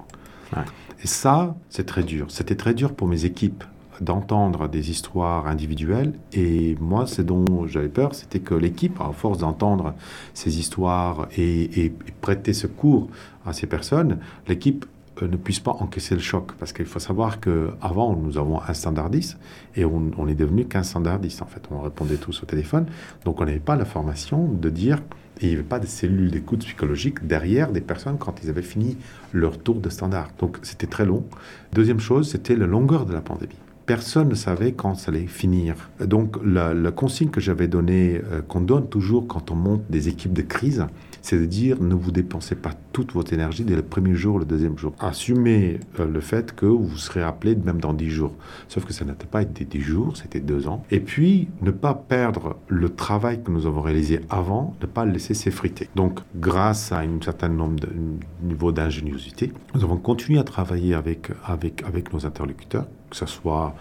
Et 1.03 1.07
ça, 1.07 1.55
c'est 1.69 1.87
très 1.87 2.03
dur. 2.03 2.27
C'était 2.31 2.57
très 2.57 2.75
dur 2.75 2.95
pour 2.95 3.09
mes 3.09 3.25
équipes 3.25 3.65
d'entendre 4.01 4.69
des 4.69 4.91
histoires 4.91 5.47
individuelles. 5.47 6.13
Et 6.33 6.77
moi, 6.81 7.07
ce 7.07 7.23
dont 7.23 7.67
j'avais 7.67 7.89
peur, 7.89 8.15
c'était 8.15 8.41
que 8.41 8.55
l'équipe, 8.55 9.01
à 9.01 9.11
force 9.13 9.39
d'entendre 9.39 9.95
ces 10.35 10.59
histoires 10.59 11.29
et 11.37 11.93
prêter 12.21 12.53
secours 12.53 13.09
à 13.45 13.53
ces 13.53 13.67
personnes, 13.67 14.19
l'équipe 14.49 14.85
euh, 15.23 15.29
ne 15.29 15.37
puisse 15.37 15.61
pas 15.61 15.73
encaisser 15.81 16.15
le 16.15 16.21
choc. 16.21 16.53
Parce 16.59 16.73
qu'il 16.73 16.87
faut 16.87 16.99
savoir 16.99 17.41
qu'avant, 17.41 18.15
nous 18.17 18.39
avons 18.39 18.61
un 18.61 18.75
standardiste 18.75 19.39
et 19.75 19.85
on, 19.85 20.11
on 20.19 20.29
est 20.29 20.35
devenu 20.35 20.67
qu'un 20.67 20.83
standardiste. 20.83 21.43
En 21.43 21.47
fait, 21.47 21.63
on 21.71 21.81
répondait 21.81 22.17
tous 22.17 22.43
au 22.43 22.47
téléphone. 22.47 22.87
Donc, 23.25 23.41
on 23.41 23.45
n'avait 23.45 23.59
pas 23.59 23.77
la 23.77 23.85
formation 23.85 24.49
de 24.49 24.69
dire, 24.69 25.03
il 25.41 25.49
n'y 25.49 25.55
avait 25.55 25.63
pas 25.63 25.79
de 25.79 25.87
cellules 25.87 26.31
d'écoute 26.31 26.61
psychologique 26.61 27.27
derrière 27.27 27.71
des 27.71 27.81
personnes 27.81 28.17
quand 28.19 28.43
ils 28.43 28.49
avaient 28.49 28.63
fini 28.63 28.97
leur 29.33 29.59
tour 29.59 29.81
de 29.81 29.91
standard. 29.91 30.31
Donc, 30.39 30.59
c'était 30.63 30.87
très 30.87 31.05
long. 31.05 31.25
Deuxième 31.73 32.01
chose, 32.01 32.31
c'était 32.31 32.57
la 32.57 32.67
longueur 32.67 33.07
de 33.07 33.13
la 33.13 33.21
pandémie. 33.21 33.55
Personne 33.85 34.29
ne 34.29 34.35
savait 34.35 34.73
quand 34.73 34.95
ça 34.95 35.13
allait 35.13 35.27
finir. 35.27 35.91
Donc, 36.01 36.37
la, 36.45 36.75
la 36.75 36.91
consigne 36.91 37.29
que 37.29 37.41
j'avais 37.41 37.69
donnée, 37.69 38.21
euh, 38.33 38.41
qu'on 38.43 38.61
donne 38.61 38.89
toujours 38.89 39.29
quand 39.29 39.51
on 39.51 39.55
monte 39.55 39.83
des 39.91 40.09
équipes 40.09 40.33
de 40.33 40.43
crise, 40.43 40.87
c'est 41.27 41.41
de 41.41 41.45
dire 41.45 41.83
ne 41.83 41.95
vous 41.97 42.13
dépensez 42.13 42.55
pas 42.55 42.71
toute 42.93 43.13
votre 43.13 43.33
énergie 43.33 43.65
dès 43.65 43.75
le 43.75 43.83
premier 43.83 44.15
jour, 44.15 44.39
le 44.39 44.45
deuxième 44.45 44.79
jour. 44.79 44.95
Assumez 45.01 45.81
euh, 45.99 46.07
le 46.07 46.21
fait 46.21 46.55
que 46.55 46.67
vous 46.67 46.97
serez 46.97 47.23
appelé 47.23 47.57
même 47.57 47.81
dans 47.81 47.93
dix 47.95 48.11
jours. 48.11 48.33
Sauf 48.69 48.85
que 48.85 48.93
ça 48.93 49.05
n'était 49.05 49.27
pas 49.27 49.43
été 49.43 49.65
dix 49.65 49.81
jours, 49.81 50.17
c'était 50.17 50.39
deux 50.39 50.69
ans. 50.69 50.85
Et 50.93 51.01
puis, 51.01 51.49
ne 51.63 51.73
pas 51.73 51.95
perdre 51.95 52.59
le 52.69 52.91
travail 52.91 53.43
que 53.43 53.51
nous 53.51 53.67
avons 53.67 53.81
réalisé 53.81 54.21
avant, 54.31 54.77
ne 54.81 54.87
pas 54.87 55.05
le 55.05 55.11
laisser 55.11 55.35
s'effriter. 55.35 55.89
Donc, 55.97 56.21
grâce 56.37 56.93
à 56.93 57.01
un 57.01 57.21
certain 57.21 57.49
nombre 57.49 57.81
de, 57.81 57.89
un 57.89 58.47
niveau 58.47 58.71
d'ingéniosité, 58.71 59.53
nous 59.75 59.83
avons 59.83 59.97
continué 59.97 60.39
à 60.39 60.45
travailler 60.45 60.95
avec, 60.95 61.33
avec, 61.45 61.83
avec 61.83 62.13
nos 62.13 62.25
interlocuteurs, 62.25 62.87
que 63.11 63.17
ce 63.17 63.27
soit 63.27 63.75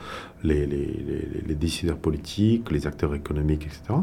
les, 0.43 0.65
les, 0.65 1.43
les 1.45 1.55
décideurs 1.55 1.97
politiques, 1.97 2.71
les 2.71 2.87
acteurs 2.87 3.13
économiques, 3.13 3.67
etc. 3.67 3.99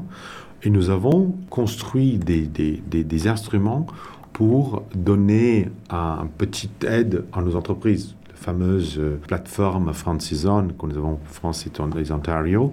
Et 0.65 0.71
nous 0.71 0.91
avons 0.91 1.35
construit 1.51 2.19
des, 2.19 3.29
instruments 3.29 3.87
pour 4.33 4.85
donner 4.95 5.69
un, 5.91 6.21
un 6.23 6.27
petite 6.27 6.85
aide 6.85 7.25
à 7.33 7.43
nos 7.43 7.57
entreprises. 7.57 8.15
Fameuse 8.43 8.99
euh, 8.99 9.21
plateforme 9.27 9.93
Francison 9.93 10.69
que 10.79 10.87
nous 10.87 10.99
avons 10.99 11.19
France 11.25 11.67
les 11.97 12.13
Ontario, 12.13 12.73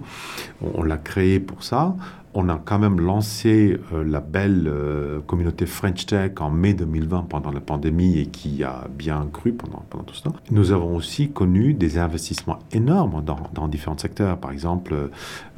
on, 0.60 0.82
l'a 0.82 0.96
créée 0.96 1.38
pour 1.38 1.62
ça. 1.62 1.94
On 2.32 2.48
a 2.48 2.60
quand 2.64 2.78
même 2.78 3.00
lancé 3.00 3.78
euh, 3.92 4.04
la 4.04 4.20
belle 4.20 4.66
euh, 4.68 5.20
communauté 5.26 5.66
French 5.66 6.06
Tech 6.06 6.32
en 6.40 6.50
mai 6.50 6.74
2020 6.74 7.26
pendant 7.28 7.50
la 7.50 7.60
pandémie 7.60 8.18
et 8.18 8.26
qui 8.26 8.62
a 8.62 8.86
bien 8.88 9.28
cru 9.32 9.52
pendant, 9.52 9.84
tout 10.04 10.14
ce 10.14 10.24
temps. 10.24 10.34
Nous 10.50 10.72
avons 10.72 10.94
aussi 10.94 11.30
connu 11.30 11.74
des 11.74 11.98
investissements 11.98 12.58
énormes 12.72 13.24
dans, 13.24 13.68
différents 13.68 13.98
secteurs. 13.98 14.38
Par 14.38 14.52
exemple, 14.52 15.10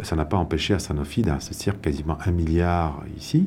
ça 0.02 0.16
n'a 0.16 0.24
pas 0.24 0.36
empêché 0.36 0.74
à 0.74 0.78
Sanofi 0.78 1.22
d'investir 1.22 1.80
quasiment 1.80 2.18
un 2.24 2.30
milliard 2.30 3.02
ici. 3.18 3.46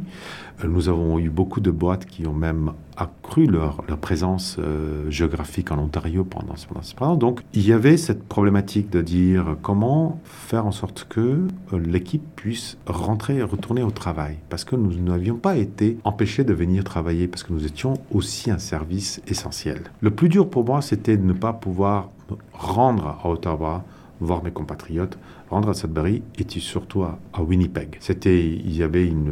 Nous 0.64 0.89
avons 0.89 1.20
eu 1.20 1.30
beaucoup 1.30 1.60
de 1.60 1.72
boîtes 1.72 2.06
qui 2.06 2.26
ont 2.26 2.34
même 2.34 2.72
accru 2.97 3.45
leur, 3.45 3.84
présence 3.99 4.58
euh, 4.60 5.10
géographique 5.10 5.72
en 5.72 5.80
Ontario 5.80 6.24
pendant, 6.24 6.56
ce 6.56 6.66
pendant. 6.95 7.16
Donc, 7.16 7.41
il 7.53 7.68
y 7.68 7.74
avait 7.74 7.97
cette 7.97 8.24
problématique 8.24 8.89
de 8.89 9.01
dire 9.01 9.58
comment 9.62 10.22
faire 10.24 10.66
en 10.66 10.72
sorte 10.72 11.06
que 11.10 11.20
euh, 11.20 11.80
l'équipe 11.80 12.24
puisse 12.36 12.78
rentrer 12.88 13.38
et 13.38 13.43
retourner 13.43 13.84
au 13.84 13.91
travail. 13.91 14.38
Parce 14.49 14.64
que 14.64 14.76
nous 14.76 14.93
n'avions 14.95 15.36
pas 15.36 15.58
été 15.58 15.97
empêchés 16.03 16.43
de 16.43 16.53
venir 16.53 16.84
travailler 16.84 17.28
parce 17.28 17.43
que 17.43 17.51
nous 17.51 17.66
étions 17.66 17.95
aussi 18.12 18.49
un 18.49 18.60
service 18.60 19.22
essentiel. 19.28 19.82
Le 19.99 20.12
plus 20.12 20.30
dur 20.30 20.49
pour 20.49 20.66
moi, 20.66 20.82
c'était 20.82 21.18
de 21.18 21.26
ne 21.26 21.34
pas 21.34 21.53
pouvoir 21.53 22.10
rendre 22.53 23.20
à 23.24 23.30
Ottawa 23.30 23.84
voir 24.22 24.43
mes 24.43 24.51
compatriotes, 24.51 25.18
rendre 25.56 25.70
à 25.70 25.74
Sudbury 25.74 26.22
et 26.38 26.45
surtout 26.60 27.03
à, 27.03 27.18
à 27.34 27.41
Winnipeg. 27.41 27.97
C'était, 27.99 28.45
il 28.45 28.76
y 28.76 28.84
avait 28.84 29.06
une, 29.08 29.32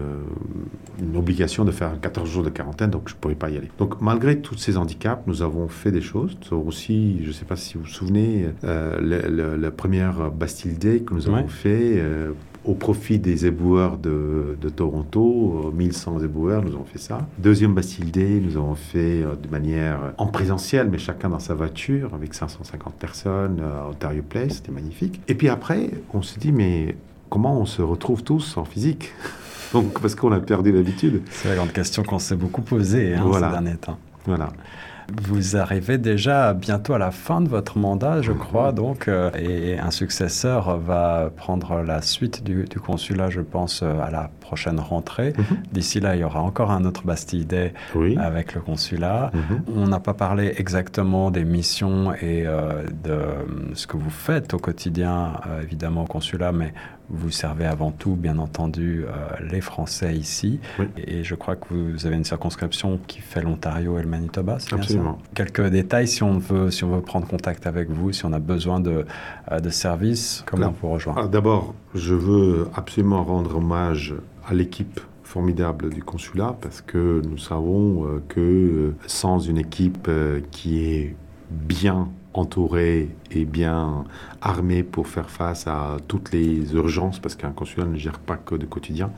une 1.01 1.15
obligation 1.17 1.63
de 1.65 1.71
faire 1.71 1.99
14 1.99 2.29
jours 2.29 2.43
de 2.43 2.49
quarantaine, 2.49 2.89
donc 2.89 3.03
je 3.09 3.13
ne 3.13 3.19
pouvais 3.19 3.35
pas 3.35 3.49
y 3.49 3.57
aller. 3.57 3.69
Donc 3.77 4.01
malgré 4.01 4.39
tous 4.39 4.57
ces 4.57 4.77
handicaps, 4.77 5.21
nous 5.27 5.41
avons 5.41 5.67
fait 5.67 5.91
des 5.91 6.01
choses. 6.01 6.37
Aussi, 6.51 7.19
je 7.23 7.27
ne 7.27 7.33
sais 7.33 7.45
pas 7.45 7.55
si 7.55 7.75
vous 7.75 7.83
vous 7.83 7.89
souvenez, 7.89 8.47
euh, 8.63 9.57
la 9.57 9.71
première 9.71 10.31
Bastille 10.31 10.77
Day 10.77 10.99
que 11.01 11.13
nous 11.13 11.27
avons 11.27 11.33
Ouais. 11.37 11.47
fait 11.47 11.93
euh, 11.97 12.31
au 12.65 12.73
profit 12.73 13.19
des 13.19 13.45
éboueurs 13.45 13.97
de, 13.97 14.57
de 14.61 14.69
Toronto. 14.69 15.71
1100 15.75 16.23
éboueurs, 16.23 16.63
nous 16.63 16.73
avons 16.73 16.85
fait 16.85 16.99
ça. 16.99 17.27
Deuxième 17.37 17.73
Bastille 17.73 18.11
Day, 18.11 18.41
nous 18.43 18.57
avons 18.57 18.75
fait 18.75 19.21
de 19.21 19.49
manière 19.51 20.13
en 20.17 20.27
présentiel, 20.27 20.89
mais 20.89 20.97
chacun 20.97 21.29
dans 21.29 21.39
sa 21.39 21.53
voiture, 21.53 22.13
avec 22.13 22.33
550 22.33 22.93
personnes 22.95 23.61
à 23.61 23.89
Ontario 23.89 24.23
Place, 24.27 24.55
c'était 24.55 24.71
magnifique. 24.71 25.21
Et 25.27 25.35
puis 25.35 25.49
après, 25.49 25.91
on 26.13 26.21
s'est 26.21 26.39
dit, 26.39 26.51
mais 26.51 26.95
comment 27.29 27.59
on 27.59 27.65
se 27.65 27.81
retrouve 27.81 28.23
tous 28.23 28.57
en 28.57 28.65
physique? 28.65 29.11
Donc, 29.73 29.99
parce 29.99 30.13
qu'on 30.13 30.31
a 30.31 30.39
perdu 30.39 30.71
l'habitude. 30.71 31.23
C'est 31.31 31.49
la 31.49 31.55
grande 31.55 31.73
question 31.73 32.03
qu'on 32.03 32.19
s'est 32.19 32.35
beaucoup 32.35 32.61
posée 32.61 33.15
hein, 33.15 33.23
voilà. 33.25 33.47
ces 33.47 33.53
derniers 33.53 33.77
temps. 33.77 33.97
Voilà. 34.25 34.49
Vous 35.21 35.57
arrivez 35.57 35.97
déjà 35.97 36.53
bientôt 36.53 36.93
à 36.93 36.97
la 36.97 37.11
fin 37.11 37.41
de 37.41 37.49
votre 37.49 37.77
mandat, 37.77 38.21
je 38.21 38.31
crois, 38.31 38.71
donc, 38.71 39.07
euh, 39.07 39.29
et 39.37 39.77
un 39.77 39.91
successeur 39.91 40.77
va 40.79 41.29
prendre 41.35 41.81
la 41.81 42.01
suite 42.01 42.43
du, 42.43 42.63
du 42.65 42.79
consulat, 42.79 43.29
je 43.29 43.41
pense, 43.41 43.81
euh, 43.83 43.99
à 44.01 44.09
la 44.11 44.29
prochaine 44.39 44.79
rentrée. 44.79 45.33
Mhm. 45.37 45.57
D'ici 45.71 45.99
là, 45.99 46.15
il 46.15 46.21
y 46.21 46.23
aura 46.23 46.41
encore 46.41 46.71
un 46.71 46.85
autre 46.85 47.03
Bastille 47.05 47.45
Day 47.45 47.73
Oui. 47.95 48.17
avec 48.19 48.53
le 48.55 48.61
consulat. 48.61 49.31
Mhm. 49.33 49.61
On 49.75 49.87
n'a 49.87 49.99
pas 49.99 50.13
parlé 50.13 50.53
exactement 50.57 51.31
des 51.31 51.43
missions 51.43 52.13
et 52.13 52.43
euh, 52.45 52.83
de 53.03 53.19
ce 53.73 53.87
que 53.87 53.97
vous 53.97 54.09
faites 54.09 54.53
au 54.53 54.59
quotidien, 54.59 55.33
euh, 55.47 55.61
évidemment, 55.61 56.03
au 56.03 56.07
consulat, 56.07 56.51
mais 56.51 56.73
vous 57.09 57.31
servez 57.31 57.65
avant 57.65 57.91
tout, 57.91 58.15
bien 58.15 58.37
entendu, 58.37 59.05
euh, 59.05 59.11
les 59.51 59.61
Français 59.61 60.15
ici. 60.15 60.59
Oui. 60.79 60.85
Et 60.97 61.23
je 61.23 61.35
crois 61.35 61.55
que 61.55 61.73
vous 61.73 62.05
avez 62.05 62.15
une 62.15 62.23
circonscription 62.23 62.99
qui 63.07 63.19
fait 63.19 63.41
l'Ontario 63.41 63.99
et 63.99 64.03
le 64.03 64.09
Manitoba, 64.09 64.57
c'est 64.59 64.69
bien 64.69 64.77
ça 64.77 64.83
Absolument. 64.83 65.19
Quelques 65.35 65.67
détails 65.67 66.07
si 66.07 66.23
on, 66.23 66.37
veut, 66.37 66.71
si 66.71 66.83
on 66.83 66.89
veut 66.89 67.01
prendre 67.01 67.27
contact 67.27 67.67
avec 67.67 67.89
vous, 67.89 68.11
si 68.13 68.25
on 68.25 68.33
a 68.33 68.39
besoin 68.39 68.79
de, 68.79 69.05
euh, 69.51 69.59
de 69.59 69.69
services, 69.69 70.43
comment 70.45 70.67
on 70.67 70.87
vous 70.87 70.93
rejoindre 70.93 71.21
Ah, 71.23 71.27
D'abord, 71.27 71.73
je 71.93 72.13
veux 72.13 72.67
absolument 72.75 73.23
rendre 73.23 73.57
hommage 73.57 74.15
à 74.47 74.53
l'équipe 74.53 74.99
formidable 75.23 75.89
du 75.89 76.03
consulat 76.03 76.55
parce 76.61 76.81
que 76.81 77.21
nous 77.27 77.37
savons 77.37 78.05
euh, 78.05 78.23
que 78.27 78.93
sans 79.07 79.39
une 79.39 79.57
équipe 79.57 80.09
qui 80.51 80.85
est 80.85 81.15
bien 81.49 82.09
entourée 82.33 83.09
et 83.31 83.45
bien 83.45 84.05
armée 84.41 84.83
pour 84.83 85.07
faire 85.07 85.29
face 85.29 85.67
à 85.67 85.97
toutes 86.07 86.31
les 86.31 86.73
urgences, 86.73 87.19
parce 87.19 87.35
qu'un 87.35 87.51
consulat 87.51 87.85
ne 87.85 87.97
gère 87.97 88.19
pas 88.19 88.37
que 88.37 88.55
de 88.55 88.65
quotidien, 88.65 89.11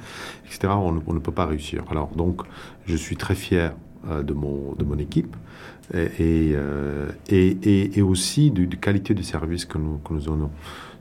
etc., 0.45 0.73
on 0.75 0.91
ne, 0.91 1.19
peut 1.19 1.31
pas 1.31 1.45
réussir. 1.45 1.83
Alors 1.89 2.09
donc, 2.15 2.41
je 2.85 2.95
suis 2.95 3.15
très 3.15 3.35
fier 3.35 3.73
euh, 4.09 4.21
de, 4.23 4.33
mon, 4.33 4.73
de 4.77 4.83
mon 4.83 4.97
équipe 4.97 5.35
et, 5.93 5.99
et, 5.99 6.51
euh, 6.55 7.09
et, 7.29 8.01
aussi 8.01 8.51
de, 8.51 8.65
de 8.65 8.75
qualité 8.75 9.13
de 9.13 9.21
service 9.21 9.65
que 9.65 9.77
nous, 9.77 9.97
que 9.99 10.13
nous 10.13 10.21
donnons. 10.21 10.51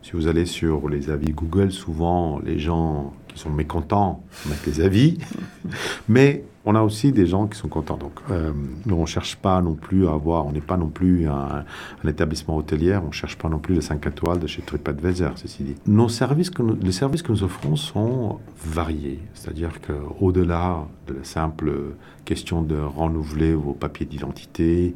Si 0.02 0.12
vous 0.12 0.26
allez 0.26 0.44
sur 0.44 0.88
les 0.88 1.10
avis 1.10 1.32
Google, 1.32 1.72
souvent 1.72 2.38
les 2.44 2.58
gens 2.58 3.14
qui 3.28 3.38
sont 3.38 3.50
mécontents 3.50 4.22
mettent 4.46 4.66
les 4.66 4.80
avis, 4.82 5.18
mais 6.08 6.44
on 6.66 6.74
a 6.74 6.82
aussi 6.82 7.12
des 7.12 7.26
gens 7.26 7.46
qui 7.46 7.58
sont 7.58 7.68
contents. 7.68 7.96
Donc, 7.96 8.12
euh, 8.30 8.52
on 8.90 9.00
ne 9.02 9.06
cherche 9.06 9.36
pas 9.36 9.60
non 9.60 9.74
plus 9.74 10.06
à 10.08 10.12
avoir, 10.12 10.46
on 10.46 10.52
n'est 10.52 10.60
pas 10.60 10.76
non 10.76 10.88
plus 10.88 11.28
un, 11.28 11.64
établissement 12.08 12.56
hôtelier, 12.56 12.96
on 13.02 13.08
ne 13.08 13.12
cherche 13.12 13.36
pas 13.36 13.48
non 13.48 13.58
plus 13.58 13.74
les 13.74 13.80
5 13.80 14.06
étoiles 14.06 14.38
de 14.38 14.46
chez 14.46 14.62
TripAdvisor, 14.62 15.32
ceci 15.36 15.62
dit. 15.62 15.74
Nos 15.86 16.08
services 16.08 16.50
que 16.50 16.62
nous- 16.62 16.76
les 16.80 16.92
services 16.92 17.22
que 17.22 17.32
nous 17.32 17.42
offrons 17.42 17.76
sont 17.76 18.38
variés, 18.64 19.20
c'est-à-dire 19.34 19.80
qu'au-delà 19.80 20.86
de 21.06 21.14
la 21.14 21.24
simple 21.24 21.94
question 22.24 22.62
de 22.62 22.76
renouveler 22.78 23.54
vos 23.54 23.72
papiers 23.74 24.06
d'identité 24.06 24.94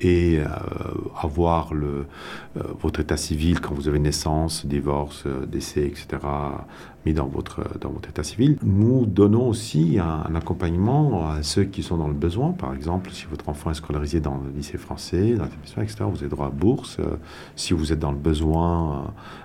et 0.00 0.38
euh, 0.38 0.46
avoir 1.20 1.74
le, 1.74 2.06
euh, 2.56 2.62
votre 2.80 3.00
état 3.00 3.18
civil 3.18 3.60
quand 3.60 3.74
vous 3.74 3.86
avez 3.88 3.98
naissance, 3.98 4.64
divorce, 4.64 5.24
décès, 5.46 5.86
etc., 5.86 6.06
mis 7.06 7.14
dans 7.14 7.26
votre, 7.26 7.78
dans 7.80 7.90
votre 7.90 8.08
état 8.08 8.22
civil. 8.22 8.56
Nous 8.62 9.06
donnons 9.06 9.48
aussi 9.48 9.98
un, 9.98 10.34
accompagnement 10.34 11.30
à 11.30 11.42
ceux 11.42 11.64
qui 11.64 11.82
sont 11.82 11.96
dans 11.96 12.08
le 12.08 12.14
besoin. 12.14 12.52
Par 12.52 12.74
exemple, 12.74 13.10
si 13.12 13.24
votre 13.30 13.48
enfant 13.48 13.70
est 13.70 13.74
scolarisé 13.74 14.20
dans 14.20 14.38
le 14.44 14.50
lycée 14.56 14.78
français, 14.78 15.34
dans 15.34 15.44
etc., 15.82 16.04
vous 16.10 16.18
avez 16.18 16.28
droit 16.28 16.46
à 16.46 16.50
bourse. 16.50 16.98
Euh, 17.00 17.16
si 17.56 17.72
vous 17.72 17.92
êtes 17.92 17.98
dans 17.98 18.12
le 18.12 18.18
besoin 18.18 18.92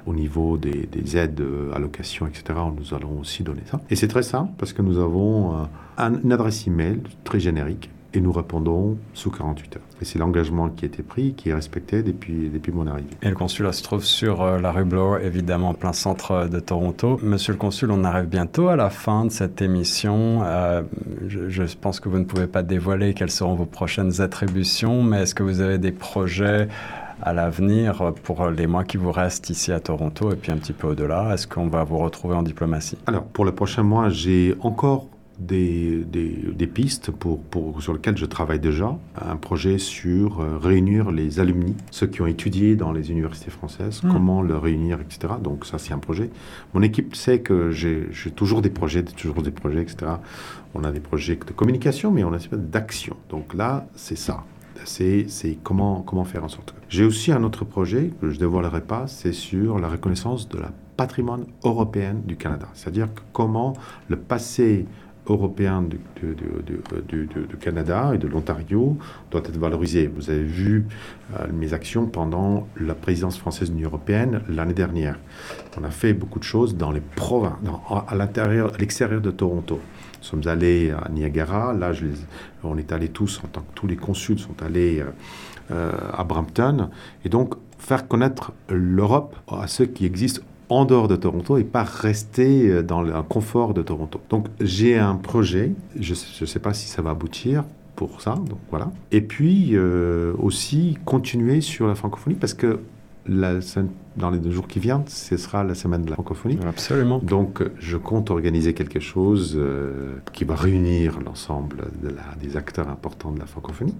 euh, 0.07 0.11
au 0.11 0.13
niveau 0.13 0.57
des, 0.57 0.87
des 0.91 1.17
aides, 1.17 1.41
euh, 1.41 1.73
allocations, 1.73 2.27
etc., 2.27 2.59
nous 2.77 2.93
allons 2.93 3.19
aussi 3.21 3.43
donner 3.43 3.61
ça. 3.65 3.79
Et 3.89 3.95
c'est 3.95 4.07
très 4.07 4.23
simple 4.23 4.51
parce 4.57 4.73
que 4.73 4.81
nous 4.81 4.99
avons 4.99 5.53
un- 5.97 6.21
une 6.23 6.31
adresse 6.31 6.67
email 6.67 7.01
très 7.23 7.39
générique 7.39 7.89
et 8.15 8.21
nous 8.21 8.31
répondons 8.31 8.97
sous 9.13 9.29
48 9.29 9.77
heures. 9.77 9.83
Et 10.01 10.05
c'est 10.05 10.19
l'engagement 10.19 10.69
qui 10.69 10.85
a 10.85 10.87
été 10.87 11.03
pris, 11.03 11.33
qui 11.33 11.49
est 11.49 11.53
respecté 11.53 12.03
depuis, 12.03 12.49
depuis 12.49 12.71
mon 12.71 12.87
arrivée. 12.87 13.09
Et 13.21 13.29
le 13.29 13.35
consulat 13.35 13.71
se 13.71 13.83
trouve 13.83 14.03
sur 14.03 14.41
euh, 14.41 14.59
la 14.59 14.71
rue 14.71 14.83
Bloor, 14.83 15.19
évidemment, 15.19 15.69
en 15.69 15.73
plein 15.73 15.93
centre 15.93 16.31
euh, 16.31 16.47
de 16.47 16.59
Toronto. 16.59 17.19
Monsieur 17.23 17.53
le 17.53 17.59
consul, 17.59 17.91
on 17.91 18.03
arrive 18.03 18.27
bientôt 18.27 18.67
à 18.67 18.75
la 18.75 18.89
fin 18.89 19.25
de 19.25 19.31
cette 19.31 19.61
émission. 19.61 20.41
Euh, 20.43 20.83
je, 21.27 21.49
je 21.49 21.63
pense 21.79 21.99
que 21.99 22.09
vous 22.09 22.19
ne 22.19 22.25
pouvez 22.25 22.47
pas 22.47 22.63
dévoiler 22.63 23.13
quelles 23.13 23.31
seront 23.31 23.55
vos 23.55 23.65
prochaines 23.65 24.21
attributions, 24.21 25.03
mais 25.03 25.23
est-ce 25.23 25.35
que 25.35 25.43
vous 25.43 25.61
avez 25.61 25.77
des 25.77 25.91
projets 25.91 26.67
à 27.21 27.33
l'avenir 27.33 28.13
pour 28.23 28.49
les 28.49 28.67
mois 28.67 28.83
qui 28.83 28.97
vous 28.97 29.11
restent 29.11 29.49
ici 29.49 29.71
à 29.71 29.79
Toronto 29.79 30.31
et 30.31 30.35
puis 30.35 30.51
un 30.51 30.57
petit 30.57 30.73
peu 30.73 30.87
au-delà? 30.87 31.33
Est-ce 31.33 31.47
qu'on 31.47 31.67
va 31.67 31.83
vous 31.83 31.97
retrouver 31.97 32.35
en 32.35 32.43
diplomatie? 32.43 32.97
Alors, 33.07 33.23
pour 33.23 33.45
le 33.45 33.53
prochain 33.53 33.83
mois, 33.83 34.09
j'ai 34.09 34.55
encore 34.61 35.07
des, 35.39 36.03
des, 36.05 36.29
des 36.55 36.67
pistes 36.67 37.11
pour, 37.11 37.41
pour, 37.41 37.81
sur 37.81 37.93
lesquelles 37.93 38.17
je 38.17 38.25
travaille 38.25 38.59
déjà. 38.59 38.97
Un 39.19 39.35
projet 39.35 39.77
sur 39.77 40.39
euh, 40.39 40.57
réunir 40.57 41.11
les 41.11 41.39
alumni, 41.39 41.75
ceux 41.91 42.07
qui 42.07 42.21
ont 42.21 42.27
étudié 42.27 42.75
dans 42.75 42.91
les 42.91 43.11
universités 43.11 43.51
françaises, 43.51 44.01
Mm. 44.03 44.11
comment 44.11 44.41
les 44.41 44.55
réunir, 44.55 44.99
etc. 45.01 45.35
Donc 45.41 45.65
ça, 45.65 45.77
c'est 45.77 45.93
un 45.93 45.99
projet. 45.99 46.29
Mon 46.73 46.81
équipe 46.81 47.15
sait 47.15 47.39
que 47.39 47.71
j'ai 47.71 48.07
toujours 48.35 48.61
des 48.61 48.69
projets, 48.69 49.03
toujours 49.03 49.41
des 49.41 49.51
projets, 49.51 49.81
etc. 49.81 50.13
On 50.73 50.83
a 50.83 50.91
des 50.91 50.99
projets 50.99 51.35
de 51.35 51.51
communication, 51.51 52.11
mais 52.11 52.23
on 52.23 52.33
a 52.33 52.37
aussi 52.37 52.49
d'action. 52.51 53.15
Donc 53.29 53.53
là, 53.53 53.87
c'est 53.95 54.17
ça. 54.17 54.43
C'est 54.83 55.25
comment, 55.63 56.01
comment 56.01 56.25
faire 56.25 56.43
en 56.43 56.47
sorte 56.47 56.73
que... 56.73 56.77
J'ai 56.89 57.05
aussi 57.05 57.31
un 57.31 57.43
autre 57.43 57.65
projet 57.65 58.11
que 58.21 58.29
je 58.29 58.35
ne 58.35 58.39
dévoilerai 58.39 58.81
pas, 58.81 59.07
c'est 59.07 59.31
sur 59.31 59.79
la 59.79 59.87
reconnaissance 59.87 60.47
de 60.47 60.59
la 60.59 60.71
patrimoine 60.95 61.45
européen 61.63 62.15
du 62.23 62.35
Canada. 62.37 62.67
C'est-à-dire 62.73 63.07
comment 63.33 63.73
le 64.09 64.17
passé 64.17 64.85
européen 65.27 65.81
du, 65.81 65.99
du- 66.21 66.35
du- 67.27 67.57
Canada 67.59 68.11
et 68.13 68.17
de 68.17 68.27
l'Ontario 68.27 68.97
doit 69.31 69.41
être 69.41 69.57
valorisé. 69.57 70.07
Vous 70.07 70.29
avez 70.29 70.43
vu 70.43 70.85
euh, 71.39 71.47
mes 71.53 71.73
actions 71.73 72.05
pendant 72.05 72.67
la 72.79 72.93
présidence 72.95 73.37
française 73.37 73.69
de 73.69 73.75
l'Union 73.75 73.89
européenne 73.89 74.41
l'année 74.49 74.73
dernière. 74.73 75.17
On 75.79 75.83
a 75.83 75.89
fait 75.91 76.13
beaucoup 76.13 76.39
de 76.39 76.43
choses 76.43 76.75
dans 76.75 76.91
les 76.91 77.01
provinces, 77.01 77.53
à 78.07 78.15
l'intérieur, 78.15 78.73
à 78.73 78.77
l'extérieur 78.77 79.21
de 79.21 79.31
Toronto. 79.31 79.79
Nous 80.19 80.23
sommes 80.23 80.47
allés 80.47 80.91
à 80.91 81.09
Niagara, 81.09 81.73
là 81.73 81.91
on 82.63 82.77
est 82.77 82.91
allés 82.91 83.09
tous, 83.09 83.41
en 83.43 83.47
tant 83.47 83.61
que 83.61 83.73
tous 83.75 83.87
les 83.87 83.95
consuls 83.95 84.39
sont 84.39 84.61
allés 84.63 84.99
euh, 84.99 85.05
euh, 85.71 85.91
à 86.13 86.23
Brampton, 86.23 86.89
et 87.23 87.29
donc 87.29 87.55
faire 87.77 88.07
connaître 88.07 88.51
l'Europe 88.69 89.35
à 89.51 89.67
ceux 89.67 89.85
qui 89.85 90.05
existent 90.05 90.41
en 90.69 90.85
dehors 90.85 91.07
de 91.07 91.15
Toronto 91.15 91.57
et 91.57 91.63
pas 91.63 91.83
rester 91.83 92.69
euh, 92.69 92.81
dans 92.83 93.01
le 93.01 93.13
confort 93.23 93.73
de 93.73 93.81
Toronto. 93.81 94.19
Donc 94.29 94.47
j'ai 94.59 94.97
un 94.97 95.15
projet, 95.15 95.71
je 95.99 96.13
ne 96.41 96.45
sais 96.45 96.59
pas 96.59 96.73
si 96.73 96.87
ça 96.87 97.01
va 97.01 97.11
aboutir 97.11 97.63
pour 97.95 98.21
ça, 98.21 98.35
donc 98.35 98.59
voilà. 98.71 98.91
Et 99.11 99.21
puis 99.21 99.69
euh, 99.73 100.33
aussi 100.39 100.97
continuer 101.05 101.61
sur 101.61 101.87
la 101.87 101.95
francophonie 101.95 102.35
parce 102.35 102.53
que 102.53 102.79
la, 103.27 103.59
semaine- 103.61 103.89
dans 104.17 104.29
les 104.29 104.37
deux 104.37 104.51
jours 104.51 104.67
qui 104.67 104.79
viennent, 104.79 105.03
ce 105.07 105.35
sera 105.37 105.63
la 105.63 105.73
semaine 105.73 106.03
de 106.03 106.09
la 106.09 106.15
francophonie. 106.15 106.59
Absolument. 106.67 107.19
Donc, 107.23 107.61
euh, 107.61 107.71
je 107.79 107.97
compte 107.97 108.29
organiser 108.29 108.75
quelque 108.75 108.99
chose 108.99 109.55
euh, 109.57 110.17
qui 110.31 110.43
va 110.43 110.55
réunir 110.55 111.19
l'ensemble 111.25 111.85
de 112.03 112.13
des 112.39 112.55
acteurs 112.55 112.87
importants 112.87 113.31
de 113.31 113.39
la 113.39 113.47
francophonie. 113.47 113.95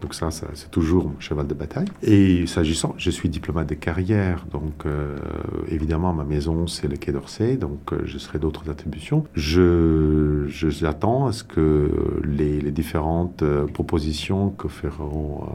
Donc 0.00 0.14
ça, 0.14 0.30
c'est 0.30 0.70
toujours 0.70 1.08
mon 1.08 1.18
cheval 1.18 1.46
de 1.46 1.54
bataille. 1.54 1.88
Et 2.02 2.46
s'agissant, 2.46 2.94
je 2.98 3.10
suis 3.10 3.28
diplomate 3.28 3.68
de 3.68 3.74
carrière, 3.74 4.46
donc 4.50 4.86
euh, 4.86 5.16
évidemment 5.68 6.12
ma 6.12 6.24
maison 6.24 6.66
c'est 6.68 6.86
le 6.86 6.96
Quai 6.96 7.10
d'Orsay, 7.10 7.56
donc 7.56 7.92
euh, 7.92 8.02
je 8.04 8.18
serai 8.18 8.38
d'autres 8.38 8.70
attributions. 8.70 9.24
Je, 9.34 10.44
j'attends 10.48 11.26
à 11.26 11.32
ce 11.32 11.42
que 11.42 11.90
les, 12.24 12.58
différentes 12.70 13.42
euh, 13.42 13.66
propositions 13.66 14.50
que 14.50 14.68
feront 14.68 15.48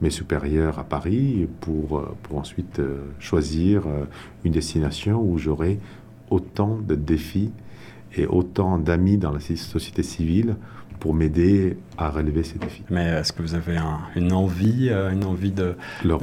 mes 0.00 0.10
supérieurs 0.10 0.78
à 0.78 0.84
Paris 0.84 1.46
pour, 1.60 2.02
pour 2.22 2.38
ensuite 2.38 2.80
choisir 3.18 3.82
une 4.44 4.52
destination 4.52 5.20
où 5.22 5.36
j'aurai 5.36 5.78
autant 6.30 6.78
de 6.78 6.94
défis 6.94 7.50
et 8.16 8.26
autant 8.26 8.78
d'amis 8.78 9.18
dans 9.18 9.32
la 9.32 9.40
société 9.40 10.02
civile 10.02 10.56
pour 11.00 11.14
m'aider 11.14 11.76
à 11.98 12.10
relever 12.10 12.42
ces 12.44 12.58
défis. 12.58 12.84
Mais 12.90 13.06
est-ce 13.06 13.32
que 13.32 13.42
vous 13.42 13.54
avez 13.54 13.76
un- 13.76 14.00
une 14.14 14.32
envie, 14.32 14.88
euh, 14.90 15.10
une 15.10 15.24
envie 15.24 15.50
de, 15.50 15.74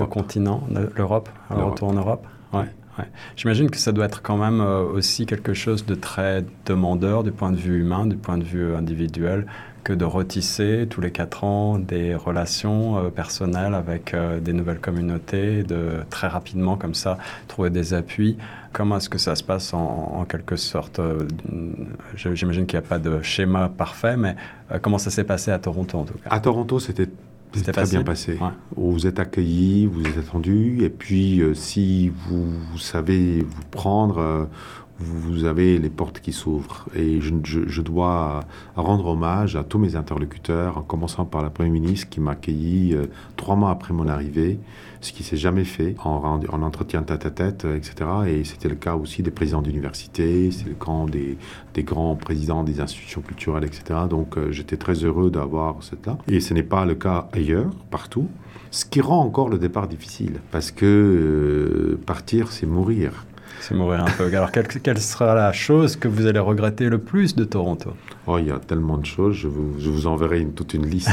continent, 0.10 0.64
l'Europe, 0.96 1.30
un 1.50 1.56
retour 1.64 1.90
en 1.90 1.94
Europe? 1.94 2.26
Ouais, 2.54 2.60
ouais. 3.00 3.06
J'imagine 3.36 3.70
que 3.70 3.78
ça 3.78 3.92
doit 3.92 4.06
être 4.06 4.22
quand 4.22 4.38
même 4.38 4.62
euh, 4.62 4.84
aussi 4.84 5.26
quelque 5.26 5.54
chose 5.54 5.86
de 5.86 5.96
très 5.96 6.46
demandeur 6.66 7.24
du 7.24 7.32
point 7.32 7.52
de 7.52 7.58
vue 7.58 7.80
humain, 7.82 8.06
du 8.06 8.16
point 8.16 8.38
de 8.38 8.44
vue 8.44 8.74
individuel, 8.76 9.48
que 9.88 9.94
de 9.94 10.04
retisser 10.04 10.86
tous 10.90 11.00
les 11.00 11.12
quatre 11.12 11.46
ans 11.46 11.80
des 11.80 12.14
relations 12.14 12.98
euh, 12.98 13.10
personnelles 13.10 13.74
avec 13.74 14.14
euh, 14.14 14.42
des 14.42 14.52
nouvelles 14.52 14.82
communautés, 14.82 15.64
de 15.64 16.00
très 16.10 16.28
rapidement 16.28 16.76
comme 16.76 16.94
ça 16.94 17.18
trouver 17.48 17.70
des 17.70 17.94
appuis. 17.94 18.36
Comment 18.74 18.98
est-ce 18.98 19.08
que 19.08 19.18
ça 19.18 19.34
se 19.36 19.44
passe 19.44 19.74
en, 19.74 20.26
quelque 20.28 20.58
sorte 20.58 21.00
J'imagine 22.16 22.66
qu'il 22.66 22.78
n'y 22.78 22.86
a 22.86 22.88
pas 22.88 23.00
de 23.00 23.22
schéma 23.22 23.70
parfait, 23.70 24.18
mais 24.18 24.36
comment 24.82 24.98
ça 24.98 25.10
s'est 25.10 25.24
passé 25.24 25.52
à 25.52 25.58
Toronto 25.58 25.98
en 25.98 26.04
tout 26.04 26.16
cas? 26.16 26.30
À 26.30 26.42
Toronto, 26.42 26.80
c'était 26.80 27.08
c'était 27.54 27.72
très 27.72 27.86
bien 27.86 28.04
passé. 28.04 28.38
Vous 28.76 29.08
êtes 29.08 29.20
accueillis, 29.20 29.88
vous 29.88 30.06
êtes 30.06 30.18
attendus, 30.18 30.84
et 30.84 30.90
puis 30.90 31.42
si 31.54 32.10
vous, 32.10 32.78
savez 32.78 33.42
vous 33.42 33.64
prendre, 33.72 34.48
vous 35.00 35.46
avez 35.46 35.78
les 35.78 35.90
portes 35.90 36.20
qui 36.20 36.34
s'ouvrent. 36.34 36.86
Et 36.96 37.22
je, 37.22 37.82
dois 37.82 38.42
rendre 38.76 39.08
hommage 39.08 39.56
à 39.56 39.64
tous 39.64 39.78
mes 39.78 39.96
interlocuteurs, 39.96 40.78
en 40.78 40.82
commençant 40.82 41.26
par 41.26 41.44
la 41.44 41.50
Première 41.50 41.74
ministre 41.74 42.10
qui 42.10 42.20
m'a 42.20 42.32
accueilli 42.32 42.94
euh, 42.94 43.06
trois 43.36 43.56
mois 43.56 43.70
après 43.70 43.94
mon 43.94 44.08
arrivée, 44.08 44.60
ce 45.02 45.12
qui 45.12 45.24
s'est 45.24 45.38
jamais 45.38 45.64
fait 45.64 45.96
en, 46.04 46.42
en 46.50 46.62
entretien 46.62 47.04
tête-à-tête, 47.04 47.66
etc. 47.66 48.10
Et 48.28 48.44
c'était 48.44 48.70
le 48.70 48.76
cas 48.76 48.96
aussi 48.96 49.22
des 49.22 49.32
présidents 49.32 49.62
d'université, 49.62 50.52
c'est 50.52 50.68
le 50.68 50.74
cas 50.74 50.88
des, 51.08 51.84
grands 51.84 52.16
présidents 52.16 52.64
des 52.64 52.80
institutions 52.82 53.22
culturelles, 53.22 53.66
etc. 53.66 54.02
Donc 54.10 54.38
euh, 54.38 54.52
j'étais 54.52 54.78
très 54.78 54.96
heureux 54.96 55.30
d'avoir 55.30 55.84
cette 55.84 56.06
là. 56.06 56.18
Et 56.28 56.40
ce 56.40 56.54
n'est 56.54 56.64
pas 56.64 56.86
le 56.86 56.96
cas 56.96 57.28
ailleurs, 57.34 57.72
partout. 57.92 58.28
Ce 58.72 58.86
qui 58.86 59.02
rend 59.02 59.22
encore 59.22 59.50
le 59.50 59.58
départ 59.58 59.88
difficile, 59.88 60.40
parce 60.52 60.72
que 60.72 60.86
euh, 60.86 62.00
partir, 62.06 62.52
c'est 62.52 62.66
mourir. 62.66 63.26
C'est 63.60 63.76
mourir 63.76 64.02
un 64.02 64.12
peu. 64.18 64.28
Alors, 64.28 64.52
quelle, 64.52 65.00
sera 65.00 65.36
la 65.36 65.52
chose 65.52 65.96
que 65.96 66.08
vous 66.08 66.26
allez 66.26 66.40
regretter 66.40 66.90
le 66.90 67.00
plus 67.00 67.36
de 67.36 67.44
Toronto? 67.44 67.94
Oh, 68.26 68.38
il 68.38 68.48
y 68.48 68.52
a 68.52 68.60
tellement 68.60 68.98
de 68.98 69.06
choses. 69.06 69.36
Je 69.36 69.48
vous, 69.48 69.76
je 69.80 69.90
vous 69.90 70.08
enverrai 70.08 70.46
toute 70.46 70.74
une 70.74 70.86
liste. 70.86 71.12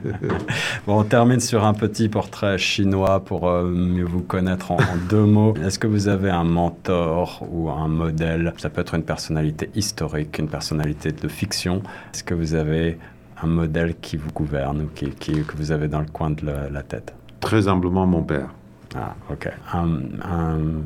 bon, 0.86 1.00
on 1.00 1.04
termine 1.04 1.40
sur 1.40 1.64
un 1.64 1.74
petit 1.74 2.08
portrait 2.08 2.58
chinois 2.58 3.20
pour 3.20 3.48
euh, 3.48 3.64
mieux 3.64 4.04
vous 4.04 4.22
connaître 4.22 4.70
en, 4.70 4.78
deux 5.08 5.24
mots. 5.24 5.54
Est-ce 5.64 5.78
que 5.78 5.86
vous 5.86 6.08
avez 6.08 6.30
un 6.30 6.44
mentor 6.44 7.46
ou 7.50 7.70
un 7.70 7.88
modèle? 7.88 8.54
Ça 8.58 8.70
peut 8.70 8.80
être 8.80 8.94
une 8.94 9.04
personnalité 9.04 9.70
historique, 9.74 10.38
une 10.38 10.48
personnalité 10.48 11.12
de 11.12 11.28
fiction. 11.28 11.82
Est-ce 12.14 12.24
que 12.24 12.34
vous 12.34 12.54
avez 12.54 12.98
un 13.42 13.48
modèle 13.48 13.96
qui 14.00 14.16
vous 14.16 14.30
gouverne 14.30 14.82
ou 14.82 14.88
qui, 14.94 15.10
que 15.10 15.56
vous 15.56 15.72
avez 15.72 15.88
dans 15.88 16.00
le 16.00 16.06
coin 16.06 16.30
de 16.30 16.46
la, 16.46 16.82
tête? 16.82 17.14
Très 17.40 17.68
humblement, 17.68 18.06
mon 18.06 18.22
père. 18.22 18.48
Ah, 18.94 19.14
ok. 19.30 19.50
un 19.72 20.82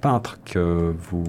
peintre 0.00 0.38
que 0.44 0.94
vous 1.10 1.24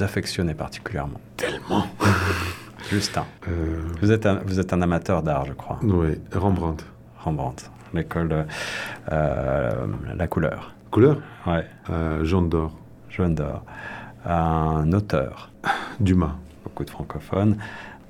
affectionnez 0.00 0.54
particulièrement 0.54 1.20
Tellement 1.36 1.86
Justin. 2.90 3.24
Euh... 3.48 3.80
Vous, 4.00 4.12
êtes 4.12 4.26
un, 4.26 4.40
vous 4.44 4.60
êtes 4.60 4.72
un 4.72 4.82
amateur 4.82 5.22
d'art, 5.22 5.44
je 5.46 5.52
crois. 5.52 5.78
Oui, 5.82 6.18
Rembrandt. 6.32 6.84
Rembrandt, 7.20 7.70
l'école 7.94 8.46
euh, 9.10 9.86
La 10.14 10.26
couleur. 10.26 10.74
Couleur? 10.90 11.18
Oui. 11.46 11.60
Euh, 11.90 12.24
jaune 12.24 12.48
d'or. 12.48 12.72
Jaune 13.08 13.34
d'or. 13.34 13.64
Un 14.26 14.92
auteur. 14.92 15.50
Dumas. 16.00 16.36
Beaucoup 16.64 16.84
de 16.84 16.90
francophones. 16.90 17.56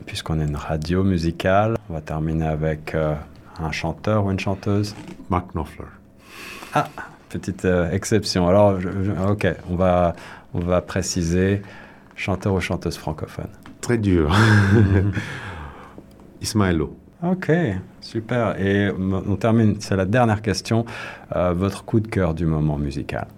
Puisqu'on 0.07 0.41
est 0.41 0.45
une 0.47 0.57
radio 0.57 1.05
musicale, 1.05 1.77
on 1.89 1.95
va 1.95 2.01
terminer 2.01 2.47
avec 2.47 2.95
euh, 2.95 3.15
un 3.61 3.71
chanteur 3.71 4.25
ou 4.25 4.31
une 4.31 4.41
chanteuse? 4.41 4.97
Mark 5.31 5.53
Knopfler. 5.55 5.87
Ah, 6.75 6.89
petite 7.33 7.65
euh, 7.65 7.91
exception. 7.91 8.47
Alors, 8.49 8.79
ok, 9.29 9.47
on 9.71 9.77
va, 9.77 10.15
on 10.55 10.61
va 10.61 10.81
préciser 10.83 11.63
chanteur 12.15 12.55
ou 12.55 12.61
chanteuse 12.61 12.97
francophone. 12.97 13.49
Très 13.81 13.99
dur. 13.99 14.33
Ismaëlo. 16.41 16.97
Ok, 17.25 17.53
super. 18.01 18.61
Et 18.61 18.91
on 18.91 19.37
termine, 19.37 19.77
c'est 19.81 19.97
la 19.97 20.07
dernière 20.07 20.43
question. 20.43 20.85
Euh, 21.35 21.53
votre 21.53 21.85
coup 21.85 22.01
de 22.01 22.09
cœur 22.09 22.35
du 22.35 22.47
moment 22.47 22.79
musical? 22.79 23.29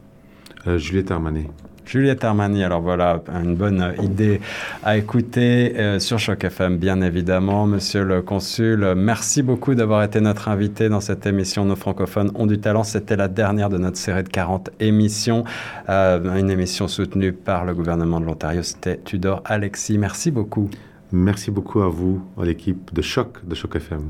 Euh, 0.66 0.78
Juliette 0.78 1.10
Armanet. 1.10 1.50
Juliette 1.84 2.24
Armani, 2.24 2.64
alors 2.64 2.80
voilà, 2.80 3.22
une 3.42 3.56
bonne 3.56 3.94
idée 4.02 4.40
à 4.82 4.96
écouter 4.96 5.74
euh, 5.76 5.98
sur 5.98 6.18
Choc 6.18 6.44
FM, 6.44 6.78
bien 6.78 7.00
évidemment. 7.02 7.66
Monsieur 7.66 8.04
le 8.04 8.22
consul, 8.22 8.94
merci 8.96 9.42
beaucoup 9.42 9.74
d'avoir 9.74 10.02
été 10.02 10.20
notre 10.20 10.48
invité 10.48 10.88
dans 10.88 11.00
cette 11.00 11.26
émission 11.26 11.64
Nos 11.64 11.76
francophones 11.76 12.30
ont 12.34 12.46
du 12.46 12.58
talent. 12.58 12.84
C'était 12.84 13.16
la 13.16 13.28
dernière 13.28 13.68
de 13.68 13.78
notre 13.78 13.96
série 13.96 14.22
de 14.22 14.28
40 14.28 14.70
émissions, 14.80 15.44
euh, 15.88 16.38
une 16.38 16.50
émission 16.50 16.88
soutenue 16.88 17.32
par 17.32 17.64
le 17.64 17.74
gouvernement 17.74 18.20
de 18.20 18.26
l'Ontario. 18.26 18.62
C'était 18.62 18.98
Tudor 18.98 19.42
Alexis. 19.44 19.98
Merci 19.98 20.30
beaucoup. 20.30 20.70
Merci 21.12 21.50
beaucoup 21.50 21.80
à 21.82 21.88
vous, 21.88 22.22
à 22.40 22.44
l'équipe 22.44 22.92
de 22.92 23.02
Choc 23.02 23.46
de 23.46 23.54
Choc 23.54 23.76
FM. 23.76 24.08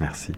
Merci. 0.00 0.32